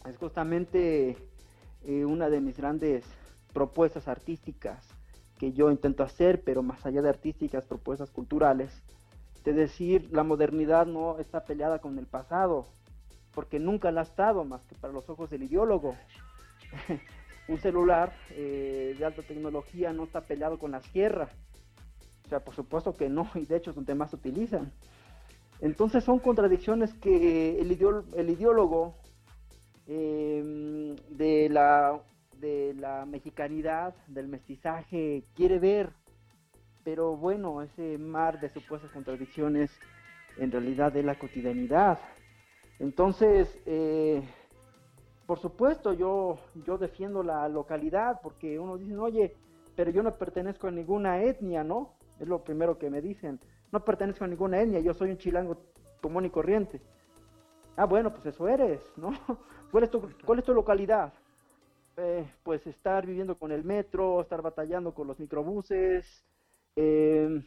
Es 0.09 0.17
justamente 0.17 1.17
eh, 1.85 2.05
una 2.05 2.31
de 2.31 2.41
mis 2.41 2.57
grandes 2.57 3.05
propuestas 3.53 4.09
artísticas 4.09 4.89
que 5.39 5.53
yo 5.53 5.71
intento 5.71 6.03
hacer, 6.03 6.43
pero 6.43 6.63
más 6.63 6.85
allá 6.87 7.03
de 7.03 7.09
artísticas, 7.09 7.67
propuestas 7.67 8.11
culturales, 8.11 8.83
de 9.45 9.53
decir 9.53 10.09
la 10.13 10.23
modernidad 10.23 10.87
no 10.87 11.19
está 11.19 11.45
peleada 11.45 11.79
con 11.79 11.99
el 11.99 12.07
pasado, 12.07 12.67
porque 13.33 13.59
nunca 13.59 13.91
la 13.91 14.01
ha 14.01 14.05
estado 14.05 14.45
más 14.45 14.63
que 14.65 14.75
para 14.75 14.93
los 14.93 15.09
ojos 15.09 15.31
del 15.31 15.45
ideólogo. 15.45 15.95
Un 17.49 17.59
celular 17.59 18.13
eh, 18.31 18.95
de 18.97 19.05
alta 19.05 19.23
tecnología 19.23 19.93
no 19.93 20.05
está 20.05 20.21
peleado 20.21 20.59
con 20.59 20.71
la 20.71 20.81
sierra, 20.83 21.29
sea, 22.31 22.41
por 22.41 22.55
supuesto 22.55 22.95
que 22.95 23.11
no, 23.11 23.29
y 23.35 23.45
de 23.45 23.57
hecho 23.57 23.71
es 23.71 23.77
donde 23.77 23.95
más 23.95 24.11
se 24.11 24.17
utilizan. 24.17 24.73
Entonces 25.61 26.03
son 26.03 26.21
contradicciones 26.21 26.95
que 26.95 27.61
el, 27.61 27.71
el 28.17 28.31
ideólogo 28.31 28.95
em, 29.87 30.97
de, 31.11 31.49
la, 31.51 32.01
de 32.39 32.73
la 32.75 33.05
mexicanidad, 33.05 33.95
del 34.07 34.29
mestizaje, 34.29 35.25
quiere 35.35 35.59
ver. 35.59 35.91
Pero 36.85 37.17
bueno, 37.17 37.63
ese 37.63 37.99
mar 37.99 38.41
de 38.41 38.49
supuestas 38.49 38.91
contradicciones 38.91 39.71
en 40.39 40.51
realidad 40.51 40.97
es 40.97 41.05
la 41.05 41.19
cotidianidad. 41.19 41.99
Entonces, 42.79 43.59
eh, 43.67 44.23
por 45.27 45.39
supuesto, 45.39 45.93
yo, 45.93 46.39
yo 46.67 46.79
defiendo 46.79 47.23
la 47.23 47.49
localidad 47.49 48.21
porque 48.23 48.59
uno 48.59 48.79
dice, 48.79 48.97
oye, 48.97 49.37
pero 49.77 49.91
yo 49.91 50.03
no 50.03 50.17
pertenezco 50.17 50.67
a 50.67 50.71
ninguna 50.71 51.23
etnia, 51.23 51.63
¿no? 51.63 51.95
Es 52.19 52.27
lo 52.27 52.43
primero 52.43 52.79
que 52.79 52.91
me 52.91 53.01
dicen. 53.01 53.39
No 53.71 53.85
pertenezco 53.85 54.25
a 54.25 54.29
ninguna 54.29 54.61
etnia, 54.61 54.81
yo 54.81 54.95
soy 54.95 55.11
un 55.11 55.19
chilango 55.19 55.59
común 56.01 56.25
y 56.25 56.31
corriente. 56.31 56.81
Ah, 57.77 57.85
bueno, 57.85 58.13
pues 58.13 58.27
eso 58.27 58.49
eres, 58.49 58.81
¿no? 58.97 59.11
¿Cuál 59.71 59.85
es 59.85 59.91
tu, 59.91 60.09
cuál 60.25 60.39
es 60.39 60.45
tu 60.45 60.53
localidad? 60.53 61.13
Eh, 61.97 62.27
pues 62.43 62.67
estar 62.67 63.07
viviendo 63.07 63.39
con 63.39 63.53
el 63.53 63.63
metro, 63.63 64.21
estar 64.23 64.43
batallando 64.43 64.93
con 64.95 65.07
los 65.07 65.19
microbuses, 65.21 66.25
eh, 66.77 67.43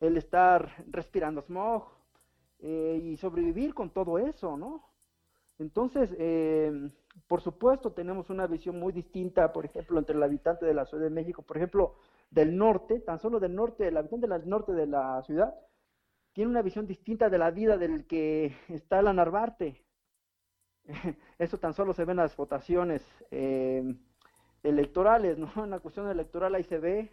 el 0.00 0.16
estar 0.16 0.84
respirando 0.88 1.42
smog 1.42 1.84
eh, 2.60 3.00
y 3.02 3.16
sobrevivir 3.16 3.74
con 3.74 3.90
todo 3.90 4.18
eso, 4.18 4.56
¿no? 4.56 4.88
Entonces, 5.58 6.10
por 7.26 7.40
supuesto, 7.40 7.92
tenemos 7.92 8.30
una 8.30 8.46
visión 8.46 8.78
muy 8.78 8.92
distinta, 8.92 9.52
por 9.52 9.64
ejemplo, 9.64 9.98
entre 9.98 10.16
el 10.16 10.22
habitante 10.22 10.66
de 10.66 10.74
la 10.74 10.86
Ciudad 10.86 11.04
de 11.04 11.10
México, 11.10 11.42
por 11.42 11.56
ejemplo, 11.56 11.96
del 12.30 12.56
norte, 12.56 13.00
tan 13.00 13.18
solo 13.18 13.38
del 13.38 13.54
norte, 13.54 13.88
el 13.88 13.96
habitante 13.96 14.26
del 14.26 14.48
norte 14.48 14.72
de 14.72 14.86
la 14.86 15.22
ciudad, 15.22 15.54
tiene 16.32 16.50
una 16.50 16.62
visión 16.62 16.86
distinta 16.86 17.28
de 17.28 17.38
la 17.38 17.50
vida 17.50 17.76
del 17.76 18.06
que 18.06 18.56
está 18.68 18.98
en 18.98 19.04
la 19.04 19.12
Narvarte. 19.12 19.84
Eso 21.38 21.58
tan 21.58 21.74
solo 21.74 21.92
se 21.92 22.04
ve 22.04 22.12
en 22.12 22.18
las 22.18 22.36
votaciones 22.36 23.02
eh, 23.30 23.82
electorales, 24.62 25.38
¿no? 25.38 25.50
En 25.64 25.70
la 25.70 25.80
cuestión 25.80 26.08
electoral 26.08 26.54
ahí 26.54 26.64
se 26.64 26.78
ve 26.78 27.10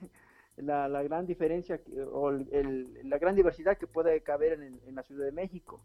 la, 0.62 1.04
gran 1.04 1.26
diferencia 1.26 1.82
o 2.12 2.32
la 2.32 3.18
gran 3.18 3.36
diversidad 3.36 3.78
que 3.78 3.88
puede 3.88 4.22
caber 4.22 4.62
en, 4.62 4.96
la 4.96 5.04
Ciudad 5.04 5.26
de 5.26 5.32
México. 5.32 5.84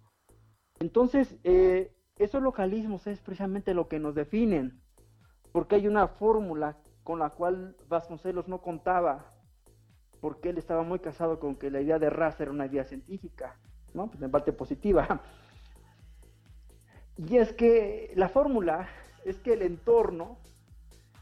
Entonces, 0.81 1.37
eh, 1.45 1.93
esos 2.19 2.43
localismos 2.43 3.07
es 3.07 3.21
precisamente 3.21 3.75
lo 3.75 3.89
que 3.89 3.99
nos 3.99 4.15
definen, 4.15 4.81
porque 5.53 5.77
hay 5.77 5.87
una 5.87 6.09
fórmula 6.09 6.79
con 7.03 7.19
la 7.19 7.31
cual 7.31 7.77
Vasconcelos 7.89 8.49
no 8.49 8.63
contaba, 8.63 9.33
porque 10.21 10.51
él 10.51 10.59
estaba 10.59 10.83
muy 10.83 10.99
casado 10.99 11.39
con 11.39 11.57
que 11.57 11.71
la 11.71 11.81
idea 11.81 11.99
de 11.99 12.11
raza 12.11 12.45
era 12.45 12.53
una 12.53 12.67
idea 12.67 12.85
científica, 12.85 13.59
¿no? 13.93 14.11
Pues 14.11 14.23
en 14.23 14.31
parte 14.31 14.53
positiva. 14.53 15.21
Y 17.17 17.37
es 17.37 17.53
que 17.53 18.13
la 18.17 18.29
fórmula 18.29 18.89
es 19.25 19.39
que 19.39 19.53
el 19.53 19.63
entorno, 19.63 20.37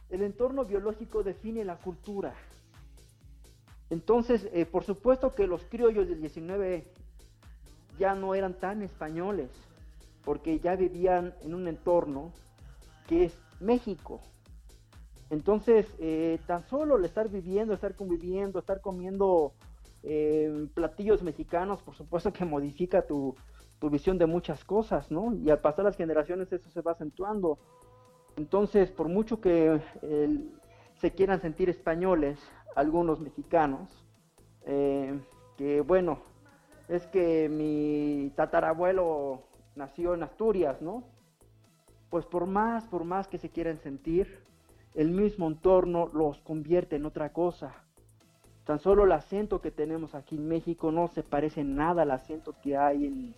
el 0.08 0.22
entorno 0.22 0.64
biológico 0.64 1.22
define 1.22 1.66
la 1.66 1.76
cultura. 1.76 2.34
Entonces, 3.92 4.48
eh, 4.54 4.64
por 4.64 4.84
supuesto 4.84 5.34
que 5.34 5.46
los 5.46 5.64
criollos 5.64 6.08
del 6.08 6.18
19 6.18 6.86
ya 7.98 8.14
no 8.14 8.34
eran 8.34 8.54
tan 8.54 8.80
españoles, 8.80 9.50
porque 10.24 10.58
ya 10.60 10.76
vivían 10.76 11.34
en 11.42 11.54
un 11.54 11.68
entorno 11.68 12.32
que 13.06 13.26
es 13.26 13.38
México. 13.60 14.22
Entonces, 15.28 15.94
eh, 15.98 16.38
tan 16.46 16.66
solo 16.68 16.96
el 16.96 17.04
estar 17.04 17.28
viviendo, 17.28 17.74
estar 17.74 17.94
conviviendo, 17.94 18.60
estar 18.60 18.80
comiendo 18.80 19.52
eh, 20.02 20.68
platillos 20.72 21.22
mexicanos, 21.22 21.82
por 21.82 21.94
supuesto 21.94 22.32
que 22.32 22.46
modifica 22.46 23.02
tu, 23.02 23.34
visión 23.90 24.16
de 24.16 24.24
muchas 24.24 24.64
cosas, 24.64 25.10
¿no? 25.10 25.34
Y 25.34 25.50
al 25.50 25.58
pasar 25.58 25.84
las 25.84 25.98
generaciones 25.98 26.50
eso 26.50 26.70
se 26.70 26.80
va 26.80 26.92
acentuando. 26.92 27.58
Entonces, 28.38 28.90
por 28.90 29.08
mucho 29.08 29.38
que 29.38 29.82
se 31.02 31.10
quieran 31.10 31.40
sentir 31.42 31.68
españoles, 31.68 32.38
algunos 32.74 33.20
mexicanos, 33.20 34.04
eh, 34.64 35.18
que 35.56 35.80
bueno, 35.80 36.20
es 36.88 37.06
que 37.06 37.48
mi 37.48 38.32
tatarabuelo 38.36 39.42
nació 39.76 40.14
en 40.14 40.22
Asturias, 40.22 40.80
¿no? 40.82 41.04
Pues 42.10 42.26
por 42.26 42.46
más, 42.46 42.84
por 42.88 43.04
más 43.04 43.28
que 43.28 43.38
se 43.38 43.50
quieran 43.50 43.78
sentir, 43.78 44.42
el 44.94 45.10
mismo 45.10 45.46
entorno 45.46 46.10
los 46.12 46.40
convierte 46.40 46.96
en 46.96 47.06
otra 47.06 47.32
cosa. 47.32 47.74
Tan 48.64 48.78
solo 48.78 49.04
el 49.04 49.12
acento 49.12 49.60
que 49.60 49.70
tenemos 49.70 50.14
aquí 50.14 50.36
en 50.36 50.46
México 50.46 50.92
no 50.92 51.08
se 51.08 51.22
parece 51.22 51.64
nada 51.64 52.02
al 52.02 52.10
acento 52.10 52.54
que 52.62 52.76
hay 52.76 53.06
en, 53.06 53.34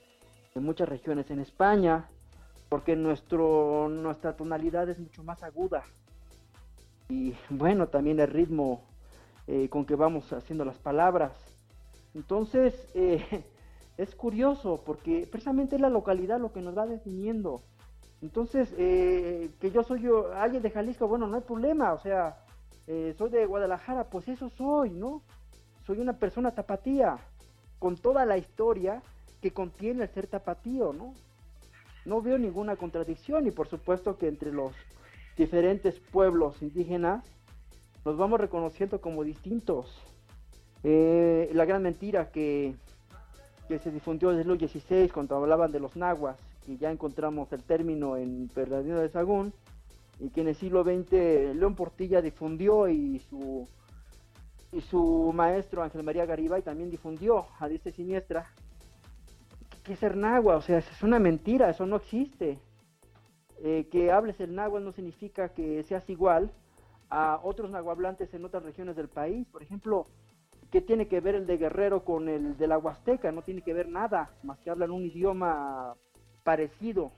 muchas 0.62 0.88
regiones 0.88 1.30
en 1.30 1.40
España, 1.40 2.08
porque 2.68 2.96
nuestro, 2.96 3.88
nuestra 3.88 4.36
tonalidad 4.36 4.88
es 4.88 4.98
mucho 4.98 5.22
más 5.22 5.42
aguda. 5.42 5.82
Y 7.08 7.34
bueno, 7.50 7.88
también 7.88 8.20
el 8.20 8.28
ritmo 8.28 8.82
eh, 9.46 9.68
con 9.68 9.84
que 9.84 9.94
vamos 9.94 10.32
haciendo 10.32 10.64
las 10.64 10.78
palabras. 10.78 11.32
Entonces, 12.14 12.74
eh, 12.94 13.44
es 13.96 14.14
curioso 14.14 14.82
porque 14.84 15.28
precisamente 15.30 15.76
es 15.76 15.82
la 15.82 15.90
localidad 15.90 16.40
lo 16.40 16.52
que 16.52 16.60
nos 16.60 16.76
va 16.76 16.86
definiendo. 16.86 17.62
Entonces, 18.22 18.72
eh, 18.78 19.50
que 19.60 19.70
yo 19.70 19.82
soy 19.82 20.00
yo, 20.00 20.32
alguien 20.32 20.62
de 20.62 20.70
Jalisco, 20.70 21.06
bueno, 21.06 21.26
no 21.26 21.36
hay 21.36 21.42
problema, 21.42 21.92
o 21.92 21.98
sea, 21.98 22.38
eh, 22.86 23.14
soy 23.18 23.30
de 23.30 23.44
Guadalajara, 23.44 24.04
pues 24.04 24.28
eso 24.28 24.48
soy, 24.48 24.90
¿no? 24.90 25.22
Soy 25.86 26.00
una 26.00 26.14
persona 26.14 26.52
tapatía, 26.52 27.18
con 27.78 27.96
toda 27.96 28.24
la 28.24 28.38
historia 28.38 29.02
que 29.42 29.52
contiene 29.52 30.04
el 30.04 30.08
ser 30.08 30.26
tapatío, 30.26 30.94
¿no? 30.94 31.12
No 32.06 32.22
veo 32.22 32.38
ninguna 32.38 32.76
contradicción 32.76 33.46
y 33.46 33.50
por 33.50 33.68
supuesto 33.68 34.16
que 34.16 34.28
entre 34.28 34.52
los 34.52 34.72
diferentes 35.36 36.00
pueblos 36.00 36.62
indígenas 36.62 37.24
nos 38.04 38.16
vamos 38.16 38.40
reconociendo 38.40 39.00
como 39.00 39.24
distintos. 39.24 39.90
Eh, 40.82 41.50
la 41.54 41.64
gran 41.64 41.82
mentira 41.82 42.30
que 42.30 42.74
que 43.66 43.78
se 43.78 43.90
difundió 43.90 44.30
desde 44.30 44.50
el 44.50 44.58
16 44.58 45.12
cuando 45.12 45.36
hablaban 45.36 45.72
de 45.72 45.80
los 45.80 45.96
nahuas, 45.96 46.36
y 46.66 46.76
ya 46.76 46.90
encontramos 46.90 47.52
el 47.52 47.62
término 47.62 48.16
en 48.16 48.50
Bernardino 48.54 49.00
de 49.00 49.08
Sagún, 49.08 49.52
y 50.20 50.30
que 50.30 50.42
en 50.42 50.48
el 50.48 50.54
siglo 50.54 50.84
XX 50.84 51.56
León 51.56 51.74
Portilla 51.74 52.22
difundió 52.22 52.88
y 52.88 53.18
su, 53.18 53.68
y 54.72 54.80
su 54.80 55.32
maestro 55.34 55.82
Ángel 55.82 56.02
María 56.02 56.26
Garibay 56.26 56.62
también 56.62 56.90
difundió 56.90 57.46
a 57.58 57.68
diestra 57.68 57.92
siniestra, 57.92 58.46
que 59.82 59.94
es 59.94 59.98
ser 59.98 60.16
nahua, 60.16 60.56
o 60.56 60.62
sea, 60.62 60.78
es 60.78 61.02
una 61.02 61.18
mentira, 61.18 61.70
eso 61.70 61.84
no 61.86 61.96
existe. 61.96 62.58
Eh, 63.62 63.88
que 63.90 64.10
hables 64.10 64.40
el 64.40 64.54
náhuatl 64.54 64.84
no 64.84 64.92
significa 64.92 65.48
que 65.48 65.82
seas 65.84 66.08
igual 66.10 66.50
a 67.10 67.40
otros 67.42 67.70
nahuablantes 67.70 68.32
en 68.34 68.44
otras 68.44 68.62
regiones 68.62 68.96
del 68.96 69.08
país. 69.08 69.46
Por 69.48 69.62
ejemplo, 69.62 70.06
¿Qué 70.74 70.80
tiene 70.80 71.06
que 71.06 71.20
ver 71.20 71.36
el 71.36 71.46
de 71.46 71.56
Guerrero 71.56 72.04
con 72.04 72.28
el 72.28 72.56
de 72.56 72.66
la 72.66 72.78
Huasteca? 72.78 73.30
No 73.30 73.42
tiene 73.42 73.62
que 73.62 73.72
ver 73.72 73.86
nada, 73.86 74.32
más 74.42 74.58
que 74.58 74.70
hablan 74.70 74.90
un 74.90 75.04
idioma 75.04 75.94
parecido. 76.42 77.12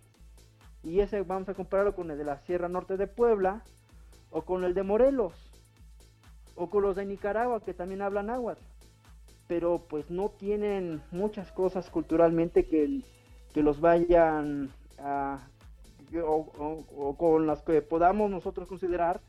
Y 0.83 1.01
ese 1.01 1.23
vamos 1.23 1.49
a 1.49 1.55
compararlo 1.55 1.95
con 1.95 2.11
el 2.11 2.19
de 2.19 2.25
la 2.25 2.37
Sierra 2.41 2.69
Norte 2.69 2.99
de 2.99 3.07
Puebla, 3.07 3.63
o 4.31 4.43
con 4.43 4.63
el 4.65 4.75
de 4.75 4.83
Morelos, 4.83 5.33
o 6.55 6.69
con 6.69 6.83
los 6.83 6.97
de 6.97 7.07
Nicaragua 7.07 7.63
que 7.63 7.73
también 7.73 8.03
hablan 8.03 8.27
náhuatl. 8.27 8.63
Pero 9.49 9.87
pues 9.89 10.11
no 10.11 10.29
tienen 10.29 11.01
muchas 11.11 11.51
cosas 11.51 11.89
culturalmente 11.89 12.67
que, 12.67 13.01
que 13.55 13.63
los 13.63 13.81
vayan 13.81 14.69
a, 14.99 15.39
o 16.23 17.17
con 17.17 17.47
las 17.47 17.63
que 17.63 17.81
podamos 17.81 18.31
nosotros 18.31 18.69
considerar 18.69 19.23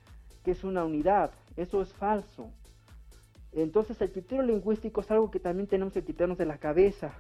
es 0.52 0.64
una 0.64 0.84
unidad. 0.84 1.32
Eso 1.56 1.82
es 1.82 1.94
falso. 1.94 2.50
Entonces 3.54 4.00
el 4.02 4.12
criterio 4.12 4.44
lingüístico 4.44 5.02
es 5.02 5.10
algo 5.12 5.32
que 5.32 5.40
también 5.40 5.68
tenemos 5.68 5.94
que 5.94 6.04
quitarnos 6.04 6.38
de 6.38 6.46
la 6.46 6.58
cabeza. 6.58 7.14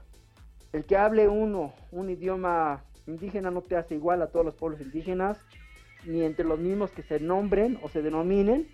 El 0.73 0.85
que 0.85 0.97
hable 0.97 1.27
uno 1.27 1.73
un 1.91 2.09
idioma 2.09 2.83
indígena 3.07 3.49
no 3.49 3.61
te 3.61 3.77
hace 3.77 3.95
igual 3.95 4.21
a 4.21 4.27
todos 4.27 4.45
los 4.45 4.55
pueblos 4.55 4.81
indígenas, 4.81 5.39
ni 6.05 6.21
entre 6.23 6.45
los 6.45 6.59
mismos 6.59 6.91
que 6.91 7.03
se 7.03 7.19
nombren 7.19 7.79
o 7.81 7.89
se 7.89 8.01
denominen 8.01 8.67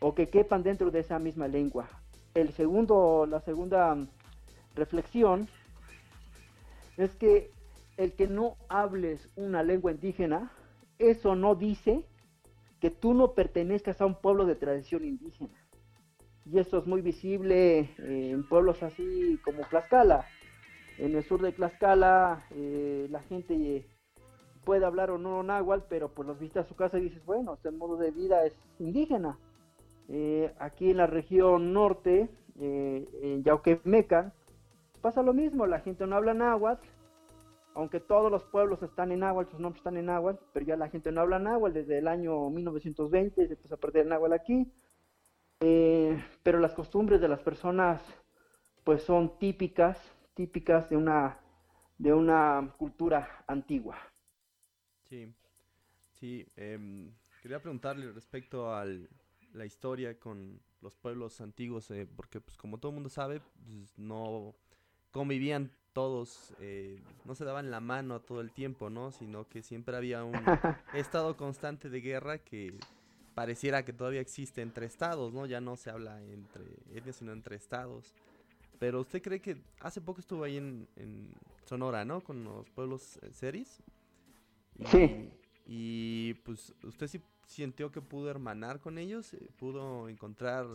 o 0.00 0.14
que 0.14 0.28
quepan 0.28 0.62
dentro 0.62 0.90
de 0.90 1.00
esa 1.00 1.18
misma 1.18 1.48
lengua. 1.48 1.88
El 2.34 2.52
segundo, 2.52 3.26
la 3.26 3.40
segunda 3.40 3.96
reflexión 4.74 5.48
es 6.96 7.14
que 7.16 7.50
el 7.96 8.12
que 8.12 8.26
no 8.26 8.56
hables 8.68 9.28
una 9.36 9.62
lengua 9.62 9.92
indígena, 9.92 10.50
eso 10.98 11.34
no 11.36 11.54
dice 11.54 12.06
que 12.82 12.90
tú 12.90 13.14
no 13.14 13.32
pertenezcas 13.32 14.00
a 14.00 14.06
un 14.06 14.16
pueblo 14.16 14.44
de 14.44 14.56
tradición 14.56 15.04
indígena 15.04 15.54
y 16.44 16.58
esto 16.58 16.78
es 16.78 16.86
muy 16.88 17.00
visible 17.00 17.78
eh, 17.78 18.30
en 18.32 18.42
pueblos 18.48 18.82
así 18.82 19.38
como 19.44 19.62
Tlaxcala. 19.62 20.26
En 20.98 21.14
el 21.14 21.22
sur 21.22 21.40
de 21.40 21.52
Tlaxcala 21.52 22.44
eh, 22.50 23.06
la 23.08 23.20
gente 23.20 23.86
puede 24.64 24.84
hablar 24.84 25.12
o 25.12 25.18
no 25.18 25.44
náhuatl, 25.44 25.84
pero 25.88 26.08
pues 26.08 26.26
los 26.26 26.40
visitas 26.40 26.66
a 26.66 26.68
su 26.68 26.74
casa 26.74 26.98
y 26.98 27.02
dices, 27.02 27.24
bueno, 27.24 27.54
este 27.54 27.70
modo 27.70 27.96
de 27.96 28.10
vida 28.10 28.44
es 28.44 28.52
indígena. 28.80 29.38
Eh, 30.08 30.52
aquí 30.58 30.90
en 30.90 30.96
la 30.96 31.06
región 31.06 31.72
norte 31.72 32.28
eh, 32.58 33.08
en 33.22 33.44
Yauquemecan, 33.44 34.32
pasa 35.00 35.22
lo 35.22 35.32
mismo, 35.34 35.68
la 35.68 35.78
gente 35.78 36.04
no 36.04 36.16
habla 36.16 36.34
náhuatl, 36.34 36.84
aunque 37.74 38.00
todos 38.00 38.30
los 38.30 38.44
pueblos 38.44 38.82
están 38.82 39.12
en 39.12 39.20
náhuatl, 39.20 39.50
sus 39.50 39.60
nombres 39.60 39.80
están 39.80 39.96
en 39.96 40.06
náhuatl, 40.06 40.42
pero 40.52 40.66
ya 40.66 40.76
la 40.76 40.88
gente 40.88 41.12
no 41.12 41.20
habla 41.20 41.38
náhuatl 41.38 41.74
desde 41.74 41.98
el 41.98 42.08
año 42.08 42.50
1920, 42.50 43.46
se 43.46 43.54
empezó 43.54 43.74
a 43.74 43.78
perder 43.78 44.02
el 44.02 44.08
náhuatl 44.10 44.34
aquí, 44.34 44.72
eh, 45.60 46.22
pero 46.42 46.58
las 46.58 46.74
costumbres 46.74 47.20
de 47.20 47.28
las 47.28 47.40
personas 47.40 48.02
pues 48.84 49.02
son 49.02 49.38
típicas, 49.38 49.98
típicas 50.34 50.90
de 50.90 50.96
una, 50.96 51.38
de 51.98 52.12
una 52.12 52.74
cultura 52.76 53.44
antigua. 53.46 53.96
Sí, 55.08 55.32
sí, 56.14 56.46
em, 56.56 57.12
quería 57.42 57.60
preguntarle 57.60 58.10
respecto 58.12 58.74
a 58.74 58.84
la 59.52 59.66
historia 59.66 60.18
con 60.18 60.60
los 60.80 60.96
pueblos 60.96 61.40
antiguos, 61.40 61.90
eh, 61.90 62.08
porque 62.16 62.40
pues 62.40 62.56
como 62.56 62.78
todo 62.78 62.90
el 62.90 62.94
mundo 62.94 63.08
sabe, 63.08 63.40
pues, 63.40 63.96
no 63.98 64.54
convivían 65.12 65.70
todos, 65.92 66.54
eh, 66.60 67.00
no 67.24 67.34
se 67.34 67.44
daban 67.44 67.70
la 67.70 67.80
mano 67.80 68.20
todo 68.20 68.40
el 68.40 68.50
tiempo, 68.50 68.90
¿no? 68.90 69.12
Sino 69.12 69.48
que 69.48 69.62
siempre 69.62 69.96
había 69.96 70.24
un 70.24 70.34
estado 70.94 71.36
constante 71.36 71.90
de 71.90 72.00
guerra 72.00 72.38
que 72.38 72.74
pareciera 73.34 73.84
que 73.84 73.92
todavía 73.92 74.20
existe 74.20 74.62
entre 74.62 74.86
estados, 74.86 75.32
¿no? 75.32 75.46
Ya 75.46 75.60
no 75.60 75.76
se 75.76 75.90
habla 75.90 76.22
entre 76.22 76.64
etnias, 76.92 77.16
sino 77.16 77.32
entre 77.32 77.56
estados. 77.56 78.14
Pero 78.78 79.00
usted 79.00 79.22
cree 79.22 79.40
que 79.40 79.62
hace 79.80 80.00
poco 80.00 80.20
estuvo 80.20 80.44
ahí 80.44 80.56
en, 80.56 80.88
Sonora, 81.64 82.04
¿no? 82.04 82.22
Con 82.22 82.42
los 82.44 82.68
pueblos 82.70 83.18
eh, 83.22 83.30
seris. 83.32 83.82
sí. 84.86 85.30
Y 85.64 86.34
pues 86.44 86.74
usted 86.82 87.06
sí 87.06 87.22
sintió 87.46 87.92
que 87.92 88.00
pudo 88.00 88.28
hermanar 88.28 88.80
con 88.80 88.98
ellos, 88.98 89.32
eh, 89.34 89.48
pudo 89.56 90.08
encontrar 90.08 90.66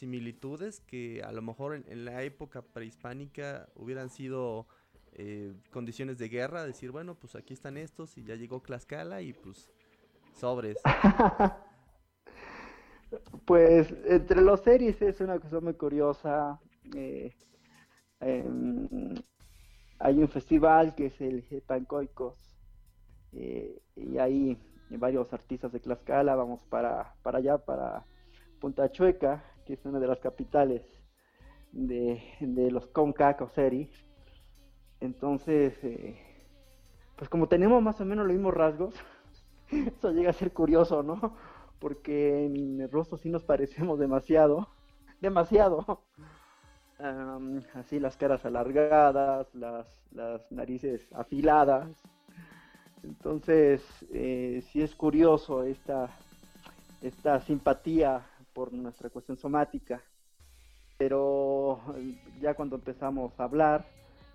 similitudes 0.00 0.80
que 0.80 1.22
a 1.22 1.30
lo 1.30 1.42
mejor 1.42 1.74
en, 1.74 2.04
la 2.04 2.22
época 2.22 2.62
prehispánica 2.62 3.68
hubieran 3.74 4.08
sido 4.08 4.66
eh, 5.12 5.54
condiciones 5.70 6.18
de 6.18 6.28
guerra, 6.28 6.64
decir, 6.64 6.90
bueno, 6.90 7.14
pues 7.14 7.36
aquí 7.36 7.52
están 7.52 7.76
estos 7.76 8.16
y 8.16 8.24
ya 8.24 8.34
llegó 8.34 8.60
Tlaxcala 8.60 9.20
y 9.20 9.34
pues 9.34 9.70
sobres. 10.32 10.78
pues 13.44 13.94
entre 14.06 14.40
los 14.40 14.60
series 14.60 15.00
es 15.02 15.20
una 15.20 15.38
cosa 15.38 15.60
muy 15.60 15.74
curiosa. 15.74 16.58
Eh, 16.96 17.34
em, 18.20 19.14
hay 19.98 20.16
un 20.16 20.28
festival 20.28 20.94
que 20.94 21.06
es 21.06 21.20
el 21.20 21.42
Jepancoicos 21.42 22.56
eh, 23.32 23.82
y 23.96 24.16
ahí 24.16 24.56
varios 24.88 25.30
artistas 25.34 25.72
de 25.72 25.80
Tlaxcala 25.80 26.34
vamos 26.34 26.64
para, 26.64 27.14
para 27.22 27.38
allá, 27.38 27.58
para 27.58 28.06
Punta 28.60 28.90
Chueca, 28.90 29.42
que 29.64 29.74
es 29.74 29.84
una 29.84 29.98
de 29.98 30.06
las 30.06 30.20
capitales 30.20 30.82
de, 31.72 32.68
los 32.70 32.86
CONCAC 32.88 33.42
o 33.42 33.48
series. 33.48 33.90
Entonces, 35.00 35.74
eh, 35.82 36.18
pues 37.16 37.28
como 37.28 37.48
tenemos 37.48 37.82
más 37.82 38.00
o 38.00 38.04
menos 38.04 38.26
los 38.26 38.34
mismos 38.34 38.54
rasgos, 38.54 38.94
eso 39.70 40.12
llega 40.12 40.30
a 40.30 40.34
ser 40.34 40.52
curioso, 40.52 41.02
¿no? 41.02 41.36
Porque 41.78 42.46
en 42.46 42.80
el 42.80 42.90
rostro 42.90 43.18
sí 43.18 43.30
nos 43.30 43.44
parecemos 43.44 43.98
demasiado, 43.98 44.68
demasiado. 45.20 46.02
así 47.74 47.98
las 47.98 48.16
caras 48.16 48.44
alargadas, 48.44 49.54
las, 49.54 49.86
las 50.12 50.50
narices 50.52 51.08
afiladas. 51.12 51.88
Entonces, 53.02 53.82
eh, 54.12 54.62
sí 54.70 54.82
es 54.82 54.94
curioso 54.94 55.62
esta, 55.62 56.10
esta 57.00 57.40
simpatía 57.40 58.26
por 58.52 58.72
nuestra 58.72 59.10
cuestión 59.10 59.36
somática. 59.38 60.02
Pero 60.98 61.80
ya 62.40 62.54
cuando 62.54 62.76
empezamos 62.76 63.38
a 63.38 63.44
hablar, 63.44 63.86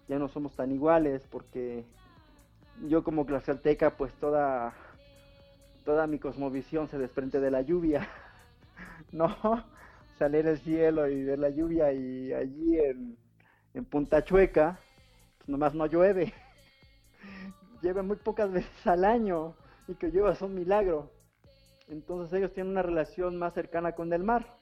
ya 0.07 0.17
no 0.19 0.27
somos 0.27 0.55
tan 0.55 0.71
iguales 0.71 1.25
porque 1.29 1.85
yo 2.87 3.03
como 3.03 3.25
glacialteca, 3.25 3.97
pues 3.97 4.13
toda, 4.15 4.73
toda 5.83 6.07
mi 6.07 6.19
cosmovisión 6.19 6.87
se 6.87 6.97
desprende 6.97 7.39
de 7.39 7.51
la 7.51 7.61
lluvia, 7.61 8.07
¿no? 9.11 9.35
Salir 10.17 10.47
el 10.47 10.57
cielo 10.59 11.07
y 11.07 11.23
ver 11.23 11.39
la 11.39 11.49
lluvia 11.49 11.91
y 11.91 12.33
allí 12.33 12.79
en, 12.79 13.17
en 13.73 13.85
Punta 13.85 14.23
Chueca, 14.23 14.79
pues 15.37 15.49
nomás 15.49 15.73
no 15.73 15.85
llueve. 15.85 16.33
Llueve 17.81 18.01
muy 18.01 18.15
pocas 18.15 18.51
veces 18.51 18.87
al 18.87 19.05
año 19.05 19.53
y 19.87 19.93
que 19.95 20.07
llueva 20.07 20.33
es 20.33 20.41
un 20.41 20.55
milagro. 20.55 21.11
Entonces 21.87 22.33
ellos 22.33 22.53
tienen 22.53 22.71
una 22.71 22.81
relación 22.81 23.37
más 23.37 23.53
cercana 23.53 23.93
con 23.93 24.11
el 24.13 24.23
mar. 24.23 24.57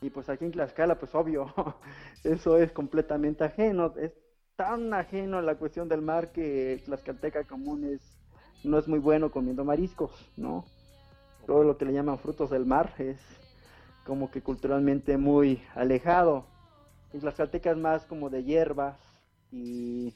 Y 0.00 0.10
pues 0.10 0.28
aquí 0.28 0.44
en 0.44 0.52
Tlaxcala, 0.52 0.98
pues 0.98 1.14
obvio, 1.14 1.52
eso 2.24 2.58
es 2.58 2.72
completamente 2.72 3.44
ajeno. 3.44 3.94
Es 3.96 4.12
tan 4.56 4.92
ajeno 4.94 5.38
a 5.38 5.42
la 5.42 5.56
cuestión 5.56 5.88
del 5.88 6.02
mar 6.02 6.32
que 6.32 6.82
Tlaxcalteca 6.84 7.44
común 7.44 7.84
es, 7.84 8.00
no 8.64 8.78
es 8.78 8.88
muy 8.88 8.98
bueno 8.98 9.30
comiendo 9.30 9.64
mariscos, 9.64 10.10
¿no? 10.36 10.64
Todo 11.46 11.64
lo 11.64 11.76
que 11.76 11.84
le 11.84 11.92
llaman 11.92 12.18
frutos 12.18 12.50
del 12.50 12.66
mar 12.66 12.94
es 12.98 13.20
como 14.04 14.30
que 14.30 14.42
culturalmente 14.42 15.16
muy 15.16 15.62
alejado. 15.74 16.46
Y 17.12 17.18
Tlaxcalteca 17.18 17.70
es 17.70 17.76
más 17.76 18.06
como 18.06 18.30
de 18.30 18.44
hierbas 18.44 18.98
y, 19.50 20.14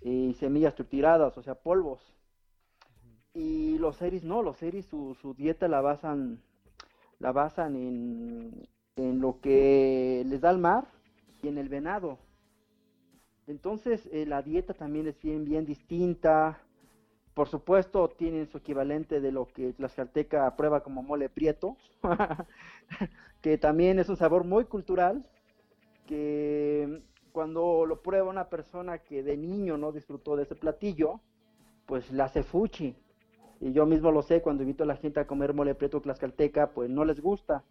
y 0.00 0.34
semillas 0.34 0.74
trituradas, 0.74 1.36
o 1.36 1.42
sea, 1.42 1.54
polvos. 1.54 2.16
Y 3.36 3.76
los 3.76 3.96
seris 3.96 4.24
no, 4.24 4.40
los 4.40 4.56
seris 4.56 4.86
su, 4.86 5.14
su 5.20 5.34
dieta 5.34 5.68
la 5.68 5.82
basan, 5.82 6.40
la 7.18 7.32
basan 7.32 7.76
en, 7.76 8.66
en 8.96 9.20
lo 9.20 9.42
que 9.42 10.24
les 10.24 10.40
da 10.40 10.50
el 10.50 10.56
mar 10.56 10.86
y 11.42 11.48
en 11.48 11.58
el 11.58 11.68
venado. 11.68 12.18
Entonces 13.46 14.08
eh, 14.10 14.24
la 14.24 14.40
dieta 14.40 14.72
también 14.72 15.06
es 15.06 15.20
bien, 15.20 15.44
bien 15.44 15.66
distinta. 15.66 16.58
Por 17.34 17.46
supuesto 17.48 18.08
tienen 18.08 18.48
su 18.48 18.56
equivalente 18.56 19.20
de 19.20 19.32
lo 19.32 19.48
que 19.48 19.74
Tlaxcalteca 19.74 20.56
prueba 20.56 20.82
como 20.82 21.02
mole 21.02 21.28
prieto, 21.28 21.76
que 23.42 23.58
también 23.58 23.98
es 23.98 24.08
un 24.08 24.16
sabor 24.16 24.44
muy 24.44 24.64
cultural, 24.64 25.26
que 26.06 27.02
cuando 27.32 27.84
lo 27.84 28.00
prueba 28.00 28.30
una 28.30 28.48
persona 28.48 28.96
que 28.96 29.22
de 29.22 29.36
niño 29.36 29.76
no 29.76 29.92
disfrutó 29.92 30.36
de 30.36 30.44
ese 30.44 30.54
platillo, 30.54 31.20
pues 31.84 32.10
la 32.10 32.24
hace 32.24 32.42
fuchi 32.42 32.96
y 33.60 33.72
yo 33.72 33.86
mismo 33.86 34.10
lo 34.10 34.22
sé, 34.22 34.42
cuando 34.42 34.62
invito 34.62 34.84
a 34.84 34.86
la 34.86 34.96
gente 34.96 35.20
a 35.20 35.26
comer 35.26 35.54
mole 35.54 35.74
preto 35.74 36.00
tlaxcalteca, 36.00 36.70
pues 36.70 36.90
no 36.90 37.04
les 37.04 37.20
gusta. 37.20 37.64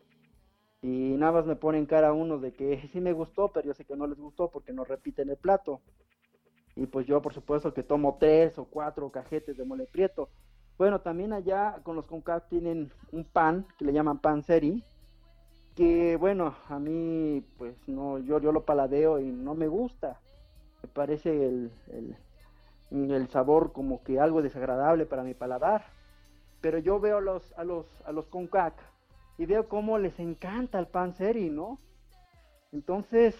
Y 0.82 1.16
nada 1.18 1.32
más 1.32 1.46
me 1.46 1.56
ponen 1.56 1.86
cara 1.86 2.10
a 2.10 2.14
uno 2.14 2.38
de 2.40 2.54
que 2.54 2.88
sí 2.92 3.02
me 3.02 3.14
gustó, 3.14 3.52
pero 3.52 3.68
yo 3.68 3.74
sé 3.74 3.86
que 3.86 3.96
no 3.96 4.08
les 4.08 4.20
gustó 4.20 4.50
porque 4.50 4.74
no 4.74 4.84
repiten 4.84 5.30
el 5.30 5.38
plato. 5.38 5.82
Y 6.76 6.88
pues 6.88 7.06
yo, 7.06 7.22
por 7.22 7.34
supuesto, 7.34 7.74
que 7.74 7.84
tomo 7.84 8.18
tres 8.20 8.58
o 8.58 8.66
cuatro 8.66 9.10
cajetes 9.10 9.58
de 9.58 9.64
mole 9.64 9.86
prieto. 9.86 10.30
Bueno, 10.78 11.00
también 11.00 11.32
allá 11.32 11.80
con 11.84 11.96
los 11.96 12.06
CONCAC 12.06 12.50
tienen 12.50 12.92
un 13.14 13.24
pan 13.24 13.66
que 13.78 13.86
le 13.86 13.94
llaman 13.94 14.20
pan 14.20 14.44
seri, 14.44 14.84
que 15.74 16.18
bueno, 16.18 16.54
a 16.68 16.80
mí 16.80 17.46
pues 17.58 17.76
no, 17.88 18.20
yo, 18.20 18.40
yo 18.42 18.52
lo 18.52 18.66
paladeo 18.66 19.20
y 19.20 19.26
no 19.26 19.56
me 19.56 19.68
gusta. 19.68 20.20
Me 20.84 20.90
parece 20.90 21.46
el 21.88 22.18
sabor 23.30 23.74
como 23.74 24.04
que 24.04 24.20
algo 24.20 24.42
desagradable 24.42 25.06
para 25.06 25.24
mi 25.24 25.34
paladar. 25.34 25.86
Pero 26.62 26.80
yo 26.80 27.00
veo 27.00 27.18
a 27.18 27.22
los, 27.22 27.54
a 27.58 27.64
los, 27.64 27.86
a 28.06 28.12
los 28.12 28.28
concac 28.28 28.74
y 29.38 29.46
veo 29.46 29.68
cómo 29.68 29.98
les 29.98 30.20
encanta 30.20 30.80
el 30.80 30.88
pan 30.88 31.14
seri, 31.14 31.50
¿no? 31.50 31.80
Entonces, 32.72 33.36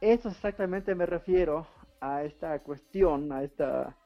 eso 0.00 0.28
exactamente 0.28 0.94
me 0.94 1.06
refiero 1.06 1.66
a 2.00 2.24
esta 2.24 2.58
cuestión, 2.60 3.32
a 3.32 3.42
esta, 3.42 3.96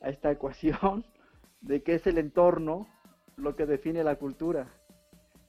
a 0.00 0.08
esta 0.08 0.30
ecuación 0.30 1.04
de 1.60 1.82
que 1.82 1.94
es 1.94 2.06
el 2.06 2.18
entorno 2.18 2.86
lo 3.36 3.56
que 3.56 3.66
define 3.66 4.04
la 4.04 4.16
cultura. 4.16 4.68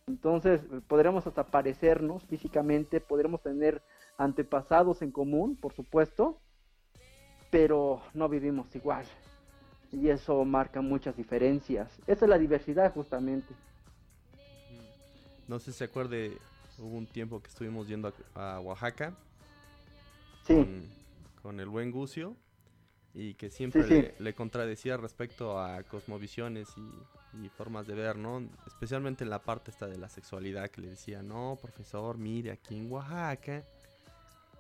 Entonces, 0.07 0.61
podremos 0.88 1.26
hasta 1.26 1.45
parecernos 1.45 2.26
físicamente, 2.26 3.01
podremos 3.01 3.41
tener 3.41 3.82
antepasados 4.18 5.01
en 5.01 5.11
común, 5.11 5.55
por 5.55 5.74
supuesto, 5.74 6.39
pero 7.56 8.01
no 8.14 8.28
vivimos 8.28 8.76
igual. 8.76 9.06
Y 9.89 10.10
eso 10.10 10.43
marca 10.43 10.82
muchas 10.82 11.16
diferencias. 11.16 11.89
Esa 12.06 12.26
es 12.26 12.30
la 12.30 12.38
diversidad 12.38 12.93
justamente. 12.93 13.56
No 15.47 15.58
sé 15.60 15.72
si 15.72 15.78
se 15.78 15.86
acuerde, 15.86 16.38
hubo 16.80 16.97
un 16.97 17.08
tiempo 17.08 17.41
que 17.41 17.47
estuvimos 17.47 17.88
yendo 17.88 18.12
a, 18.34 18.60
Oaxaca. 18.60 19.14
Sí. 20.45 20.86
Con, 21.41 21.62
el 21.62 21.70
buen 21.70 21.91
Gucio. 21.91 22.36
Y 23.14 23.36
que 23.36 23.49
siempre 23.49 24.14
Le, 24.20 24.34
contradecía 24.34 24.97
respecto 24.97 25.58
a 25.58 25.82
cosmovisiones 25.84 26.68
y, 26.76 27.45
y, 27.45 27.47
formas 27.47 27.88
de 27.88 27.95
ver, 27.95 28.18
¿no? 28.18 28.43
Especialmente 28.68 29.24
en 29.24 29.30
la 29.30 29.39
parte 29.39 29.72
esta 29.72 29.88
de 29.88 29.97
la 29.97 30.10
sexualidad, 30.10 30.70
que 30.70 30.82
le 30.82 30.89
decía, 30.89 31.24
no, 31.24 31.58
profesor, 31.62 32.18
mire, 32.18 32.51
aquí 32.51 32.76
en 32.76 32.91
Oaxaca 32.91 33.64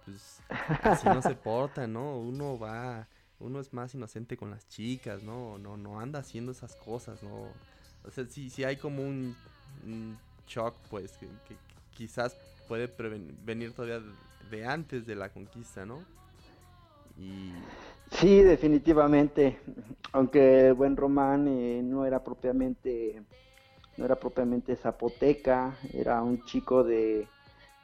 pues 0.05 0.41
así 0.83 1.07
no 1.07 1.21
se 1.21 1.35
porta, 1.35 1.87
¿no? 1.87 2.17
Uno 2.19 2.57
va, 2.57 3.07
uno 3.39 3.59
es 3.59 3.73
más 3.73 3.93
inocente 3.95 4.37
con 4.37 4.51
las 4.51 4.67
chicas, 4.67 5.23
¿no? 5.23 5.57
No, 5.57 5.77
no 5.77 5.99
anda 5.99 6.19
haciendo 6.19 6.51
esas 6.51 6.75
cosas, 6.75 7.21
¿no? 7.23 7.47
O 8.03 8.11
sea, 8.11 8.25
sí, 8.25 8.49
sí 8.49 8.63
hay 8.63 8.77
como 8.77 9.03
un, 9.03 9.35
shock, 10.47 10.75
pues, 10.89 11.17
que, 11.17 11.27
quizás 11.91 12.37
puede 12.67 12.91
venir 13.43 13.73
todavía 13.73 14.01
de 14.51 14.65
antes 14.65 15.05
de 15.05 15.15
la 15.15 15.29
conquista, 15.29 15.85
¿no? 15.85 16.03
Y... 17.17 17.51
Sí, 18.11 18.43
definitivamente, 18.43 19.59
aunque 20.11 20.67
el 20.67 20.73
buen 20.75 20.95
Román 20.95 21.47
eh, 21.47 21.81
no 21.83 22.05
era 22.05 22.23
propiamente 22.23 23.23
no 23.97 24.05
era 24.05 24.15
propiamente 24.15 24.75
zapoteca, 24.75 25.77
era 25.93 26.21
un 26.21 26.43
chico 26.43 26.83
de, 26.83 27.27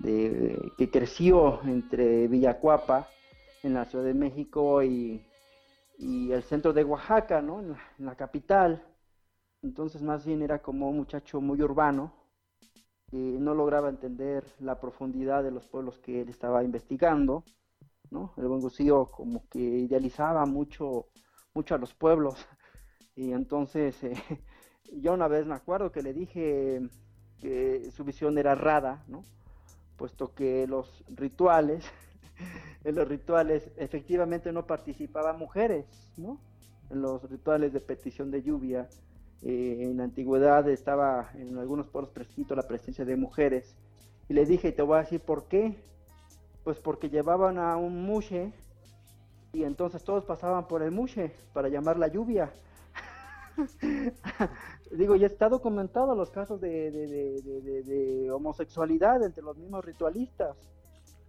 que 0.02 0.90
creció 0.92 1.62
entre 1.64 2.28
Villacuapa, 2.28 3.08
en 3.64 3.74
la 3.74 3.86
Ciudad 3.86 4.06
de 4.06 4.14
México, 4.14 4.84
y, 4.84 5.24
el 6.00 6.42
centro 6.44 6.74
de 6.74 6.84
Oaxaca, 6.84 7.42
¿no? 7.42 7.60
En 7.60 7.76
la, 8.00 8.16
capital. 8.16 8.84
Entonces 9.62 10.02
más 10.02 10.26
bien 10.26 10.42
era 10.42 10.60
como 10.60 10.90
un 10.90 10.98
muchacho 10.98 11.40
muy 11.40 11.62
urbano, 11.62 12.12
que 13.08 13.18
no 13.18 13.54
lograba 13.54 13.90
entender 13.90 14.44
la 14.60 14.80
profundidad 14.80 15.44
de 15.44 15.52
los 15.52 15.68
pueblos 15.68 16.00
que 16.00 16.22
él 16.22 16.30
estaba 16.30 16.64
investigando, 16.64 17.44
¿no? 18.10 18.34
El 18.38 18.48
buen 18.48 18.62
Gucío 18.62 19.12
como 19.12 19.48
que 19.48 19.60
idealizaba 19.60 20.46
mucho, 20.48 21.08
mucho 21.54 21.76
a 21.76 21.78
los 21.78 21.94
pueblos, 21.94 22.48
y 23.16 23.34
entonces 23.34 24.04
eh, 24.04 24.16
yo 24.94 25.14
una 25.14 25.28
vez 25.28 25.46
me 25.46 25.54
acuerdo 25.54 25.92
que 25.92 26.02
le 26.02 26.14
dije 26.14 26.82
que 27.38 27.92
su 27.92 28.04
visión 28.04 28.40
era 28.40 28.56
rara, 28.56 29.04
¿no? 29.08 29.24
Puesto 30.02 30.34
que 30.34 30.66
los 30.66 31.04
rituales, 31.10 31.86
en 32.84 32.96
los 32.96 33.08
rituales 33.08 33.70
efectivamente 33.78 34.52
no 34.52 34.66
participaban 34.66 35.38
mujeres, 35.38 35.86
¿no? 36.18 36.42
En 36.90 37.04
los 37.04 37.30
rituales 37.30 37.72
de 37.72 37.82
petición 37.82 38.32
de 38.32 38.42
lluvia, 38.42 38.90
eh, 39.44 39.78
en 39.82 39.98
la 39.98 40.06
antigüedad 40.06 40.68
estaba 40.70 41.30
en 41.36 41.56
algunos 41.56 41.86
pueblos 41.86 42.12
prescrito 42.16 42.56
la 42.56 42.68
presencia 42.68 43.06
de 43.06 43.16
mujeres. 43.16 43.76
Y 44.28 44.34
le 44.34 44.48
dije, 44.48 44.72
te 44.72 44.82
voy 44.82 44.98
a 44.98 45.02
decir 45.02 45.22
por 45.22 45.48
qué. 45.48 45.78
Pues 46.64 46.80
porque 46.80 47.12
llevaban 47.12 47.60
a 47.60 47.78
un 47.78 48.04
mushe 48.04 48.52
y 49.54 49.66
entonces 49.66 50.04
todos 50.04 50.26
pasaban 50.26 50.68
por 50.68 50.82
el 50.82 50.90
mushe 50.90 51.32
para 51.54 51.70
llamar 51.70 52.00
la 52.00 52.08
lluvia. 52.08 52.52
Digo, 54.92 55.16
ya 55.16 55.28
está 55.28 55.48
documentado 55.48 56.16
los 56.16 56.32
casos 56.32 56.60
de, 56.60 58.30
homosexualidad 58.32 59.24
entre 59.24 59.42
los 59.42 59.58
mismos 59.58 59.86
ritualistas. 59.86 60.58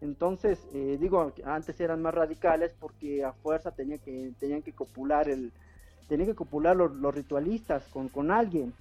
Entonces, 0.01 0.59
eh, 0.75 0.99
digo, 1.01 1.33
antes 1.45 1.81
eran 1.81 2.03
más 2.03 2.13
radicales 2.13 2.75
porque 2.79 3.25
a 3.25 3.33
fuerza 3.33 3.71
tenía 3.71 3.99
que, 3.99 4.33
tenían 4.41 4.63
que 4.63 4.73
copular 4.73 5.29
el, 5.29 5.53
tenían 6.09 6.29
que 6.29 6.35
copular 6.35 6.75
los, 6.75 7.15
ritualistas 7.15 7.87
con, 7.89 8.09
con, 8.09 8.33
alguien. 8.33 8.75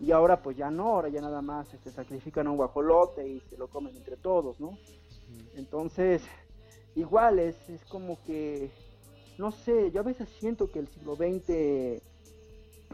Y 0.00 0.10
ahora 0.10 0.42
pues 0.42 0.56
ya 0.56 0.72
no, 0.72 0.94
ahora 0.94 1.08
ya 1.08 1.20
nada 1.20 1.40
más 1.40 1.72
este, 1.72 1.92
sacrifican 1.92 2.48
a 2.48 2.50
un 2.50 2.56
guajolote 2.56 3.28
y 3.28 3.40
se 3.48 3.56
lo 3.56 3.68
comen 3.68 3.96
entre 3.96 4.16
todos, 4.16 4.58
¿no? 4.58 4.76
Entonces, 5.54 6.24
igual 6.96 7.38
es, 7.38 7.68
es 7.70 7.84
como 7.84 8.18
que, 8.24 8.72
no 9.38 9.52
sé, 9.52 9.92
yo 9.92 10.00
a 10.00 10.04
veces 10.04 10.28
siento 10.40 10.68
que 10.68 10.80
el 10.80 10.88
siglo 10.88 11.14
XX 11.14 12.02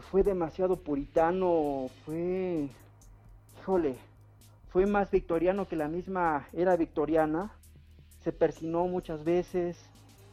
fue 0.01 0.23
demasiado 0.23 0.77
puritano, 0.77 1.89
fue, 2.05 2.69
híjole, 3.59 3.95
fue 4.69 4.85
más 4.85 5.11
victoriano 5.11 5.67
que 5.67 5.75
la 5.75 5.87
misma 5.87 6.47
era 6.53 6.75
victoriana, 6.75 7.51
se 8.23 8.31
persinó 8.31 8.87
muchas 8.87 9.23
veces, 9.23 9.77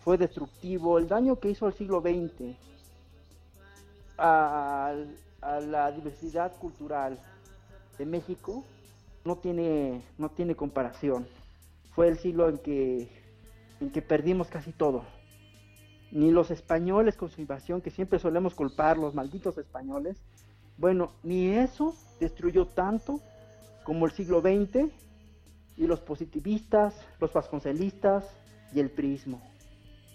fue 0.04 0.16
destructivo, 0.18 0.98
el 0.98 1.08
daño 1.08 1.38
que 1.38 1.50
hizo 1.50 1.66
al 1.66 1.74
siglo 1.74 2.00
XX 2.00 2.56
a, 4.16 4.94
la 5.40 5.92
diversidad 5.92 6.56
cultural 6.56 7.18
de 7.96 8.04
México 8.04 8.64
no 9.24 9.36
tiene, 9.36 10.02
no 10.18 10.30
tiene 10.30 10.56
comparación. 10.56 11.28
Fue 11.94 12.08
el 12.08 12.18
siglo 12.18 12.48
en 12.48 12.58
que, 12.58 13.08
en 13.80 13.90
que 13.90 14.02
perdimos 14.02 14.48
casi 14.48 14.72
todo 14.72 15.04
ni 16.10 16.30
los 16.30 16.50
españoles 16.50 17.16
con 17.16 17.28
su 17.28 17.40
invasión, 17.40 17.80
que 17.80 17.90
siempre 17.90 18.18
solemos 18.18 18.54
culpar, 18.54 18.96
los 18.96 19.14
malditos 19.14 19.58
españoles, 19.58 20.20
bueno, 20.78 21.12
ni 21.22 21.48
eso 21.48 21.94
destruyó 22.20 22.66
tanto 22.66 23.20
como 23.84 24.06
el 24.06 24.12
siglo 24.12 24.40
XX 24.40 24.90
y 25.76 25.86
los 25.86 26.00
positivistas, 26.00 26.94
los 27.20 27.32
vasconcelistas 27.32 28.24
y 28.72 28.80
el 28.80 28.90
prismo. 28.90 29.40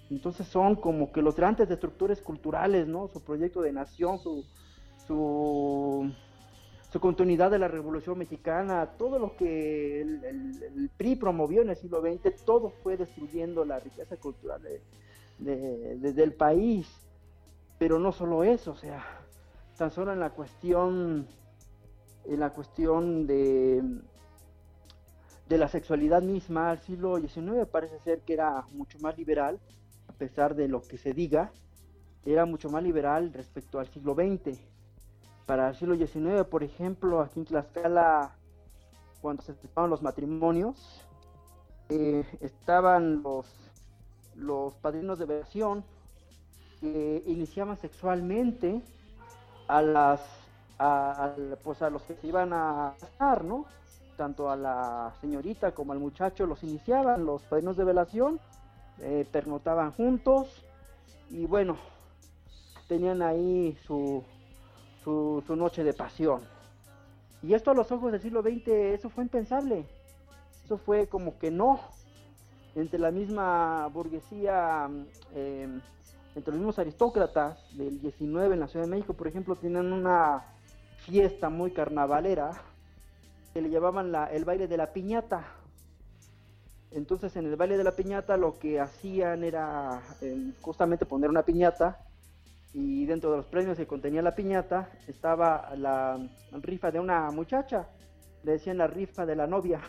Entonces 0.10 0.48
son 0.48 0.76
como 0.76 1.12
que 1.12 1.22
los 1.22 1.36
grandes 1.36 1.70
destructores 1.70 2.22
culturales, 2.22 2.88
¿no? 2.88 3.08
Su 3.08 3.22
proyecto 3.22 3.62
de 3.62 3.72
nación, 3.72 4.20
su, 4.20 4.46
su, 5.08 6.12
continuidad 7.00 7.50
de 7.52 7.60
la 7.60 7.68
Revolución 7.68 8.18
Mexicana, 8.18 8.92
todo 8.98 9.18
lo 9.18 9.36
que 9.36 10.02
el, 10.02 10.24
el, 10.24 10.90
PRI 10.96 11.16
promovió 11.16 11.62
en 11.62 11.70
el 11.70 11.76
siglo 11.76 12.02
XX, 12.02 12.46
todo 12.46 12.70
fue 12.84 12.96
destruyendo 12.96 13.66
la 13.66 13.80
riqueza 13.80 14.16
cultural 14.18 14.62
de, 15.44 16.14
del 16.14 16.34
país. 16.34 16.88
Pero 17.78 18.00
no 18.00 18.12
solo 18.12 18.44
eso, 18.44 18.72
o 18.72 18.76
sea, 18.76 19.04
tan 19.78 19.92
solo 19.92 20.14
en 20.14 20.20
la 20.20 20.30
cuestión, 20.30 21.28
en 22.26 22.40
la 22.40 22.52
cuestión 22.52 23.28
de, 23.28 23.84
de 25.50 25.58
la 25.58 25.68
sexualidad 25.68 26.22
misma, 26.22 26.72
el 26.72 26.80
siglo 26.80 27.18
XIX 27.18 27.68
parece 27.70 28.00
ser 28.00 28.22
que 28.22 28.34
era 28.34 28.66
mucho 28.74 29.00
más 29.00 29.18
liberal, 29.18 29.60
a 30.08 30.14
pesar 30.14 30.56
de 30.56 30.68
lo 30.68 30.82
que 30.82 30.98
se 30.98 31.14
diga, 31.14 31.52
era 32.26 32.46
mucho 32.46 32.70
más 32.70 32.84
liberal 32.84 33.34
respecto 33.34 33.80
al 33.80 33.88
siglo 33.88 34.14
XX. 34.16 34.60
Para 35.46 35.70
el 35.70 35.76
siglo 35.76 35.96
XIX, 35.96 36.46
por 36.50 36.64
ejemplo, 36.64 37.20
aquí 37.20 37.40
en 37.40 37.46
Tlaxcala, 37.46 38.38
cuando 39.22 39.42
se 39.42 39.52
estaban 39.52 39.90
los 39.90 40.02
matrimonios, 40.02 41.06
eh, 41.90 42.26
estaban 42.40 43.22
los 43.22 43.63
los 44.36 44.74
padrinos 44.76 45.20
de 45.20 45.26
versión 45.26 45.84
que 46.80 47.24
iniciaban 47.28 47.78
sexualmente 47.78 48.82
a 49.68 49.82
las 49.82 50.22
a, 50.80 51.34
pues 51.64 51.82
a 51.82 51.90
los 51.90 52.02
que 52.04 52.16
se 52.16 52.28
iban 52.28 52.52
a 52.54 52.96
casar, 53.00 53.44
¿no? 53.44 53.66
Tanto 54.18 54.50
a 54.50 54.56
la 54.56 55.14
señorita 55.22 55.72
como 55.72 55.94
al 55.94 56.00
muchacho 56.00 56.46
los 56.46 56.64
iniciaban, 56.64 57.26
los 57.26 57.44
padrinos 57.44 57.78
de 57.78 57.84
velación, 57.84 58.40
eh, 59.00 59.26
pernotaban 59.32 59.92
juntos 59.92 60.64
y 61.30 61.46
bueno, 61.46 61.78
tenían 62.88 63.22
ahí 63.22 63.78
su, 63.86 64.24
su, 65.04 65.44
su, 65.48 65.56
noche 65.56 65.84
de 65.84 65.94
pasión. 65.94 66.42
Y 67.42 67.54
esto 67.54 67.72
a 67.72 67.74
los 67.74 67.92
ojos 67.92 68.12
del 68.12 68.22
siglo 68.22 68.42
XX, 68.42 68.68
eso 68.68 69.10
fue 69.10 69.24
impensable. 69.24 69.86
Eso 70.64 70.78
fue 70.78 71.08
como 71.08 71.38
que 71.40 71.52
no, 71.52 71.80
entre 72.76 73.00
la 73.00 73.12
misma 73.12 73.88
burguesía, 73.88 74.90
eh, 75.34 75.68
entre 76.36 76.52
los 76.52 76.60
mismos 76.60 76.80
aristócratas 76.80 77.60
del 77.78 78.02
19 78.02 78.54
en 78.54 78.60
la 78.60 78.68
Ciudad 78.68 78.86
de 78.86 78.92
México, 78.92 79.14
por 79.14 79.28
ejemplo, 79.28 79.56
tienen 79.56 79.94
una 79.94 80.44
fiesta 80.98 81.50
muy 81.50 81.72
carnavalera 81.72 82.52
que 83.54 83.62
le 83.62 83.70
llamaban 83.70 84.12
la, 84.12 84.26
el 84.26 84.46
baile 84.46 84.68
de 84.68 84.78
la 84.78 84.92
piñata. 84.92 85.46
Entonces 86.92 87.36
en 87.36 87.46
el 87.46 87.56
baile 87.56 87.78
de 87.78 87.84
la 87.84 87.96
piñata 87.96 88.38
lo 88.38 88.58
que 88.58 88.80
hacían 88.80 89.44
era 89.44 90.02
eh, 90.22 90.54
justamente 90.62 91.06
poner 91.06 91.30
una 91.30 91.44
piñata 91.44 92.00
y 92.74 93.06
dentro 93.06 93.32
de 93.32 93.38
los 93.38 93.46
premios 93.46 93.78
que 93.78 93.88
contenía 93.88 94.22
la 94.22 94.36
piñata 94.36 94.90
estaba 95.08 95.74
la 95.76 96.20
rifa 96.52 96.92
de 96.92 97.00
una 97.00 97.30
muchacha, 97.32 97.88
le 98.44 98.54
decían 98.54 98.78
la 98.78 98.88
rifa 98.88 99.26
de 99.26 99.36
la 99.36 99.48
novia. 99.48 99.82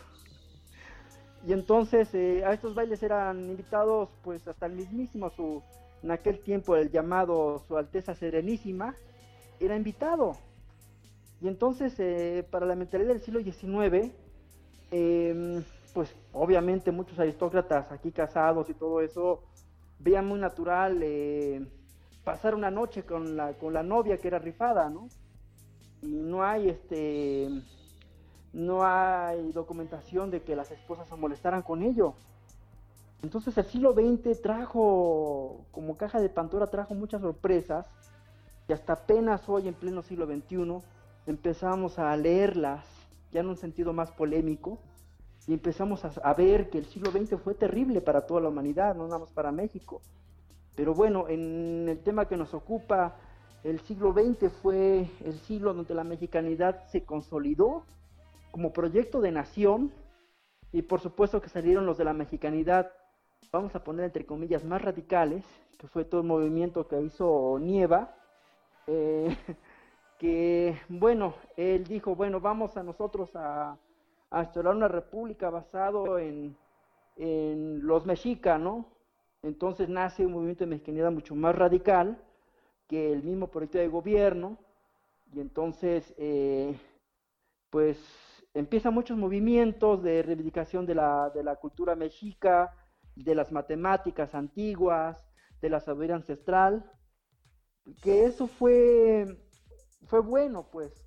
Y 1.47 1.53
entonces 1.53 2.13
eh, 2.15 2.43
a 2.43 2.53
estos 2.53 2.73
bailes 2.73 3.03
eran 3.03 3.49
invitados 3.49 4.09
pues 4.23 4.47
hasta 4.47 4.65
el 4.65 4.73
mismísimo 4.73 5.29
su, 5.29 5.61
en 6.01 6.11
aquel 6.11 6.39
tiempo 6.39 6.75
el 6.75 6.89
llamado 6.89 7.61
Su 7.67 7.77
Alteza 7.77 8.15
Serenísima, 8.15 8.95
era 9.59 9.75
invitado. 9.75 10.37
Y 11.41 11.47
entonces 11.47 11.93
eh, 11.99 12.45
para 12.49 12.65
la 12.65 12.75
mentalidad 12.75 13.09
del 13.09 13.21
siglo 13.21 13.41
XIX, 13.41 14.11
em, 14.89 15.63
pues 15.93 16.13
obviamente 16.33 16.91
muchos 16.91 17.19
aristócratas 17.19 17.91
aquí 17.91 18.11
casados 18.11 18.69
y 18.69 18.73
todo 18.73 19.01
eso, 19.01 19.43
veían 19.99 20.25
muy 20.25 20.39
natural 20.39 20.99
eh, 21.03 21.63
pasar 22.23 22.55
una 22.55 22.71
noche 22.71 23.03
con 23.03 23.37
la, 23.37 23.53
con 23.53 23.73
la 23.73 23.83
novia 23.83 24.17
que 24.17 24.27
era 24.27 24.39
rifada, 24.39 24.89
¿no? 24.89 25.07
Y 26.01 26.07
no 26.07 26.43
hay 26.43 26.69
este 26.69 27.49
no 28.55 28.85
hay 28.85 29.51
documentación 29.51 30.31
de 30.31 30.41
que 30.41 30.55
las 30.55 30.71
esposas 30.71 31.07
se 31.09 31.15
molestaran 31.15 31.61
con 31.61 31.83
ello. 31.83 32.13
Entonces 33.21 33.57
el 33.57 33.65
siglo 33.65 33.93
XX 33.93 34.41
trajo, 34.41 35.65
como 35.71 35.97
caja 35.97 36.21
de 36.21 36.29
Pandora, 36.29 36.67
trajo 36.67 36.93
muchas 36.93 37.21
sorpresas 37.21 37.85
y 38.69 38.73
hasta 38.73 38.93
apenas 38.93 39.47
hoy 39.49 39.67
en 39.67 39.73
pleno 39.73 40.01
siglo 40.01 40.25
XXI 40.25 40.79
empezamos 41.27 41.99
a 41.99 42.15
leerlas 42.15 42.85
ya 43.33 43.41
en 43.41 43.49
un 43.49 43.57
sentido 43.57 43.91
más 43.91 44.11
polémico 44.11 44.79
y 45.47 45.53
empezamos 45.53 46.05
a, 46.05 46.11
a, 46.23 46.33
ver 46.33 46.69
que 46.69 46.77
el 46.77 46.85
siglo 46.85 47.11
XX 47.11 47.37
fue 47.43 47.55
terrible 47.55 47.99
para 47.99 48.25
toda 48.25 48.39
la 48.39 48.49
humanidad, 48.49 48.95
no 48.95 49.03
nada 49.05 49.19
más 49.19 49.31
para 49.31 49.51
México. 49.51 50.01
Pero 50.75 50.93
bueno, 50.93 51.27
en 51.27 51.89
el 51.89 51.99
tema 51.99 52.27
que 52.27 52.37
nos 52.37 52.53
ocupa, 52.53 53.15
el 53.65 53.81
siglo 53.81 54.13
XX 54.13 54.49
fue 54.61 55.09
el 55.25 55.39
siglo 55.41 55.73
donde 55.73 55.93
la 55.93 56.05
mexicanidad 56.05 56.85
se 56.87 57.03
consolidó 57.03 57.83
como 58.55 58.71
proyecto 58.71 59.19
de 59.19 59.33
nación 59.33 59.91
y 60.71 60.81
por 60.83 61.01
supuesto 61.01 61.41
que 61.41 61.49
salieron 61.49 61.85
los 61.85 61.97
de 61.97 62.05
la 62.05 62.13
mexicanidad, 62.13 62.89
vamos 63.51 63.75
a 63.75 63.83
poner 63.83 64.05
entre 64.05 64.25
comillas, 64.25 64.63
más 64.63 64.81
radicales, 64.81 65.43
que 65.77 65.87
fue 65.87 66.05
todo 66.05 66.21
el 66.21 66.27
movimiento 66.27 66.87
que 66.87 67.01
hizo 67.01 67.59
Nieva, 67.59 68.15
eh, 68.87 69.35
que 70.19 70.79
bueno, 70.87 71.33
él 71.57 71.83
dijo, 71.83 72.15
bueno, 72.15 72.39
vamos 72.39 72.77
a 72.77 72.83
nosotros 72.83 73.35
a, 73.35 73.77
a 74.31 74.51
una 74.55 74.87
república 74.87 75.49
basado 75.49 76.17
en, 76.17 76.55
en 77.17 77.85
los 77.85 78.05
mexicas, 78.05 78.57
¿no? 78.57 78.85
Entonces 79.43 79.89
nace 79.89 80.25
un 80.25 80.31
movimiento 80.31 80.63
de 80.63 80.69
mexicanidad 80.69 81.11
mucho 81.11 81.35
más 81.35 81.53
radical 81.55 82.23
que 82.87 83.11
el 83.11 83.21
mismo 83.21 83.47
proyecto 83.51 83.79
de 83.79 83.89
gobierno, 83.89 84.57
y 85.33 85.41
entonces, 85.41 86.13
eh, 86.17 86.79
pues 87.69 87.99
empiezan 88.55 88.93
muchos 88.93 89.17
movimientos 89.17 90.01
de 90.01 90.23
reivindicación 90.23 90.85
de 90.85 90.95
la, 90.95 91.29
de 91.29 91.43
la 91.43 91.57
cultura 91.57 91.95
mexica, 91.95 92.73
de 93.15 93.35
las 93.35 93.51
matemáticas 93.51 94.33
antiguas, 94.33 95.23
de 95.61 95.69
la 95.69 95.79
sabiduría 95.79 96.15
ancestral, 96.15 96.91
que 98.01 98.23
eso 98.25 98.47
fue, 98.47 99.25
fue 100.07 100.21
bueno, 100.21 100.69
pues, 100.71 101.05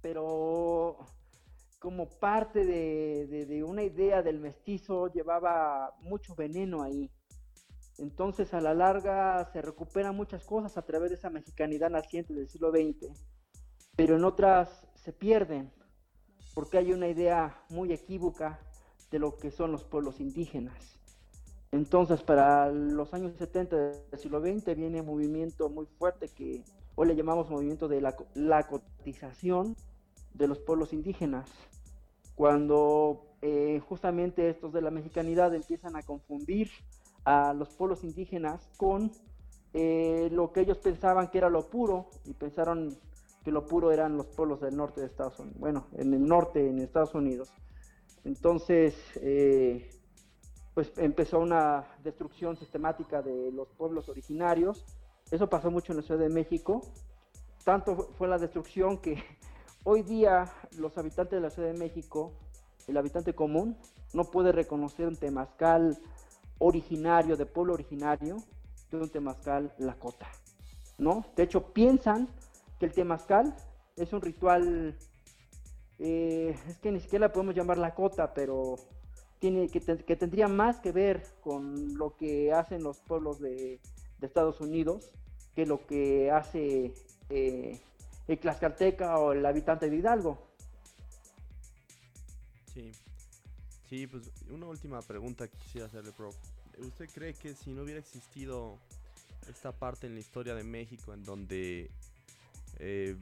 pero 0.00 0.98
como 1.78 2.08
parte 2.08 2.64
de, 2.66 3.64
una 3.66 3.82
idea 3.82 4.22
del 4.22 4.38
mestizo 4.38 5.08
llevaba 5.08 5.96
mucho 6.02 6.34
veneno 6.34 6.82
ahí. 6.82 7.10
Entonces 7.98 8.52
a 8.54 8.60
la 8.60 8.74
larga 8.74 9.44
se 9.52 9.62
recuperan 9.62 10.14
muchas 10.14 10.44
cosas 10.44 10.76
a 10.76 10.82
través 10.82 11.10
de 11.10 11.16
esa 11.16 11.30
mexicanidad 11.30 11.90
naciente 11.90 12.34
del 12.34 12.48
siglo 12.48 12.70
XX, 12.70 13.08
pero 13.96 14.16
en 14.16 14.24
otras 14.24 14.86
se 14.94 15.12
pierden, 15.12 15.72
porque 16.54 16.78
hay 16.78 16.92
una 16.92 17.08
idea 17.08 17.62
muy 17.68 17.92
equívoca 17.92 18.60
de 19.10 19.18
lo 19.18 19.36
que 19.36 19.50
son 19.50 19.72
los 19.72 19.84
pueblos 19.84 20.20
indígenas. 20.20 20.98
Entonces, 21.72 22.22
para 22.22 22.70
los 22.70 23.14
años 23.14 23.32
70 23.38 23.76
del 23.76 24.18
siglo 24.18 24.40
XX 24.40 24.76
viene 24.76 25.00
un 25.00 25.06
movimiento 25.06 25.68
muy 25.68 25.86
fuerte 25.86 26.28
que 26.28 26.64
hoy 26.96 27.08
le 27.08 27.16
llamamos 27.16 27.48
movimiento 27.48 27.86
de 27.86 28.00
la, 28.00 28.16
la 28.34 28.66
cotización 28.66 29.76
de 30.34 30.48
los 30.48 30.58
pueblos 30.58 30.92
indígenas, 30.92 31.48
cuando 32.34 33.26
eh, 33.42 33.80
justamente 33.88 34.48
estos 34.48 34.72
de 34.72 34.82
la 34.82 34.90
mexicanidad 34.90 35.54
empiezan 35.54 35.96
a 35.96 36.02
confundir 36.02 36.70
a 37.24 37.52
los 37.52 37.68
pueblos 37.70 38.02
indígenas 38.04 38.68
con 38.76 39.12
eh, 39.72 40.28
lo 40.32 40.52
que 40.52 40.60
ellos 40.60 40.78
pensaban 40.78 41.28
que 41.28 41.38
era 41.38 41.48
lo 41.48 41.68
puro 41.70 42.08
y 42.24 42.34
pensaron 42.34 42.96
que 43.44 43.50
lo 43.50 43.66
puro 43.66 43.90
eran 43.90 44.16
los 44.16 44.26
pueblos 44.26 44.60
del 44.60 44.76
norte 44.76 45.00
de 45.00 45.06
Estados 45.06 45.38
Unidos, 45.38 45.58
bueno, 45.58 45.86
en 45.96 46.12
el 46.12 46.26
norte, 46.26 46.68
en 46.68 46.78
Estados 46.78 47.14
Unidos. 47.14 47.52
Entonces, 48.24 48.94
eh, 49.16 49.90
pues 50.74 50.92
empezó 50.98 51.38
una 51.38 51.86
destrucción 52.02 52.56
sistemática 52.56 53.22
de 53.22 53.50
los 53.52 53.68
pueblos 53.72 54.08
originarios. 54.08 54.84
Eso 55.30 55.48
pasó 55.48 55.70
mucho 55.70 55.92
en 55.92 55.98
la 55.98 56.02
Ciudad 56.02 56.20
de 56.20 56.28
México. 56.28 56.82
Tanto 57.64 57.96
fue 58.18 58.28
la 58.28 58.38
destrucción 58.38 58.98
que 58.98 59.22
hoy 59.84 60.02
día 60.02 60.52
los 60.78 60.96
habitantes 60.98 61.38
de 61.38 61.40
la 61.40 61.50
Ciudad 61.50 61.72
de 61.72 61.78
México, 61.78 62.32
el 62.86 62.96
habitante 62.96 63.34
común, 63.34 63.76
no 64.12 64.24
puede 64.24 64.52
reconocer 64.52 65.06
un 65.06 65.16
temazcal 65.16 65.98
originario, 66.58 67.36
de 67.36 67.46
pueblo 67.46 67.72
originario, 67.72 68.36
de 68.90 68.96
un 68.98 69.08
temazcal 69.08 69.72
lakota. 69.78 70.28
¿no? 70.98 71.24
De 71.36 71.44
hecho, 71.44 71.72
piensan 71.72 72.28
que 72.80 72.86
el 72.86 72.92
temazcal 72.92 73.54
es 73.96 74.12
un 74.12 74.22
ritual, 74.22 74.96
eh, 75.98 76.56
es 76.66 76.78
que 76.78 76.90
ni 76.90 76.98
siquiera 76.98 77.26
la 77.26 77.32
podemos 77.32 77.54
llamar 77.54 77.78
lakota, 77.78 78.32
pero 78.32 78.76
tiene 79.38 79.68
que, 79.68 79.80
tendría 80.16 80.48
más 80.48 80.80
que 80.80 80.90
ver 80.90 81.22
con 81.42 81.94
lo 81.96 82.16
que 82.16 82.52
hacen 82.52 82.82
los 82.82 82.98
pueblos 83.00 83.38
de, 83.38 83.78
Estados 84.22 84.60
Unidos 84.60 85.10
que 85.54 85.64
lo 85.64 85.86
que 85.86 86.30
hace 86.30 86.92
eh, 87.30 87.80
el 88.28 88.38
Tlaxcalteca 88.38 89.18
o 89.18 89.32
el 89.32 89.46
habitante 89.46 89.88
de 89.88 89.96
Hidalgo. 89.96 90.46
Sí, 92.74 92.92
sí, 93.88 94.06
pues 94.06 94.30
una 94.50 94.66
última 94.66 95.00
pregunta 95.00 95.48
que 95.48 95.56
quisiera 95.56 95.86
hacerle, 95.86 96.12
prof. 96.12 96.36
¿Usted 96.78 97.08
cree 97.14 97.32
que 97.32 97.54
si 97.54 97.72
no 97.72 97.82
hubiera 97.82 97.98
existido 97.98 98.78
esta 99.48 99.72
parte 99.72 100.06
en 100.06 100.14
la 100.14 100.20
historia 100.20 100.54
de 100.54 100.64
México 100.64 101.14
en 101.14 101.24
donde 101.24 101.90
eh, 102.80 103.16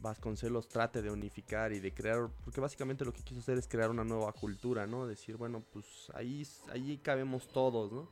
Vasconcelos 0.00 0.68
trate 0.68 1.00
de 1.00 1.10
unificar 1.10 1.72
y 1.72 1.80
de 1.80 1.94
crear, 1.94 2.28
porque 2.44 2.60
básicamente 2.60 3.06
lo 3.06 3.12
que 3.14 3.22
quiso 3.22 3.40
hacer 3.40 3.56
es 3.56 3.66
crear 3.66 3.88
una 3.88 4.04
nueva 4.04 4.32
cultura, 4.32 4.86
¿no? 4.86 5.06
Decir, 5.06 5.38
bueno, 5.38 5.64
pues 5.72 6.10
ahí, 6.12 6.46
ahí 6.70 6.98
cabemos 6.98 7.48
todos, 7.48 7.90
¿no? 7.90 8.08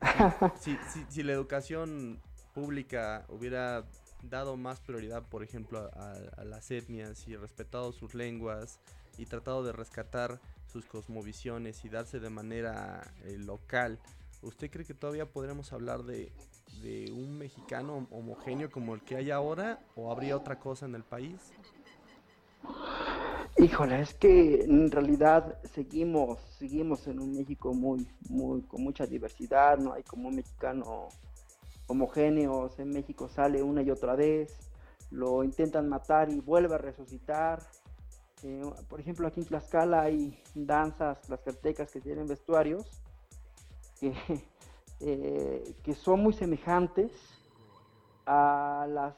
Si, 0.58 0.78
si, 1.10 1.22
la 1.22 1.32
educación 1.32 2.18
pública 2.54 3.26
hubiera 3.28 3.84
dado 4.22 4.56
más 4.56 4.80
prioridad, 4.80 5.28
por 5.28 5.42
ejemplo, 5.42 5.90
a, 5.92 6.44
las 6.44 6.70
etnias 6.70 7.28
y 7.28 7.36
respetado 7.36 7.92
sus 7.92 8.14
lenguas 8.14 8.80
y 9.18 9.26
tratado 9.26 9.62
de 9.62 9.72
rescatar 9.72 10.40
sus 10.66 10.86
cosmovisiones 10.86 11.84
y 11.84 11.90
darse 11.90 12.20
de 12.20 12.30
manera 12.30 13.12
eh, 13.24 13.36
local, 13.36 13.98
¿usted 14.40 14.70
cree 14.70 14.86
que 14.86 14.94
todavía 14.94 15.26
podremos 15.26 15.74
hablar 15.74 16.04
de, 16.04 16.32
de 16.82 17.10
un 17.12 17.38
mexicano 17.38 18.06
homogéneo 18.10 18.70
como 18.70 18.94
el 18.94 19.02
que 19.02 19.16
hay 19.16 19.30
ahora 19.30 19.80
o 19.96 20.10
habría 20.10 20.36
otra 20.36 20.58
cosa 20.58 20.86
en 20.86 20.94
el 20.94 21.04
país? 21.04 21.52
Híjole, 23.58 24.00
es 24.00 24.14
que 24.14 24.62
en 24.62 24.90
realidad 24.90 25.58
seguimos, 25.64 26.40
seguimos 26.58 27.06
en 27.06 27.20
un 27.20 27.36
México 27.36 27.74
muy, 27.74 28.06
muy, 28.28 28.62
con 28.62 28.82
mucha 28.82 29.06
diversidad, 29.06 29.78
no 29.78 29.92
hay 29.92 30.02
como 30.02 30.28
un 30.28 30.36
mexicano 30.36 31.08
homogéneo, 31.86 32.70
en 32.78 32.90
México 32.90 33.28
sale 33.28 33.62
una 33.62 33.82
y 33.82 33.90
otra 33.90 34.14
vez, 34.14 34.56
lo 35.10 35.42
intentan 35.42 35.88
matar 35.88 36.30
y 36.30 36.40
vuelve 36.40 36.74
a 36.74 36.78
resucitar. 36.78 37.60
Eh, 38.42 38.62
por 38.88 39.00
ejemplo, 39.00 39.26
aquí 39.26 39.40
en 39.40 39.46
Tlaxcala 39.46 40.02
hay 40.02 40.40
danzas 40.54 41.20
tlaxcaltecas 41.22 41.90
que 41.90 42.00
tienen 42.00 42.26
vestuarios 42.26 43.02
que 43.98 44.14
eh, 45.00 45.74
que 45.82 45.94
son 45.94 46.20
muy 46.20 46.32
semejantes 46.32 47.10
a 48.26 48.86
las 48.88 49.16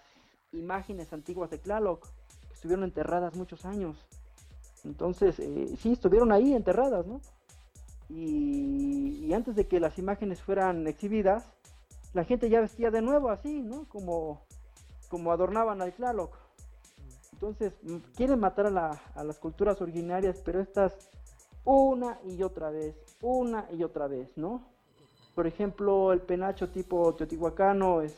imágenes 0.52 1.12
antiguas 1.12 1.50
de 1.50 1.58
Tlaloc, 1.58 2.06
que 2.48 2.54
estuvieron 2.54 2.84
enterradas 2.84 3.34
muchos 3.34 3.64
años. 3.64 3.96
Entonces, 4.84 5.38
eh, 5.38 5.74
sí, 5.78 5.92
estuvieron 5.92 6.32
ahí 6.32 6.54
enterradas, 6.54 7.06
¿no? 7.06 7.20
Y, 8.08 9.32
antes 9.32 9.56
de 9.56 9.66
que 9.66 9.80
las 9.80 9.98
imágenes 9.98 10.42
fueran 10.42 10.86
exhibidas, 10.86 11.50
la 12.12 12.24
gente 12.24 12.50
ya 12.50 12.60
vestía 12.60 12.90
de 12.90 13.00
nuevo 13.00 13.30
así, 13.30 13.62
¿no? 13.62 13.88
Como, 13.88 14.44
como 15.08 15.32
adornaban 15.32 15.80
al 15.80 15.94
Tlaloc. 15.94 16.36
Entonces, 17.32 17.72
mm, 17.82 17.96
quieren 18.14 18.38
matar 18.38 18.66
a, 18.66 18.90
a 19.14 19.24
las 19.24 19.38
culturas 19.38 19.80
originarias, 19.80 20.42
pero 20.44 20.60
estas 20.60 21.08
una 21.64 22.18
y 22.24 22.42
otra 22.42 22.70
vez, 22.70 22.94
una 23.22 23.66
y 23.72 23.82
otra 23.84 24.06
vez, 24.08 24.30
¿no? 24.36 24.71
Por 25.34 25.46
ejemplo, 25.46 26.12
el 26.12 26.20
penacho 26.20 26.68
tipo 26.70 27.14
teotihuacano 27.14 28.02
es... 28.02 28.16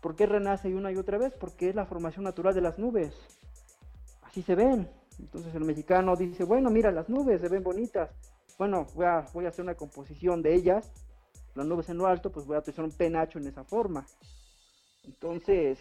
¿Por 0.00 0.14
qué 0.14 0.26
renace 0.26 0.72
una 0.74 0.92
y 0.92 0.96
otra 0.96 1.18
vez? 1.18 1.34
Porque 1.34 1.68
es 1.68 1.74
la 1.74 1.84
formación 1.84 2.24
natural 2.24 2.54
de 2.54 2.60
las 2.60 2.78
nubes. 2.78 3.12
Así 4.22 4.42
se 4.42 4.54
ven. 4.54 4.88
Entonces 5.18 5.52
el 5.54 5.64
mexicano 5.64 6.14
dice, 6.14 6.44
bueno, 6.44 6.70
mira, 6.70 6.92
las 6.92 7.08
nubes 7.08 7.40
se 7.40 7.48
ven 7.48 7.64
bonitas. 7.64 8.10
Bueno, 8.58 8.86
voy 8.94 9.06
a, 9.06 9.26
voy 9.34 9.46
a 9.46 9.48
hacer 9.48 9.64
una 9.64 9.74
composición 9.74 10.42
de 10.42 10.54
ellas. 10.54 10.92
Las 11.54 11.66
nubes 11.66 11.88
en 11.88 11.98
lo 11.98 12.06
alto, 12.06 12.30
pues 12.30 12.46
voy 12.46 12.56
a 12.56 12.60
hacer 12.60 12.84
un 12.84 12.92
penacho 12.92 13.38
en 13.38 13.48
esa 13.48 13.64
forma. 13.64 14.06
Entonces, 15.04 15.80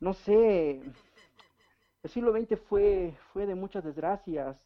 no 0.00 0.14
sé, 0.14 0.80
el 2.02 2.10
siglo 2.10 2.32
XX 2.32 2.58
fue, 2.60 3.14
fue 3.32 3.46
de 3.46 3.54
muchas 3.54 3.84
desgracias, 3.84 4.56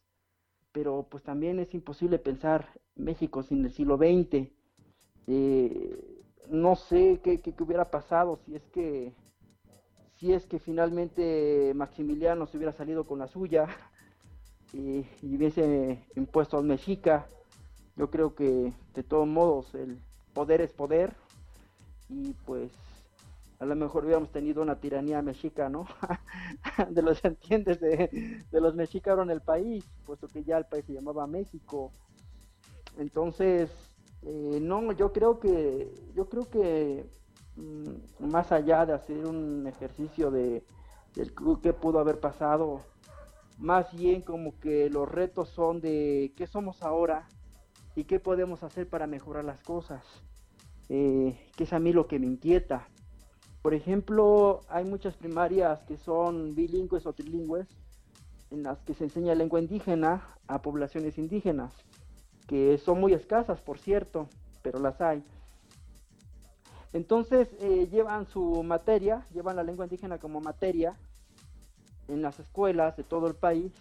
pero 0.73 1.07
pues 1.11 1.23
también 1.23 1.59
es 1.59 1.73
imposible 1.75 2.19
pensar 2.19 2.69
México 2.95 3.43
sin 3.43 3.65
el 3.65 3.73
siglo 3.73 3.97
XX. 3.97 4.51
Eh, 5.33 6.25
no 6.49 6.75
sé 6.75 7.21
qué, 7.23 7.41
hubiera 7.61 7.89
pasado 7.89 8.41
si 8.45 8.57
es 8.57 8.67
que 8.73 9.15
si 10.17 10.33
es 10.33 10.45
que 10.45 10.59
finalmente 10.59 11.73
Maximiliano 11.77 12.49
se 12.49 12.57
hubiera 12.57 12.73
salido 12.73 13.05
con 13.05 13.21
la 13.21 13.29
suya 13.29 13.69
y, 14.73 15.07
hubiese 15.23 16.05
impuesto 16.17 16.59
al 16.59 16.65
mexica. 16.65 17.29
Yo 17.95 18.11
creo 18.11 18.35
que 18.35 18.73
de 18.93 19.03
todos 19.05 19.29
modos 19.29 19.73
el 19.77 20.01
poder 20.35 20.63
es 20.63 20.73
poder 20.73 21.15
y 22.09 22.33
pues 22.45 22.73
a 23.61 23.67
lo 23.67 23.77
mejor 23.77 24.05
hubiéramos 24.05 24.33
tenido 24.33 24.63
una 24.63 24.81
tiranía 24.81 25.23
mexica, 25.23 25.69
¿no? 25.69 25.87
de 26.91 27.03
los 27.03 27.25
entiendes 27.25 27.79
de, 27.79 28.43
de 28.51 28.61
los 28.61 28.75
mexicanos 28.75 29.27
en 29.27 29.31
el 29.31 29.43
país, 29.43 29.85
puesto 30.05 30.27
que 30.27 30.43
ya 30.43 30.59
el 30.59 30.67
país 30.67 30.87
se 30.87 30.95
llamaba 30.95 31.29
México. 31.29 31.93
Entonces, 32.99 33.90
eh, 34.23 34.59
no, 34.61 34.93
yo 34.93 35.13
creo 35.13 35.41
que, 35.41 35.93
yo 36.15 36.29
creo 36.29 36.49
que 36.51 37.07
mm, 37.57 38.27
más 38.31 38.53
allá 38.53 38.85
de 38.85 38.93
hacer 38.93 39.27
un 39.27 39.67
ejercicio 39.67 40.31
de, 40.31 40.65
qué 41.63 41.73
pudo 41.73 41.99
haber 41.99 42.21
pasado, 42.21 42.83
más 43.59 43.93
bien 43.95 44.23
como 44.23 44.59
que 44.59 44.91
los 44.91 45.09
retos 45.09 45.49
son 45.49 45.81
de 45.81 46.33
qué 46.37 46.47
somos 46.47 46.83
ahora 46.83 47.29
y 47.95 48.05
qué 48.05 48.21
podemos 48.21 48.63
hacer 48.63 48.89
para 48.89 49.07
mejorar 49.07 49.45
las 49.45 49.63
cosas, 49.63 50.05
eh, 50.89 51.39
que 51.57 51.65
es 51.65 51.73
a 51.73 51.79
mí 51.79 51.93
lo 51.93 52.07
que 52.07 52.19
me 52.19 52.27
inquieta. 52.27 52.89
Por 53.63 53.75
ejemplo, 53.75 54.61
hay 54.69 54.85
muchas 54.85 55.17
primarias 55.17 55.83
que 55.83 55.97
son 55.97 56.55
bilingües 56.55 57.07
o 57.07 57.13
trilingües, 57.13 57.69
en 58.51 58.63
las 58.65 58.79
que 58.83 58.95
se 58.95 59.05
enseña 59.05 59.35
lengua 59.35 59.61
indígena 59.61 60.27
a 60.47 60.63
poblaciones 60.63 61.19
indígenas, 61.19 61.73
que 62.51 62.79
son 62.79 62.99
muy 62.99 63.13
escasas, 63.13 63.61
por 63.61 63.79
cierto, 63.79 64.29
pero 64.61 64.81
las 64.81 65.01
hay. 65.01 65.23
Entonces 66.93 67.49
eh, 67.61 67.87
llevan 67.93 68.27
su 68.27 68.65
materia, 68.65 69.25
llevan 69.33 69.55
la 69.55 69.63
lengua 69.63 69.85
indígena 69.85 70.19
como 70.19 70.41
materia 70.41 70.97
en 72.09 72.23
las 72.23 72.41
escuelas 72.41 72.97
de 72.97 73.05
todo 73.05 73.29
el 73.29 73.37
país, 73.37 73.73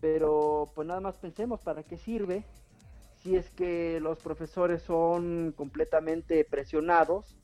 pero 0.00 0.70
pues 0.74 0.88
nada 0.88 1.02
más 1.02 1.18
pensemos 1.18 1.60
para 1.60 1.82
qué 1.82 1.98
sirve 1.98 2.44
si 3.22 3.36
es 3.36 3.50
que 3.50 4.00
los 4.00 4.20
profesores 4.20 4.80
son 4.80 5.52
completamente 5.54 6.46
presionados 6.46 7.36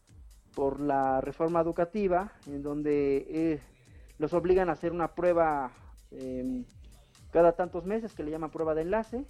por 0.54 0.80
la 0.80 1.20
reforma 1.20 1.60
educativa, 1.60 2.32
en 2.46 2.62
donde 2.62 3.26
eh, 3.28 3.60
los 4.16 4.32
obligan 4.32 4.70
a 4.70 4.72
hacer 4.72 4.92
una 4.92 5.14
prueba 5.14 5.72
em, 6.10 6.64
cada 7.32 7.52
tantos 7.52 7.84
meses 7.84 8.14
que 8.14 8.22
le 8.22 8.30
llaman 8.30 8.50
prueba 8.50 8.74
de 8.74 8.80
enlace. 8.80 9.26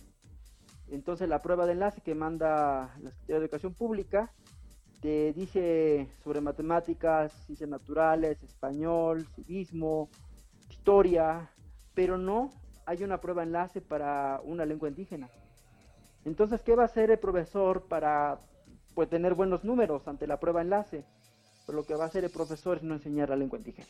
Entonces 0.92 1.26
la 1.28 1.40
prueba 1.40 1.64
de 1.64 1.72
enlace 1.72 2.02
que 2.02 2.14
manda 2.14 2.94
la 3.02 3.10
Secretaría 3.10 3.38
de 3.38 3.44
Educación 3.44 3.74
Pública 3.74 4.30
te 5.00 5.32
dice 5.32 6.06
sobre 6.22 6.42
matemáticas, 6.42 7.32
ciencias 7.46 7.68
naturales, 7.68 8.42
español, 8.42 9.26
civismo, 9.34 10.10
historia, 10.70 11.50
pero 11.94 12.18
no 12.18 12.50
hay 12.84 13.02
una 13.02 13.20
prueba 13.20 13.42
enlace 13.42 13.80
para 13.80 14.40
una 14.44 14.66
lengua 14.66 14.88
indígena. 14.88 15.30
Entonces, 16.24 16.60
¿qué 16.62 16.76
va 16.76 16.82
a 16.82 16.86
hacer 16.86 17.10
el 17.10 17.18
profesor 17.18 17.82
para 17.88 18.38
pues, 18.94 19.08
tener 19.08 19.34
buenos 19.34 19.64
números 19.64 20.06
ante 20.06 20.26
la 20.26 20.38
prueba 20.38 20.60
enlace? 20.60 21.04
Pues 21.64 21.74
lo 21.74 21.84
que 21.84 21.94
va 21.94 22.04
a 22.04 22.08
hacer 22.08 22.24
el 22.24 22.30
profesor 22.30 22.76
es 22.76 22.82
no 22.82 22.94
enseñar 22.94 23.30
la 23.30 23.36
lengua 23.36 23.58
indígena. 23.58 23.88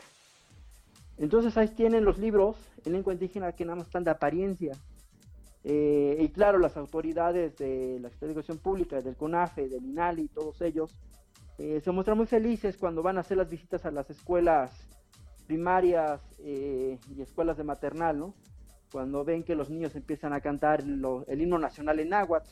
Entonces 1.18 1.56
ahí 1.56 1.68
tienen 1.68 2.04
los 2.04 2.18
libros 2.18 2.56
en 2.84 2.92
lengua 2.92 3.12
indígena 3.12 3.52
que 3.52 3.64
nada 3.64 3.76
más 3.76 3.86
están 3.86 4.04
de 4.04 4.12
apariencia. 4.12 4.72
Eh, 5.64 6.16
y 6.20 6.28
claro, 6.30 6.58
las 6.58 6.76
autoridades 6.76 7.56
de 7.56 7.98
la 8.00 8.10
Educación 8.20 8.58
Pública, 8.58 9.00
del 9.00 9.16
CONAFE, 9.16 9.68
del 9.68 9.84
INALI, 9.84 10.28
todos 10.28 10.60
ellos, 10.60 10.96
eh, 11.58 11.80
se 11.80 11.90
muestran 11.92 12.16
muy 12.16 12.26
felices 12.26 12.76
cuando 12.76 13.02
van 13.02 13.18
a 13.18 13.20
hacer 13.20 13.36
las 13.36 13.48
visitas 13.48 13.84
a 13.86 13.90
las 13.90 14.10
escuelas 14.10 14.88
primarias 15.46 16.20
eh, 16.40 16.98
y 17.14 17.22
escuelas 17.22 17.56
de 17.56 17.64
maternal, 17.64 18.18
¿no? 18.18 18.34
Cuando 18.90 19.24
ven 19.24 19.42
que 19.42 19.54
los 19.54 19.70
niños 19.70 19.94
empiezan 19.94 20.32
a 20.32 20.40
cantar 20.40 20.80
el 20.80 21.40
himno 21.40 21.58
nacional 21.58 22.00
en 22.00 22.10
náhuatl 22.10 22.50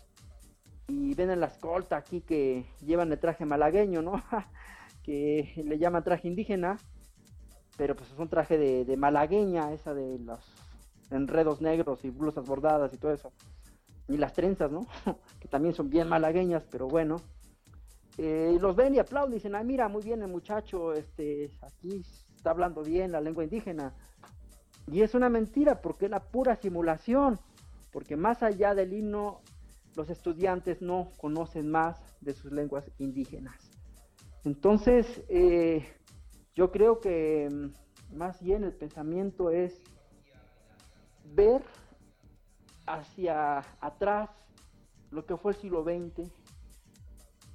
y 0.89 1.15
ven 1.15 1.31
en 1.31 1.41
la 1.41 1.47
escolta 1.47 1.97
aquí 1.97 2.21
que 2.21 2.67
llevan 2.85 3.13
el 3.13 3.19
traje 3.19 3.45
malagueño, 3.45 4.03
¿no? 4.03 4.13
que 5.03 5.53
le 5.65 5.79
llaman 5.79 6.05
traje 6.05 6.29
indígena, 6.29 6.79
pero 7.77 7.97
pues 7.97 8.11
es 8.11 8.19
un 8.19 8.29
traje 8.29 8.59
de, 8.59 8.97
malagueña, 8.97 9.73
esa 9.73 9.95
de 9.95 10.19
los 10.19 10.41
enredos 11.11 11.61
negros 11.61 12.05
y 12.05 12.11
blusas 12.11 12.47
bordadas 12.47 12.93
y 12.93 12.97
todo 12.97 13.13
eso. 13.13 13.33
Y 14.09 14.17
las 14.17 14.33
trenzas, 14.33 14.71
¿no? 14.71 14.87
que 15.41 15.49
también 15.49 15.75
son 15.75 15.91
bien 15.91 16.09
malagueñas, 16.09 16.65
pero 16.71 16.89
bueno. 16.89 17.17
Eh, 18.19 18.59
los 18.61 18.77
ven 18.77 18.95
y 18.95 18.99
aplauden 18.99 19.35
dicen, 19.35 19.55
ah, 19.55 19.63
mira, 19.63 19.89
muy 19.89 20.03
bien 20.03 20.21
el 20.23 20.29
muchacho, 20.29 20.93
este, 20.93 21.51
aquí 21.63 22.03
está 22.37 22.51
hablando 22.51 22.83
bien 22.83 23.13
la 23.13 23.21
lengua 23.21 23.45
indígena. 23.45 23.95
Y 24.91 25.03
es 25.03 25.15
una 25.15 25.29
mentira 25.29 25.81
porque 25.81 26.07
es 26.07 26.11
la 26.11 26.21
pura 26.21 26.57
simulación, 26.57 27.39
porque 27.93 28.17
más 28.17 28.43
allá 28.43 28.75
del 28.75 28.93
himno, 28.93 29.41
los 29.97 30.11
estudiantes 30.11 30.83
no 30.83 31.13
conocen 31.19 31.71
más 31.71 32.01
de 32.21 32.35
sus 32.35 32.53
lenguas 32.53 32.91
indígenas. 32.99 33.71
Entonces, 34.45 35.23
eh, 35.29 35.87
yo 36.55 36.71
creo 36.71 37.01
que 37.01 37.49
mm, 37.51 38.17
más 38.17 38.43
bien 38.43 38.65
el 38.65 38.73
pensamiento 38.73 39.51
es 39.51 39.81
ver 41.35 41.63
hacia 42.87 43.59
atrás 43.81 44.31
lo 45.11 45.27
que 45.27 45.37
fue 45.37 45.53
el 45.53 45.59
siglo 45.59 45.83
XX, 45.83 46.31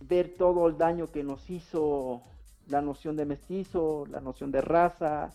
ver 0.01 0.35
todo 0.37 0.67
el 0.67 0.77
daño 0.77 1.07
que 1.07 1.23
nos 1.23 1.49
hizo 1.49 2.21
la 2.67 2.81
noción 2.81 3.15
de 3.15 3.25
mestizo, 3.25 4.05
la 4.07 4.19
noción 4.19 4.51
de 4.51 4.61
raza, 4.61 5.31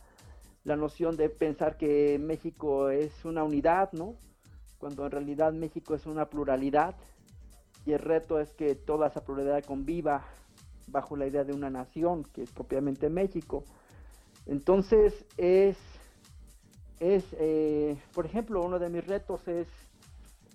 la 0.64 0.76
noción 0.76 1.16
de 1.16 1.28
pensar 1.30 1.76
que 1.76 2.18
México 2.18 2.90
es 2.90 3.24
una 3.24 3.44
unidad, 3.44 3.92
¿no? 3.92 4.16
Cuando 4.78 5.06
en 5.06 5.12
realidad 5.12 5.52
México 5.52 5.94
es 5.94 6.06
una 6.06 6.28
pluralidad 6.28 6.94
y 7.86 7.92
el 7.92 7.98
reto 7.98 8.40
es 8.40 8.52
que 8.52 8.74
toda 8.74 9.08
esa 9.08 9.24
pluralidad 9.24 9.64
conviva 9.64 10.24
bajo 10.86 11.16
la 11.16 11.26
idea 11.26 11.44
de 11.44 11.52
una 11.52 11.70
nación, 11.70 12.24
que 12.24 12.42
es 12.42 12.50
propiamente 12.50 13.08
México. 13.08 13.64
Entonces 14.46 15.24
es, 15.36 15.76
es 17.00 17.24
eh, 17.32 17.96
por 18.14 18.26
ejemplo, 18.26 18.62
uno 18.62 18.78
de 18.78 18.90
mis 18.90 19.06
retos 19.06 19.48
es 19.48 19.66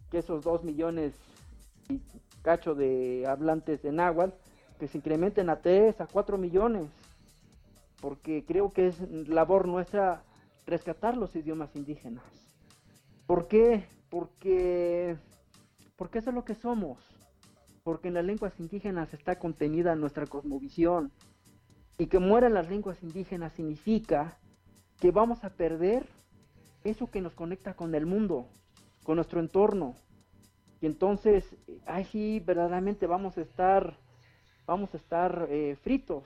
que 0.10 0.20
esos 0.20 0.43
dos 0.43 0.64
millones 0.64 1.14
y 1.89 2.00
cacho 2.43 2.76
de 2.76 3.26
hablantes 3.28 3.82
de 3.82 3.91
náhuatl 3.91 4.36
que 4.80 4.88
se 4.88 5.00
incrementen 5.00 5.50
a 5.50 5.58
3, 5.58 6.00
a 6.02 6.08
4 6.08 6.38
millones, 6.38 6.88
porque 8.02 8.43
creo 8.46 8.70
que 8.70 8.88
es 8.88 9.00
labor 9.28 9.68
nuestra 9.68 10.24
rescatar 10.66 11.18
los 11.18 11.36
idiomas 11.36 11.76
indígenas. 11.76 12.24
¿Por 13.26 13.48
qué? 13.48 13.86
Porque, 14.10 15.18
porque 15.96 16.20
eso 16.20 16.30
es 16.30 16.36
lo 16.36 16.46
que 16.46 16.56
somos, 16.56 17.00
porque 17.84 18.10
en 18.10 18.16
las 18.16 18.26
lenguas 18.26 18.60
indígenas 18.60 19.14
está 19.14 19.39
contenida 19.39 19.96
nuestra 19.96 20.26
cosmovisión, 20.28 21.12
y 21.98 22.08
que 22.08 22.20
mueran 22.20 22.54
las 22.54 22.70
lenguas 22.70 23.02
indígenas 23.02 23.54
significa 23.54 24.38
que 25.00 25.12
vamos 25.12 25.43
a 25.43 25.50
perder 25.50 26.06
eso 26.86 27.11
que 27.11 27.19
nos 27.19 27.33
conecta 27.33 27.73
con 27.73 27.93
el 27.95 28.05
mundo, 28.05 28.47
con 29.03 29.17
nuestro 29.17 29.41
entorno. 29.41 29.95
Y 30.79 30.86
entonces, 30.86 31.57
ahí 31.86 32.05
sí, 32.05 32.41
verdaderamente 32.45 33.07
vamos 33.07 33.38
a 33.38 33.41
estar 33.41 33.97
vamos 34.65 34.93
a 34.93 34.97
estar 34.97 35.47
eh, 35.49 35.75
fritos, 35.82 36.24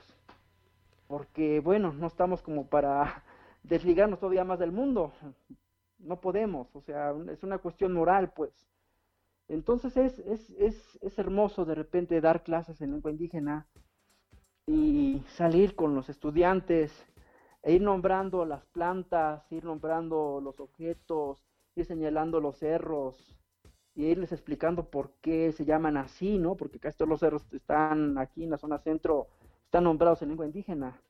porque 1.06 1.60
bueno, 1.60 1.92
no 1.92 2.06
estamos 2.06 2.42
como 2.42 2.66
para 2.66 3.22
desligarnos 3.62 4.18
todavía 4.18 4.44
más 4.44 4.58
del 4.58 4.72
mundo, 4.72 5.12
no 5.98 6.20
podemos, 6.20 6.74
o 6.74 6.80
sea, 6.80 7.14
es 7.30 7.42
una 7.42 7.58
cuestión 7.58 7.92
moral, 7.92 8.32
pues. 8.34 8.52
Entonces 9.48 9.96
es, 9.96 10.18
es, 10.20 10.50
es, 10.50 10.98
es 11.02 11.18
hermoso 11.18 11.64
de 11.64 11.74
repente 11.74 12.20
dar 12.20 12.44
clases 12.44 12.80
en 12.80 12.92
lengua 12.92 13.10
indígena 13.10 13.66
y 14.66 15.24
salir 15.34 15.74
con 15.74 15.96
los 15.96 16.08
estudiantes 16.08 16.92
e 17.62 17.74
ir 17.74 17.82
nombrando 17.82 18.44
las 18.44 18.64
plantas, 18.66 19.50
ir 19.52 19.64
nombrando 19.64 20.40
los 20.42 20.60
objetos, 20.60 21.44
ir 21.76 21.84
señalando 21.84 22.40
los 22.40 22.56
cerros, 22.58 23.40
y 23.94 24.06
irles 24.06 24.32
explicando 24.32 24.88
por 24.88 25.12
qué 25.20 25.52
se 25.52 25.64
llaman 25.64 25.96
así, 25.96 26.38
¿no? 26.38 26.56
Porque 26.56 26.78
casi 26.78 26.96
todos 26.96 27.08
los 27.08 27.20
cerros 27.20 27.52
están 27.52 28.18
aquí 28.18 28.44
en 28.44 28.50
la 28.50 28.58
zona 28.58 28.78
centro, 28.78 29.28
están 29.64 29.84
nombrados 29.84 30.22
en 30.22 30.28
lengua 30.28 30.46
indígena. 30.46 31.00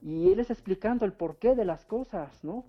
Y 0.00 0.28
irles 0.28 0.50
explicando 0.50 1.04
el 1.04 1.12
porqué 1.12 1.54
de 1.54 1.64
las 1.64 1.84
cosas, 1.84 2.42
¿no? 2.44 2.64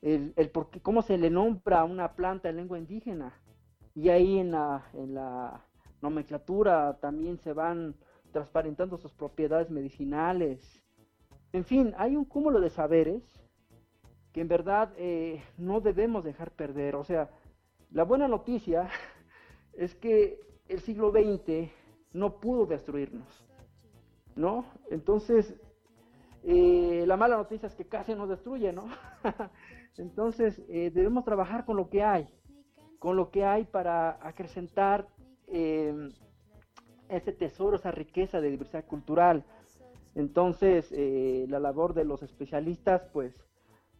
El, 0.00 0.32
el 0.36 0.50
por 0.50 0.70
cómo 0.80 1.02
se 1.02 1.18
le 1.18 1.30
nombra 1.30 1.80
a 1.80 1.84
una 1.84 2.14
planta 2.14 2.48
en 2.48 2.56
lengua 2.56 2.78
indígena. 2.78 3.34
Y 3.94 4.08
ahí 4.08 4.38
en 4.38 4.50
la 4.52 5.64
nomenclatura 6.00 6.98
también 6.98 7.38
se 7.38 7.52
van 7.52 7.94
transparentando 8.32 8.96
sus 8.96 9.12
propiedades 9.12 9.70
medicinales. 9.70 10.81
En 11.52 11.64
fin, 11.64 11.92
hay 11.98 12.16
un 12.16 12.24
cúmulo 12.24 12.60
de 12.60 12.70
saberes 12.70 13.22
que 14.32 14.40
en 14.40 14.48
verdad 14.48 14.92
eh, 14.96 15.42
no 15.58 15.80
debemos 15.80 16.24
dejar 16.24 16.50
perder. 16.52 16.96
O 16.96 17.04
sea, 17.04 17.30
la 17.90 18.04
buena 18.04 18.26
noticia 18.26 18.88
es 19.74 19.94
que 19.94 20.40
el 20.68 20.80
siglo 20.80 21.10
XX 21.10 21.70
no 22.14 22.40
pudo 22.40 22.64
destruirnos, 22.64 23.44
¿no? 24.34 24.64
Entonces, 24.90 25.54
eh, 26.44 27.04
la 27.06 27.18
mala 27.18 27.36
noticia 27.36 27.66
es 27.66 27.74
que 27.74 27.86
casi 27.86 28.14
nos 28.14 28.30
destruye, 28.30 28.72
¿no? 28.72 28.86
Entonces, 29.98 30.62
eh, 30.68 30.90
debemos 30.90 31.24
trabajar 31.24 31.66
con 31.66 31.76
lo 31.76 31.90
que 31.90 32.02
hay, 32.02 32.26
con 32.98 33.16
lo 33.16 33.30
que 33.30 33.44
hay 33.44 33.64
para 33.64 34.18
acrecentar 34.26 35.06
ese 37.08 37.32
tesoro, 37.32 37.76
esa 37.76 37.90
riqueza 37.90 38.40
de 38.40 38.50
diversidad 38.50 38.86
cultural. 38.86 39.44
Entonces, 40.14 40.92
eh, 40.92 41.46
la 41.48 41.58
labor 41.58 41.94
de 41.94 42.04
los 42.04 42.22
especialistas, 42.22 43.02
pues, 43.12 43.34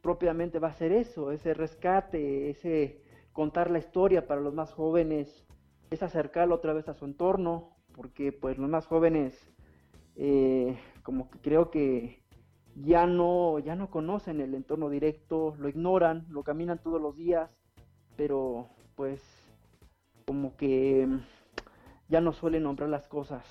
propiamente 0.02 0.58
va 0.58 0.68
a 0.68 0.74
ser 0.74 0.92
eso, 0.92 1.30
ese 1.30 1.54
rescate, 1.54 2.50
ese 2.50 3.02
contar 3.32 3.70
la 3.70 3.78
historia 3.78 4.26
para 4.26 4.40
los 4.40 4.52
más 4.52 4.72
jóvenes, 4.72 5.46
es 5.90 6.02
acercarlo 6.02 6.56
otra 6.56 6.72
vez 6.72 6.88
a 6.88 6.94
su 6.94 7.04
entorno, 7.04 7.76
porque 7.94 8.32
pues 8.32 8.58
los 8.58 8.68
más 8.68 8.86
jóvenes, 8.86 9.52
eh, 10.16 10.78
como 11.02 11.30
que 11.30 11.38
creo 11.38 11.70
que 11.70 12.22
ya 12.74 13.06
no, 13.06 13.58
ya 13.58 13.76
no 13.76 13.90
conocen 13.90 14.40
el 14.40 14.54
entorno 14.54 14.88
directo, 14.90 15.54
lo 15.58 15.68
ignoran, 15.68 16.26
lo 16.30 16.42
caminan 16.42 16.82
todos 16.82 17.00
los 17.00 17.16
días, 17.16 17.50
pero 18.16 18.68
pues 18.96 19.22
como 20.26 20.56
que 20.56 21.06
ya 22.08 22.20
no 22.20 22.32
suelen 22.32 22.64
nombrar 22.64 22.88
las 22.88 23.08
cosas 23.08 23.44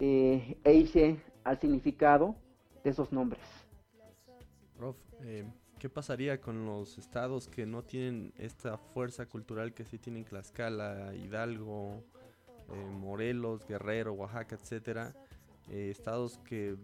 eh, 0.00 0.58
e 0.64 0.74
irse 0.74 1.20
al 1.44 1.60
significado 1.60 2.34
de 2.82 2.90
esos 2.90 3.12
nombres. 3.12 3.42
Prof, 4.76 4.96
eh, 5.20 5.44
¿qué 5.78 5.88
pasaría 5.88 6.40
con 6.40 6.66
los 6.66 6.98
estados 6.98 7.48
que 7.48 7.66
no 7.66 7.82
tienen 7.82 8.32
esta 8.36 8.76
fuerza 8.76 9.26
cultural 9.26 9.72
que 9.72 9.84
sí 9.84 9.98
tienen 9.98 10.24
Tlaxcala, 10.24 11.14
Hidalgo, 11.14 12.02
eh, 12.72 12.90
Morelos, 12.90 13.66
Guerrero, 13.66 14.12
Oaxaca, 14.14 14.56
etcétera? 14.56 15.14
estados 15.70 16.36
que 16.44 16.76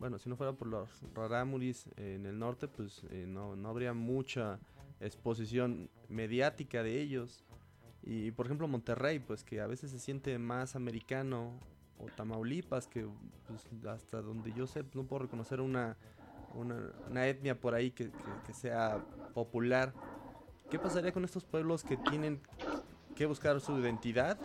bueno, 0.00 0.18
si 0.18 0.30
no 0.30 0.36
fuera 0.36 0.54
por 0.54 0.66
los 0.66 0.88
rarámuris 1.14 1.90
en 1.98 2.24
el 2.24 2.38
norte, 2.38 2.68
pues 2.68 3.02
eh, 3.10 3.26
no, 3.28 3.54
no 3.54 3.68
habría 3.68 3.92
mucha 3.92 4.58
exposición 4.98 5.90
mediática 6.08 6.82
de 6.82 7.02
ellos. 7.02 7.44
Y 8.02 8.30
por 8.30 8.46
ejemplo 8.46 8.66
Monterrey, 8.66 9.18
pues 9.18 9.44
que 9.44 9.60
a 9.60 9.66
veces 9.66 9.90
se 9.90 9.98
siente 9.98 10.38
más 10.38 10.74
americano, 10.74 11.52
o 12.02 12.06
Tamaulipas, 12.16 12.86
que 12.86 13.06
pues, 13.46 13.66
hasta 13.86 14.22
donde 14.22 14.52
yo 14.52 14.66
sé, 14.66 14.84
no 14.94 15.04
puedo 15.04 15.24
reconocer 15.24 15.60
una, 15.60 15.96
una, 16.54 17.26
etnia 17.26 17.58
por 17.58 17.74
ahí 17.74 17.90
que, 17.90 18.10
que, 18.46 18.54
sea 18.54 18.98
popular. 19.34 19.92
¿Qué 20.70 20.78
pasaría 20.78 21.12
con 21.12 21.24
estos 21.24 21.44
pueblos 21.44 21.82
que 21.84 21.96
tienen 21.96 22.40
que 23.14 23.26
buscar 23.26 23.60
su 23.60 23.78
identidad 23.78 24.38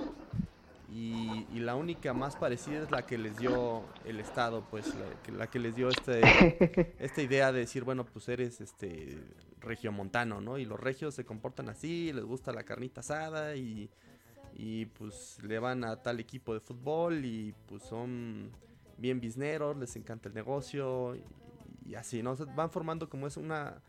y, 0.92 1.60
la 1.60 1.76
única 1.76 2.14
más 2.14 2.36
parecida 2.36 2.84
es 2.84 2.92
la 2.92 3.06
que 3.06 3.18
les 3.18 3.38
dio 3.38 3.84
el 4.06 4.20
Estado, 4.20 4.66
pues 4.70 4.94
la 5.36 5.48
que, 5.48 5.60
les 5.60 5.76
dio 5.76 5.90
este, 5.90 6.22
esta 7.00 7.22
idea 7.22 7.52
de 7.52 7.60
decir, 7.60 7.84
bueno, 7.84 8.06
pues 8.06 8.30
eres 8.30 8.62
este 8.62 9.18
regiomontano, 9.60 10.42
¿no? 10.42 10.58
Y 10.58 10.66
los 10.66 10.80
regios 10.80 11.16
se 11.16 11.26
comportan 11.26 11.70
así, 11.70 12.14
les 12.14 12.24
gusta 12.24 12.54
la 12.54 12.64
carnita 12.64 13.02
asada 13.02 13.56
y, 13.56 13.90
y 14.56 14.86
pues 14.86 15.38
le 15.44 15.60
van 15.60 15.84
a 15.84 16.02
tal 16.02 16.20
equipo 16.20 16.54
de 16.54 16.62
fútbol 16.62 17.26
y 17.26 17.54
pues 17.68 17.84
son 17.84 18.52
bien 18.98 19.20
bisneros, 19.20 19.78
les 19.78 19.96
encanta 19.98 20.30
el 20.30 20.36
negocio 20.36 21.16
y, 21.86 21.96
así, 21.96 22.24
¿no? 22.24 22.36
van 22.56 22.72
formando 22.72 23.10
como 23.10 23.28
es 23.28 23.38
una, 23.38 23.82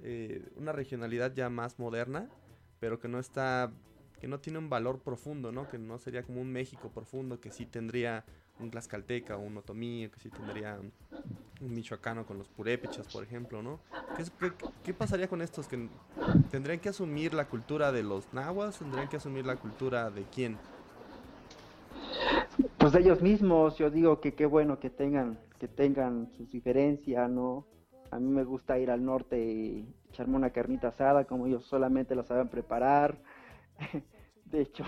eh, 0.00 0.48
una 0.56 0.72
regionalidad 0.72 1.34
ya 1.34 1.50
más 1.50 1.78
moderna, 1.78 2.28
pero 2.80 2.98
que 2.98 3.08
no 3.08 3.18
está 3.18 3.70
que 4.20 4.28
no 4.28 4.40
tiene 4.40 4.58
un 4.58 4.68
valor 4.68 5.00
profundo, 5.00 5.52
¿no? 5.52 5.68
Que 5.68 5.78
no 5.78 5.98
sería 5.98 6.24
como 6.24 6.40
un 6.40 6.50
México 6.50 6.90
profundo, 6.90 7.40
que 7.40 7.52
sí 7.52 7.66
tendría 7.66 8.24
un 8.58 8.70
Tlaxcalteca 8.70 9.36
o 9.36 9.40
un 9.40 9.56
Otomí, 9.58 10.08
que 10.12 10.18
sí 10.18 10.28
tendría 10.30 10.80
un, 11.60 11.74
michoacano 11.74 12.26
con 12.26 12.38
los 12.38 12.48
purépechas, 12.48 13.06
por 13.12 13.24
ejemplo, 13.24 13.62
¿no? 13.62 13.80
¿Qué, 14.84 14.94
pasaría 14.94 15.28
con 15.28 15.42
estos? 15.42 15.68
¿Que 15.68 15.88
¿Tendrían 16.50 16.80
que 16.80 16.88
asumir 16.88 17.34
la 17.34 17.46
cultura 17.46 17.92
de 17.92 18.02
los 18.02 18.32
nahuas? 18.32 18.78
¿Tendrían 18.78 19.08
que 19.08 19.16
asumir 19.16 19.46
la 19.46 19.56
cultura 19.56 20.10
de 20.10 20.24
quién? 20.24 20.56
Pues 22.78 22.92
de 22.92 23.00
ellos 23.00 23.20
mismos, 23.22 23.76
yo 23.78 23.90
digo 23.90 24.20
que 24.20 24.34
qué 24.34 24.46
bueno 24.46 24.78
que 24.78 24.90
tengan, 24.90 25.38
que 25.58 25.68
tengan 25.68 26.30
sus 26.36 26.50
diferencias, 26.50 27.30
¿no? 27.30 27.66
A 28.10 28.18
mí 28.18 28.30
me 28.30 28.44
gusta 28.44 28.78
ir 28.78 28.90
al 28.90 29.04
norte 29.04 29.38
y 29.38 29.94
echarme 30.08 30.36
una 30.36 30.50
carnita 30.50 30.88
asada, 30.88 31.24
como 31.24 31.46
ellos 31.46 31.66
solamente 31.66 32.14
la 32.14 32.22
saben 32.24 32.48
preparar 32.48 33.18
de 34.46 34.62
hecho, 34.62 34.84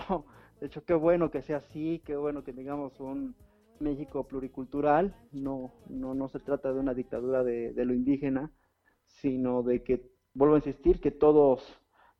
de 0.60 0.66
hecho, 0.66 0.84
qué 0.84 0.94
bueno 0.94 1.30
que 1.30 1.42
sea 1.42 1.58
así, 1.58 2.02
qué 2.04 2.16
bueno 2.16 2.44
que 2.44 2.52
tengamos 2.52 2.98
un 3.00 3.34
México 3.80 4.26
pluricultural. 4.26 5.14
No, 5.32 5.72
no, 5.88 6.14
no 6.14 6.28
se 6.28 6.38
trata 6.38 6.72
de 6.72 6.80
una 6.80 6.94
dictadura 6.94 7.42
de, 7.42 7.72
lo 7.84 7.94
indígena, 7.94 8.52
sino 9.06 9.62
de 9.62 9.82
que, 9.82 10.10
vuelvo 10.34 10.54
a 10.54 10.58
insistir, 10.58 11.00
que 11.00 11.10
todos 11.10 11.62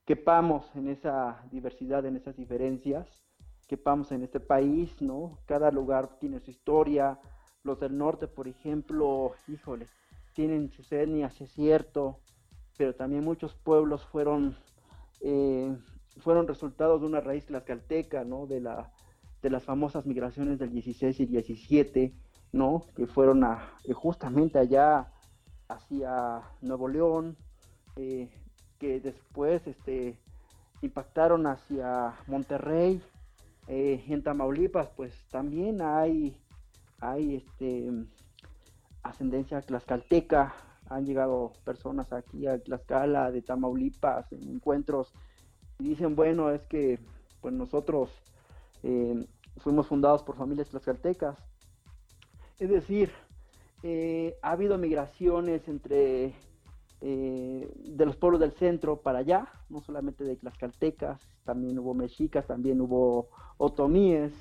quepamos 0.05 0.75
en 0.75 0.89
esa 0.89 1.47
diversidad, 1.51 2.05
en 2.07 2.17
esas 2.17 2.37
diferencias, 2.37 3.23
quepamos 3.69 4.11
en 4.13 4.25
este 4.25 4.41
país, 4.41 5.01
¿no? 5.01 5.39
Cada 5.47 5.71
lugar 5.71 6.19
tiene 6.19 6.41
su 6.41 6.51
historia. 6.51 7.21
Los 7.63 7.79
del 7.79 7.97
norte, 7.97 8.27
por 8.27 8.49
ejemplo, 8.49 9.33
híjole, 9.47 9.87
tienen 10.35 10.71
sus 10.71 10.91
etnias, 10.91 11.41
es 11.41 11.53
cierto, 11.53 12.21
pero 12.77 12.95
también 12.95 13.23
muchos 13.23 13.55
pueblos 13.55 14.05
fueron 14.07 14.57
eh, 15.21 15.77
fueron 16.19 16.47
resultados 16.49 17.01
de 17.01 17.07
una 17.07 17.21
raíz 17.21 17.47
tlaxcalteca, 17.47 18.25
¿no? 18.25 18.47
De, 18.47 18.61
la, 18.61 18.93
de 19.43 19.51
las 19.51 19.65
famosas 19.65 20.07
migraciones 20.07 20.59
del 20.59 20.71
16 20.71 21.21
y 21.21 21.27
17, 21.27 22.15
¿no? 22.53 22.85
Que 22.95 23.07
fueron 23.07 23.45
a, 23.45 23.75
eh, 23.85 23.93
justamente 23.93 24.59
allá 24.59 25.13
hacia 25.69 26.43
Nuevo 26.61 26.89
León, 26.89 27.37
eh, 27.97 28.31
que 28.79 29.01
después 29.01 29.67
este, 29.67 30.19
impactaron 30.83 31.47
hacia 31.47 32.15
Monterrey, 32.27 33.03
eh, 33.69 34.05
en 34.09 34.23
Tamaulipas, 34.23 34.89
pues 34.97 35.15
también 35.31 35.81
hay, 35.81 36.37
hay 36.99 37.37
este, 37.37 37.91
ascendencia 39.03 39.61
tlaxcalteca, 39.61 40.55
han 40.89 41.07
llegado 41.07 41.53
personas 41.65 42.13
aquí 42.13 42.49
a 42.49 42.59
Tlaxcala 42.59 43.31
de 43.31 43.43
Tamaulipas 43.43 44.33
en 44.33 44.43
encuentros 44.49 45.13
y 45.79 45.91
dicen, 45.91 46.17
bueno, 46.17 46.51
es 46.51 46.63
que 46.63 46.99
pues 47.41 47.55
nosotros 47.55 48.11
eh, 48.83 49.27
fuimos 49.59 49.87
fundados 49.87 50.23
por 50.23 50.37
familias 50.37 50.69
tlaxcaltecas. 50.69 51.39
Es 52.59 52.71
decir, 52.71 53.11
eh, 53.83 54.37
ha 54.43 54.53
habido 54.53 54.77
migraciones 54.79 55.67
entre 55.69 56.35
eh, 57.01 57.73
de 57.77 58.07
los 58.07 58.17
pueblos 58.17 58.41
del 58.41 58.53
centro 58.53 59.01
para 59.01 59.21
allá, 59.21 59.49
no 59.69 59.81
solamente 59.81 60.25
de 60.25 60.37
tlaxcaltecas, 60.37 61.21
también 61.45 61.79
hubo 61.79 61.95
mexicas, 61.95 62.47
también 62.47 62.81
hubo 62.81 63.31
otomíes. 63.57 64.33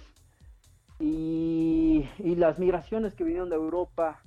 Y, 0.99 2.05
las 2.19 2.59
migraciones 2.59 3.15
que 3.15 3.23
vinieron 3.23 3.49
de 3.49 3.55
Europa, 3.55 4.21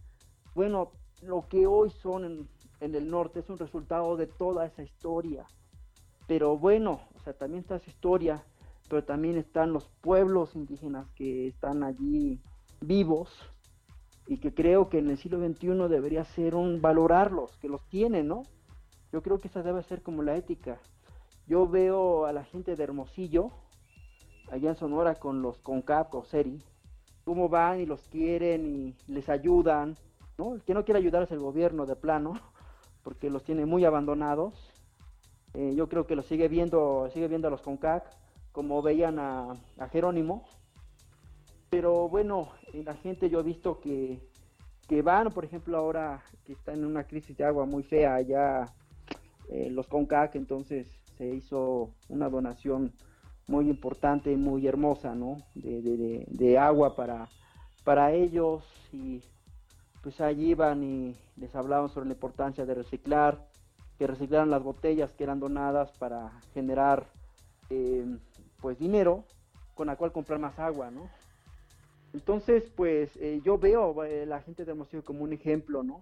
bueno, 0.54 0.92
lo 1.22 1.46
que 1.48 1.66
hoy 1.66 1.90
son 1.90 2.48
en 2.80 2.94
el 2.94 3.10
norte 3.10 3.40
es 3.40 3.48
un 3.48 3.58
resultado 3.58 4.16
de 4.16 4.26
toda 4.26 4.66
esa 4.66 4.82
historia 4.82 5.46
pero 6.26 6.56
bueno, 6.56 7.00
o 7.14 7.20
sea, 7.20 7.32
también 7.32 7.60
está 7.60 7.76
esa 7.76 7.90
historia, 7.90 8.44
pero 8.92 9.04
también 9.04 9.38
están 9.38 9.72
los 9.72 9.88
pueblos 10.02 10.54
indígenas 10.54 11.08
que 11.14 11.48
están 11.48 11.82
allí 11.82 12.42
vivos 12.82 13.30
y 14.26 14.36
que 14.36 14.52
creo 14.52 14.90
que 14.90 14.98
en 14.98 15.08
el 15.08 15.16
siglo 15.16 15.38
XXI 15.38 15.88
debería 15.88 16.24
ser 16.24 16.54
un 16.54 16.82
valorarlos, 16.82 17.56
que 17.56 17.70
los 17.70 17.82
tienen, 17.88 18.28
¿no? 18.28 18.42
Yo 19.10 19.22
creo 19.22 19.38
que 19.38 19.48
esa 19.48 19.62
debe 19.62 19.82
ser 19.82 20.02
como 20.02 20.22
la 20.22 20.36
ética. 20.36 20.78
Yo 21.46 21.66
veo 21.66 22.26
a 22.26 22.34
la 22.34 22.44
gente 22.44 22.76
de 22.76 22.84
Hermosillo, 22.84 23.50
allá 24.50 24.68
en 24.68 24.76
Sonora 24.76 25.14
con 25.14 25.40
los 25.40 25.56
CONCAP 25.60 26.14
o 26.14 26.24
SERI, 26.24 26.62
cómo 27.24 27.48
van 27.48 27.80
y 27.80 27.86
los 27.86 28.02
quieren 28.08 28.66
y 28.66 28.94
les 29.10 29.30
ayudan, 29.30 29.96
¿no? 30.36 30.56
El 30.56 30.64
que 30.64 30.74
no 30.74 30.84
quiere 30.84 31.00
ayudar 31.00 31.22
es 31.22 31.30
el 31.30 31.40
gobierno 31.40 31.86
de 31.86 31.96
plano, 31.96 32.34
porque 33.02 33.30
los 33.30 33.42
tiene 33.42 33.64
muy 33.64 33.86
abandonados 33.86 34.52
eh, 35.54 35.74
yo 35.74 35.88
creo 35.88 36.06
que 36.06 36.16
lo 36.16 36.22
sigue 36.22 36.48
viendo, 36.48 37.08
sigue 37.12 37.28
viendo 37.28 37.48
a 37.48 37.50
los 37.50 37.60
CONCAC 37.60 38.04
como 38.52 38.82
veían 38.82 39.18
a, 39.18 39.56
Jerónimo. 39.90 40.44
Pero 41.70 42.08
bueno, 42.08 42.50
la 42.72 42.94
gente 42.94 43.30
yo 43.30 43.40
he 43.40 43.42
visto 43.42 43.80
que, 43.80 44.20
van, 45.02 45.30
por 45.30 45.44
ejemplo, 45.44 45.76
ahora 45.78 46.22
que 46.44 46.52
están 46.52 46.76
en 46.80 46.84
una 46.84 47.04
crisis 47.04 47.36
de 47.36 47.44
agua 47.44 47.64
muy 47.64 47.82
fea 47.82 48.14
allá 48.14 48.66
eh, 49.48 49.70
los 49.70 49.88
CONCAC, 49.88 50.34
entonces 50.36 50.86
se 51.16 51.28
hizo 51.28 51.94
una 52.08 52.28
donación 52.28 52.92
muy 53.48 53.68
importante 53.68 54.36
muy 54.36 54.66
hermosa, 54.66 55.14
¿no? 55.14 55.38
De, 55.54 56.26
de, 56.28 56.58
agua 56.58 56.94
para, 56.94 57.28
para 57.84 58.12
ellos 58.12 58.64
y 58.92 59.22
pues 60.02 60.20
allí 60.20 60.50
iban 60.50 60.82
y 60.82 61.16
les 61.36 61.54
hablaban 61.54 61.88
sobre 61.88 62.06
la 62.06 62.14
importancia 62.14 62.66
de 62.66 62.74
reciclar, 62.74 63.46
que 63.98 64.06
reciclaran 64.06 64.50
las 64.50 64.62
botellas 64.62 65.12
que 65.12 65.24
eran 65.24 65.40
donadas 65.40 65.92
para 65.98 66.40
generar 66.54 67.06
eh, 67.70 68.04
pues 68.62 68.78
dinero 68.78 69.24
con 69.74 69.88
la 69.88 69.96
cual 69.96 70.12
comprar 70.12 70.38
más 70.38 70.58
agua, 70.58 70.90
¿no? 70.90 71.10
Entonces, 72.14 72.64
pues 72.74 73.14
eh, 73.16 73.42
yo 73.44 73.58
veo 73.58 74.04
eh, 74.04 74.24
la 74.24 74.40
gente 74.40 74.64
de 74.64 74.70
Hermosillo 74.70 75.04
como 75.04 75.24
un 75.24 75.34
ejemplo, 75.34 75.82
¿no? 75.82 76.00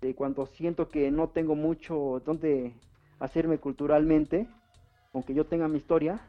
De 0.00 0.14
cuando 0.14 0.46
siento 0.46 0.88
que 0.88 1.10
no 1.10 1.28
tengo 1.28 1.54
mucho 1.54 2.22
donde 2.24 2.72
hacerme 3.18 3.58
culturalmente, 3.58 4.46
aunque 5.12 5.34
yo 5.34 5.44
tenga 5.44 5.68
mi 5.68 5.76
historia, 5.76 6.20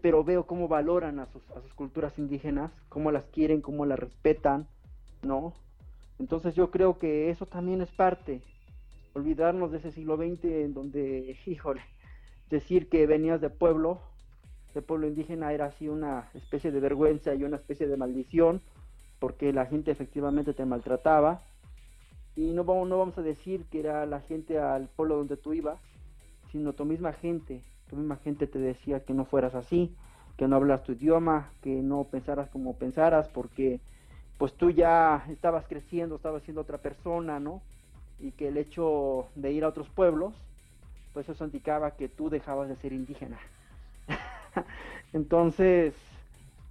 pero 0.00 0.24
veo 0.24 0.46
cómo 0.46 0.66
valoran 0.66 1.20
a 1.20 1.26
sus, 1.26 1.42
a 1.50 1.60
sus 1.60 1.74
culturas 1.74 2.18
indígenas, 2.18 2.72
cómo 2.88 3.12
las 3.12 3.24
quieren, 3.26 3.60
cómo 3.60 3.84
las 3.84 3.98
respetan, 3.98 4.66
¿no? 5.22 5.52
Entonces 6.18 6.54
yo 6.54 6.70
creo 6.70 6.98
que 6.98 7.30
eso 7.30 7.46
también 7.46 7.82
es 7.82 7.90
parte 7.90 8.40
olvidarnos 9.14 9.70
de 9.70 9.78
ese 9.78 9.92
siglo 9.92 10.16
XX 10.16 10.44
en 10.44 10.74
donde, 10.74 11.36
híjole, 11.46 11.82
decir 12.50 12.88
que 12.88 13.06
venías 13.06 13.40
de 13.40 13.50
pueblo, 13.50 14.00
de 14.74 14.82
pueblo 14.82 15.06
indígena 15.06 15.52
era 15.52 15.66
así 15.66 15.88
una 15.88 16.28
especie 16.34 16.70
de 16.72 16.80
vergüenza 16.80 17.34
y 17.34 17.44
una 17.44 17.56
especie 17.56 17.86
de 17.86 17.96
maldición, 17.96 18.60
porque 19.20 19.52
la 19.52 19.66
gente 19.66 19.90
efectivamente 19.90 20.52
te 20.52 20.66
maltrataba. 20.66 21.40
Y 22.36 22.52
no 22.52 22.64
vamos, 22.64 22.88
no 22.88 22.98
vamos 22.98 23.16
a 23.16 23.22
decir 23.22 23.64
que 23.70 23.80
era 23.80 24.04
la 24.06 24.20
gente 24.20 24.58
al 24.58 24.88
pueblo 24.88 25.16
donde 25.16 25.36
tú 25.36 25.54
ibas, 25.54 25.78
sino 26.50 26.72
tu 26.72 26.84
misma 26.84 27.12
gente. 27.12 27.62
Tu 27.88 27.96
misma 27.96 28.16
gente 28.16 28.46
te 28.46 28.58
decía 28.58 29.04
que 29.04 29.14
no 29.14 29.24
fueras 29.24 29.54
así, 29.54 29.94
que 30.36 30.48
no 30.48 30.56
hablas 30.56 30.82
tu 30.82 30.92
idioma, 30.92 31.50
que 31.62 31.70
no 31.70 32.04
pensaras 32.04 32.50
como 32.50 32.76
pensaras, 32.76 33.28
porque 33.28 33.80
pues 34.38 34.52
tú 34.54 34.70
ya 34.70 35.24
estabas 35.30 35.66
creciendo, 35.68 36.16
estabas 36.16 36.42
siendo 36.42 36.62
otra 36.62 36.78
persona, 36.78 37.38
¿no? 37.38 37.62
Y 38.18 38.32
que 38.32 38.48
el 38.48 38.56
hecho 38.56 39.28
de 39.36 39.52
ir 39.52 39.64
a 39.64 39.68
otros 39.68 39.88
pueblos, 39.90 40.34
pues 41.12 41.28
eso 41.28 41.44
indicaba 41.44 41.92
que 41.92 42.08
tú 42.08 42.30
dejabas 42.30 42.68
de 42.68 42.76
ser 42.76 42.92
indígena. 42.92 43.38
Entonces, 45.12 45.94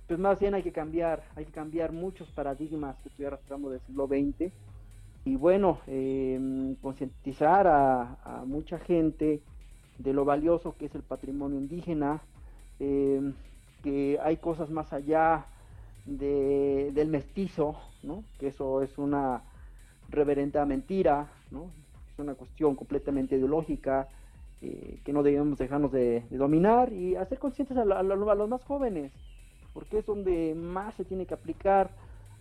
pues 0.08 0.20
más 0.20 0.40
bien 0.40 0.54
hay 0.54 0.64
que 0.64 0.72
cambiar, 0.72 1.24
hay 1.36 1.46
que 1.46 1.52
cambiar 1.52 1.92
muchos 1.92 2.30
paradigmas 2.32 2.98
que 3.02 3.10
estoy 3.10 3.26
arrastrando 3.26 3.70
del 3.70 3.80
siglo 3.82 4.08
XX 4.08 4.52
y 5.26 5.36
bueno, 5.38 5.80
em, 5.88 6.76
concientizar 6.76 7.68
a, 7.68 8.44
mucha 8.46 8.78
gente 8.78 9.42
de 9.98 10.14
lo 10.14 10.26
valioso 10.26 10.76
que 10.78 10.86
es 10.86 10.96
el 10.96 11.02
patrimonio 11.02 11.60
indígena, 11.60 12.22
em, 12.80 13.34
que 13.84 14.20
hay 14.22 14.38
cosas 14.38 14.70
más 14.70 14.92
allá 14.92 15.46
de, 16.06 16.92
del 16.94 17.08
mestizo, 17.08 17.78
¿no? 18.02 18.24
que 18.40 18.48
eso 18.48 18.82
es 18.82 18.98
una 18.98 19.44
reverenda 20.10 20.66
mentira, 20.66 21.30
¿no? 21.52 21.72
es 22.12 22.20
una 22.20 22.36
cuestión 22.36 22.76
completamente 22.76 23.38
ideológica, 23.38 24.10
que 25.03 25.14
no 25.14 25.23
debemos 25.23 25.57
dejarnos 25.57 25.91
de, 25.91 26.26
dominar 26.30 26.91
y 26.94 27.15
hacer 27.15 27.40
conscientes 27.40 27.77
a, 27.77 27.81
a, 27.81 28.03
los 28.03 28.49
más 28.49 28.64
jóvenes, 28.64 29.11
porque 29.73 29.99
es 29.99 30.06
donde 30.06 30.56
más 30.56 30.95
se 30.95 31.06
tiene 31.06 31.26
que 31.26 31.34
aplicar. 31.34 31.91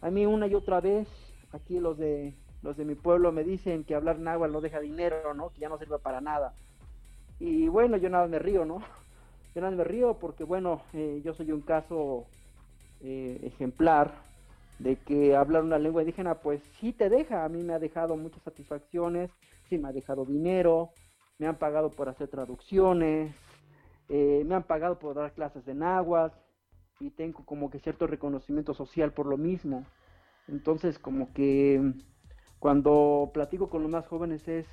A 0.01 0.11
mí 0.11 0.27
una 0.27 0.47
y 0.47 0.55
otra 0.55 0.81
vez, 0.81 1.09
aquí 1.53 1.79
los 1.79 1.99
de 1.99 2.35
los 2.63 2.77
de 2.77 2.85
mi 2.85 2.95
pueblo 2.95 3.33
me 3.33 3.43
dicen 3.43 3.85
que 3.85 3.95
hablar 3.95 4.19
náhuatl 4.19 4.53
no 4.53 4.61
deja 4.61 4.81
dinero, 4.81 5.35
¿no? 5.35 5.51
Que 5.51 5.61
ya 5.61 5.69
no 5.69 5.79
sirve 5.79 5.99
para 5.99 6.21
nada. 6.21 6.55
Y 7.41 7.69
bueno, 7.69 7.97
yo 7.97 8.09
nada 8.09 8.29
me 8.29 8.39
río, 8.39 8.65
¿no? 8.65 8.79
Yo 9.55 9.61
nada 9.61 9.75
me 9.75 9.85
río 9.85 10.15
porque, 10.15 10.45
bueno, 10.45 10.81
eh, 10.95 11.21
yo 11.25 11.35
soy 11.35 11.51
un 11.51 11.61
caso 11.61 12.27
eh, 13.01 13.41
ejemplar 13.43 14.15
de 14.79 14.97
que 14.97 15.35
hablar 15.35 15.63
una 15.63 15.79
lengua 15.79 16.03
indígena, 16.03 16.37
pues 16.37 16.63
sí 16.81 16.93
te 16.93 17.09
deja. 17.11 17.45
A 17.45 17.49
mí 17.49 17.63
me 17.63 17.75
ha 17.75 17.79
dejado 17.79 18.17
muchas 18.17 18.43
satisfacciones, 18.43 19.31
sí 19.69 19.77
me 19.77 19.89
ha 19.89 19.93
dejado 19.93 20.25
dinero, 20.25 20.91
me 21.43 21.49
han 21.49 21.57
pagado 21.57 21.91
por 21.91 22.09
hacer 22.09 22.29
traducciones, 22.29 23.35
eh, 24.09 24.45
me 24.47 24.55
han 24.55 24.63
pagado 24.63 25.01
por 25.01 25.17
dar 25.17 25.33
clases 25.33 25.67
de 25.67 25.75
náhuatl 25.75 26.39
y 27.01 27.11
tengo 27.11 27.45
como 27.45 27.69
que 27.69 27.81
cierto 27.81 28.07
reconocimiento 28.07 28.75
social 28.75 29.13
por 29.13 29.27
lo 29.27 29.37
mismo. 29.37 29.85
Entonces, 30.47 31.01
como 31.01 31.33
que 31.33 31.95
cuando 32.61 33.33
platico 33.35 33.69
con 33.69 33.83
los 33.83 33.91
más 33.91 34.07
jóvenes 34.07 34.47
es, 34.47 34.69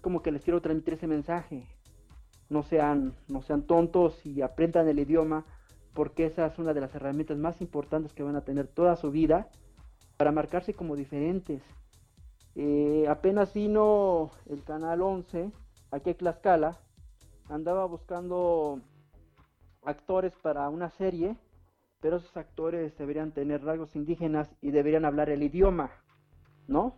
como 0.00 0.22
que 0.22 0.32
les 0.32 0.42
quiero 0.42 0.62
transmitir 0.62 0.94
ese 0.94 1.06
mensaje. 1.06 1.66
No 2.48 2.62
sean, 2.62 3.14
no 3.28 3.42
sean 3.42 3.66
tontos 3.66 4.24
y 4.24 4.40
aprendan 4.40 4.88
el 4.88 5.00
idioma, 5.00 5.44
porque 5.92 6.24
esa 6.24 6.46
es 6.46 6.58
una 6.58 6.72
de 6.72 6.80
las 6.80 6.94
herramientas 6.94 7.36
más 7.36 7.60
importantes 7.60 8.14
que 8.14 8.22
van 8.22 8.36
a 8.36 8.44
tener 8.46 8.68
toda 8.68 8.96
su 8.96 9.10
vida 9.10 9.50
para 10.16 10.32
marcarse 10.32 10.72
como 10.72 10.96
diferentes. 10.96 11.62
Eh, 12.54 13.04
apenas 13.06 13.52
vino 13.52 14.30
el 14.46 14.64
canal 14.64 15.02
11 15.02 15.52
aquí 15.90 16.10
en 16.10 16.16
Tlaxcala, 16.16 16.78
andaba 17.48 17.84
buscando 17.86 18.80
actores 19.84 20.32
para 20.42 20.68
una 20.68 20.90
serie, 20.90 21.36
pero 22.00 22.16
esos 22.16 22.36
actores 22.36 22.96
deberían 22.98 23.32
tener 23.32 23.62
rasgos 23.62 23.96
indígenas 23.96 24.48
y 24.60 24.70
deberían 24.70 25.04
hablar 25.04 25.30
el 25.30 25.42
idioma, 25.42 25.90
¿no? 26.66 26.96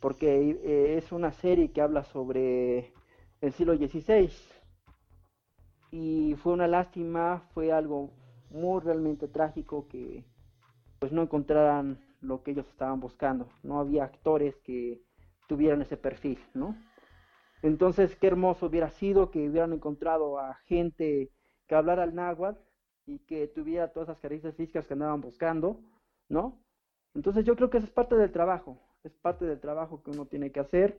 porque 0.00 0.50
eh, 0.62 0.96
es 0.98 1.12
una 1.12 1.32
serie 1.32 1.72
que 1.72 1.80
habla 1.80 2.04
sobre 2.04 2.92
el 3.40 3.52
siglo 3.52 3.76
XVI 3.76 4.30
y 5.90 6.34
fue 6.36 6.52
una 6.52 6.66
lástima, 6.66 7.42
fue 7.54 7.72
algo 7.72 8.10
muy 8.50 8.80
realmente 8.80 9.28
trágico 9.28 9.88
que 9.88 10.24
pues 10.98 11.12
no 11.12 11.22
encontraran 11.22 11.98
lo 12.20 12.42
que 12.42 12.52
ellos 12.52 12.66
estaban 12.68 13.00
buscando, 13.00 13.48
no 13.62 13.80
había 13.80 14.04
actores 14.04 14.56
que 14.58 15.02
tuvieran 15.48 15.82
ese 15.82 15.96
perfil, 15.96 16.38
¿no? 16.54 16.76
Entonces, 17.62 18.16
qué 18.16 18.26
hermoso 18.26 18.66
hubiera 18.66 18.90
sido 18.90 19.30
que 19.30 19.48
hubieran 19.48 19.72
encontrado 19.72 20.38
a 20.38 20.54
gente 20.66 21.30
que 21.66 21.74
hablara 21.74 22.04
el 22.04 22.14
náhuatl 22.14 22.60
y 23.06 23.18
que 23.20 23.46
tuviera 23.48 23.92
todas 23.92 24.08
esas 24.08 24.20
características 24.20 24.56
físicas 24.56 24.86
que 24.86 24.94
andaban 24.94 25.20
buscando, 25.20 25.80
¿no? 26.28 26.58
Entonces 27.14 27.44
yo 27.44 27.56
creo 27.56 27.70
que 27.70 27.78
eso 27.78 27.86
es 27.86 27.92
parte 27.92 28.16
del 28.16 28.30
trabajo, 28.30 28.78
es 29.04 29.12
parte 29.12 29.46
del 29.46 29.60
trabajo 29.60 30.02
que 30.02 30.10
uno 30.10 30.26
tiene 30.26 30.50
que 30.50 30.60
hacer, 30.60 30.96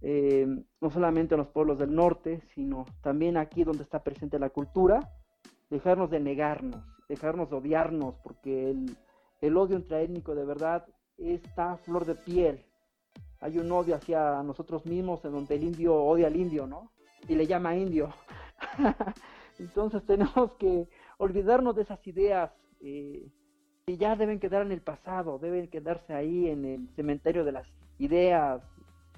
eh, 0.00 0.46
no 0.80 0.90
solamente 0.90 1.34
en 1.34 1.40
los 1.40 1.48
pueblos 1.48 1.78
del 1.78 1.94
norte, 1.94 2.40
sino 2.54 2.84
también 3.02 3.36
aquí 3.36 3.62
donde 3.62 3.84
está 3.84 4.02
presente 4.02 4.38
la 4.38 4.50
cultura, 4.50 5.00
dejarnos 5.70 6.10
de 6.10 6.20
negarnos, 6.20 6.82
dejarnos 7.08 7.50
de 7.50 7.56
odiarnos, 7.56 8.16
porque 8.24 8.70
el, 8.70 8.96
el 9.40 9.56
odio 9.56 9.76
intraétnico 9.76 10.34
de 10.34 10.44
verdad 10.44 10.86
está 11.18 11.72
a 11.72 11.76
flor 11.76 12.04
de 12.06 12.14
piel. 12.14 12.64
Hay 13.40 13.58
un 13.58 13.70
odio 13.72 13.96
hacia 13.96 14.42
nosotros 14.42 14.86
mismos 14.86 15.24
en 15.24 15.32
donde 15.32 15.56
el 15.56 15.64
indio 15.64 15.94
odia 15.94 16.28
al 16.28 16.36
indio, 16.36 16.66
¿no? 16.66 16.90
Y 17.28 17.34
le 17.34 17.46
llama 17.46 17.76
indio. 17.76 18.12
Entonces 19.58 20.04
tenemos 20.06 20.52
que 20.58 20.88
olvidarnos 21.18 21.74
de 21.76 21.82
esas 21.82 22.04
ideas 22.06 22.50
eh, 22.80 23.28
y 23.86 23.96
ya 23.96 24.16
deben 24.16 24.38
quedar 24.38 24.62
en 24.62 24.72
el 24.72 24.80
pasado, 24.80 25.38
deben 25.38 25.68
quedarse 25.68 26.14
ahí 26.14 26.48
en 26.48 26.64
el 26.64 26.88
cementerio 26.94 27.44
de 27.44 27.52
las 27.52 27.66
ideas, 27.98 28.62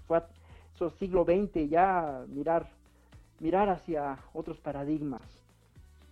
fue 0.07 0.23
eso 0.75 0.91
siglo 0.91 1.25
XX, 1.25 1.69
ya 1.69 2.25
mirar, 2.29 2.69
mirar 3.41 3.69
hacia 3.69 4.19
otros 4.33 4.59
paradigmas. 4.59 5.23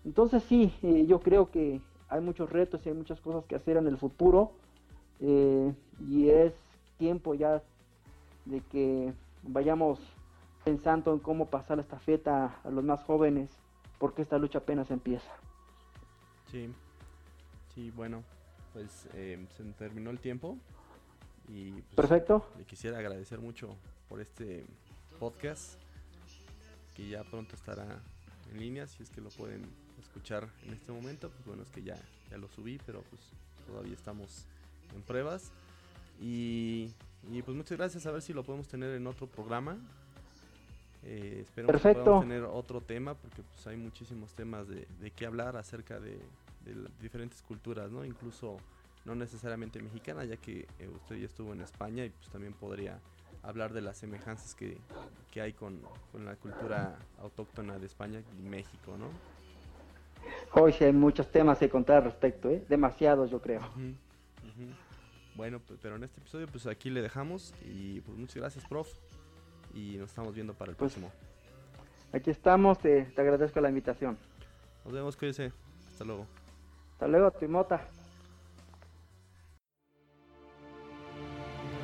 Entonces 0.04 0.42
sí, 0.44 0.72
eh, 0.82 1.04
yo 1.06 1.20
creo 1.20 1.50
que 1.50 1.80
hay 2.08 2.20
muchos 2.20 2.50
retos 2.50 2.84
y 2.84 2.90
hay 2.90 2.94
muchas 2.94 3.20
cosas 3.20 3.44
que 3.46 3.56
hacer 3.56 3.76
en 3.76 3.86
el 3.86 3.96
futuro 3.96 4.52
eh, 5.20 5.72
y 6.08 6.28
es 6.28 6.52
tiempo 6.98 7.34
ya 7.34 7.62
de 8.44 8.60
que 8.60 9.12
vayamos 9.42 10.00
pensando 10.64 11.12
en 11.12 11.18
cómo 11.18 11.46
pasar 11.46 11.76
la 11.76 11.82
estafeta 11.82 12.60
a 12.64 12.70
los 12.70 12.84
más 12.84 13.02
jóvenes 13.02 13.50
porque 13.98 14.22
esta 14.22 14.38
lucha 14.38 14.58
apenas 14.58 14.90
empieza. 14.90 15.30
Sí, 16.50 16.68
sí, 17.74 17.90
bueno, 17.90 18.22
pues 18.72 19.08
eh, 19.14 19.46
se 19.56 19.64
terminó 19.74 20.10
el 20.10 20.18
tiempo. 20.18 20.58
Y 21.48 21.72
pues, 21.72 21.94
Perfecto. 21.94 22.46
Le 22.58 22.64
quisiera 22.64 22.98
agradecer 22.98 23.40
mucho 23.40 23.76
por 24.08 24.20
este 24.20 24.64
podcast, 25.18 25.78
que 26.94 27.08
ya 27.08 27.22
pronto 27.24 27.54
estará 27.54 28.02
en 28.50 28.58
línea, 28.58 28.86
si 28.86 29.02
es 29.02 29.10
que 29.10 29.20
lo 29.20 29.30
pueden 29.30 29.62
escuchar 30.00 30.48
en 30.66 30.74
este 30.74 30.92
momento. 30.92 31.30
Pues 31.30 31.46
bueno, 31.46 31.62
es 31.62 31.70
que 31.70 31.82
ya, 31.82 31.96
ya 32.30 32.38
lo 32.38 32.48
subí, 32.48 32.78
pero 32.84 33.02
pues 33.02 33.22
todavía 33.66 33.94
estamos 33.94 34.46
en 34.94 35.02
pruebas. 35.02 35.52
Y, 36.20 36.92
pues 37.42 37.56
muchas 37.56 37.78
gracias, 37.78 38.06
a 38.06 38.10
ver 38.10 38.22
si 38.22 38.32
lo 38.32 38.42
podemos 38.42 38.68
tener 38.68 38.94
en 38.94 39.06
otro 39.06 39.26
programa. 39.26 39.76
Eh, 41.04 41.40
espero 41.42 41.68
que 41.68 41.78
podamos 41.78 42.22
tener 42.22 42.44
otro 42.44 42.80
tema, 42.80 43.14
porque 43.14 43.42
pues 43.42 43.66
hay 43.66 43.76
muchísimos 43.76 44.32
temas 44.34 44.68
de, 44.68 44.86
de 45.00 45.10
qué 45.10 45.26
hablar 45.26 45.56
acerca 45.56 45.98
de, 45.98 46.18
de 46.64 46.88
diferentes 47.00 47.42
culturas, 47.42 47.90
¿no? 47.90 48.04
Incluso 48.04 48.58
no 49.04 49.14
necesariamente 49.14 49.80
mexicana, 49.80 50.24
ya 50.24 50.36
que 50.36 50.66
eh, 50.78 50.88
usted 50.88 51.16
ya 51.16 51.26
estuvo 51.26 51.52
en 51.52 51.60
España 51.60 52.04
y 52.04 52.10
pues 52.10 52.28
también 52.30 52.52
podría 52.52 52.98
hablar 53.42 53.72
de 53.72 53.80
las 53.80 53.96
semejanzas 53.96 54.54
que, 54.54 54.78
hay 55.40 55.52
con, 55.52 55.80
la 56.24 56.36
cultura 56.36 56.96
autóctona 57.20 57.78
de 57.78 57.86
España 57.86 58.22
y 58.38 58.42
México, 58.42 58.96
¿no? 58.98 59.06
Hoy 60.52 60.72
sí 60.72 60.84
hay 60.84 60.92
muchos 60.92 61.30
temas 61.32 61.58
que 61.58 61.68
contar 61.68 61.96
al 61.98 62.04
respecto, 62.04 62.48
¿eh? 62.48 62.64
Demasiados, 62.68 63.30
yo 63.30 63.40
creo. 63.40 63.62
Bueno, 65.34 65.60
pues, 65.66 65.78
pero 65.82 65.96
en 65.96 66.04
este 66.04 66.20
episodio 66.20 66.46
pues 66.46 66.66
aquí 66.66 66.90
le 66.90 67.02
dejamos 67.02 67.54
y 67.64 68.00
pues 68.02 68.16
muchas 68.18 68.36
gracias, 68.36 68.64
prof. 68.66 68.88
Y 69.74 69.96
nos 69.96 70.10
estamos 70.10 70.34
viendo 70.34 70.54
para 70.54 70.70
el 70.70 70.76
pues, 70.76 70.92
próximo. 70.92 71.10
Aquí 72.12 72.30
estamos, 72.30 72.78
te, 72.78 73.04
te 73.04 73.20
agradezco 73.20 73.60
la 73.60 73.70
invitación. 73.70 74.18
Nos 74.84 74.92
vemos, 74.92 75.16
cuídese. 75.16 75.52
Hasta 75.88 76.04
luego. 76.04 76.26
Hasta 76.92 77.08
luego, 77.08 77.30
Timota. 77.30 77.88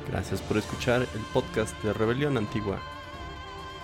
Gracias 0.09 0.41
por 0.41 0.57
escuchar 0.57 1.01
el 1.01 1.21
podcast 1.33 1.81
de 1.83 1.93
Rebelión 1.93 2.37
Antigua. 2.37 2.79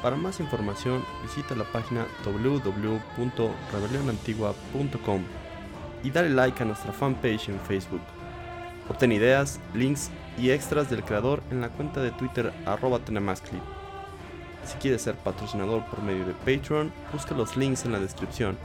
Para 0.01 0.15
más 0.15 0.39
información 0.39 1.03
visita 1.23 1.55
la 1.55 1.65
página 1.65 2.07
www.rebelionantigua.com 2.23 5.23
y 6.03 6.11
dale 6.11 6.29
like 6.29 6.61
a 6.61 6.65
nuestra 6.65 6.91
fanpage 6.91 7.49
en 7.49 7.59
Facebook. 7.59 8.01
Obtén 8.89 9.11
ideas, 9.11 9.59
links 9.73 10.09
y 10.37 10.51
extras 10.51 10.89
del 10.89 11.03
creador 11.03 11.41
en 11.49 11.61
la 11.61 11.69
cuenta 11.69 12.01
de 12.01 12.11
Twitter 12.11 12.53
arroba 12.65 12.99
Si 14.65 14.77
quieres 14.79 15.01
ser 15.01 15.15
patrocinador 15.15 15.85
por 15.85 16.03
medio 16.03 16.25
de 16.25 16.33
Patreon, 16.33 16.91
busca 17.11 17.33
los 17.33 17.57
links 17.57 17.85
en 17.85 17.93
la 17.93 17.99
descripción 17.99 18.57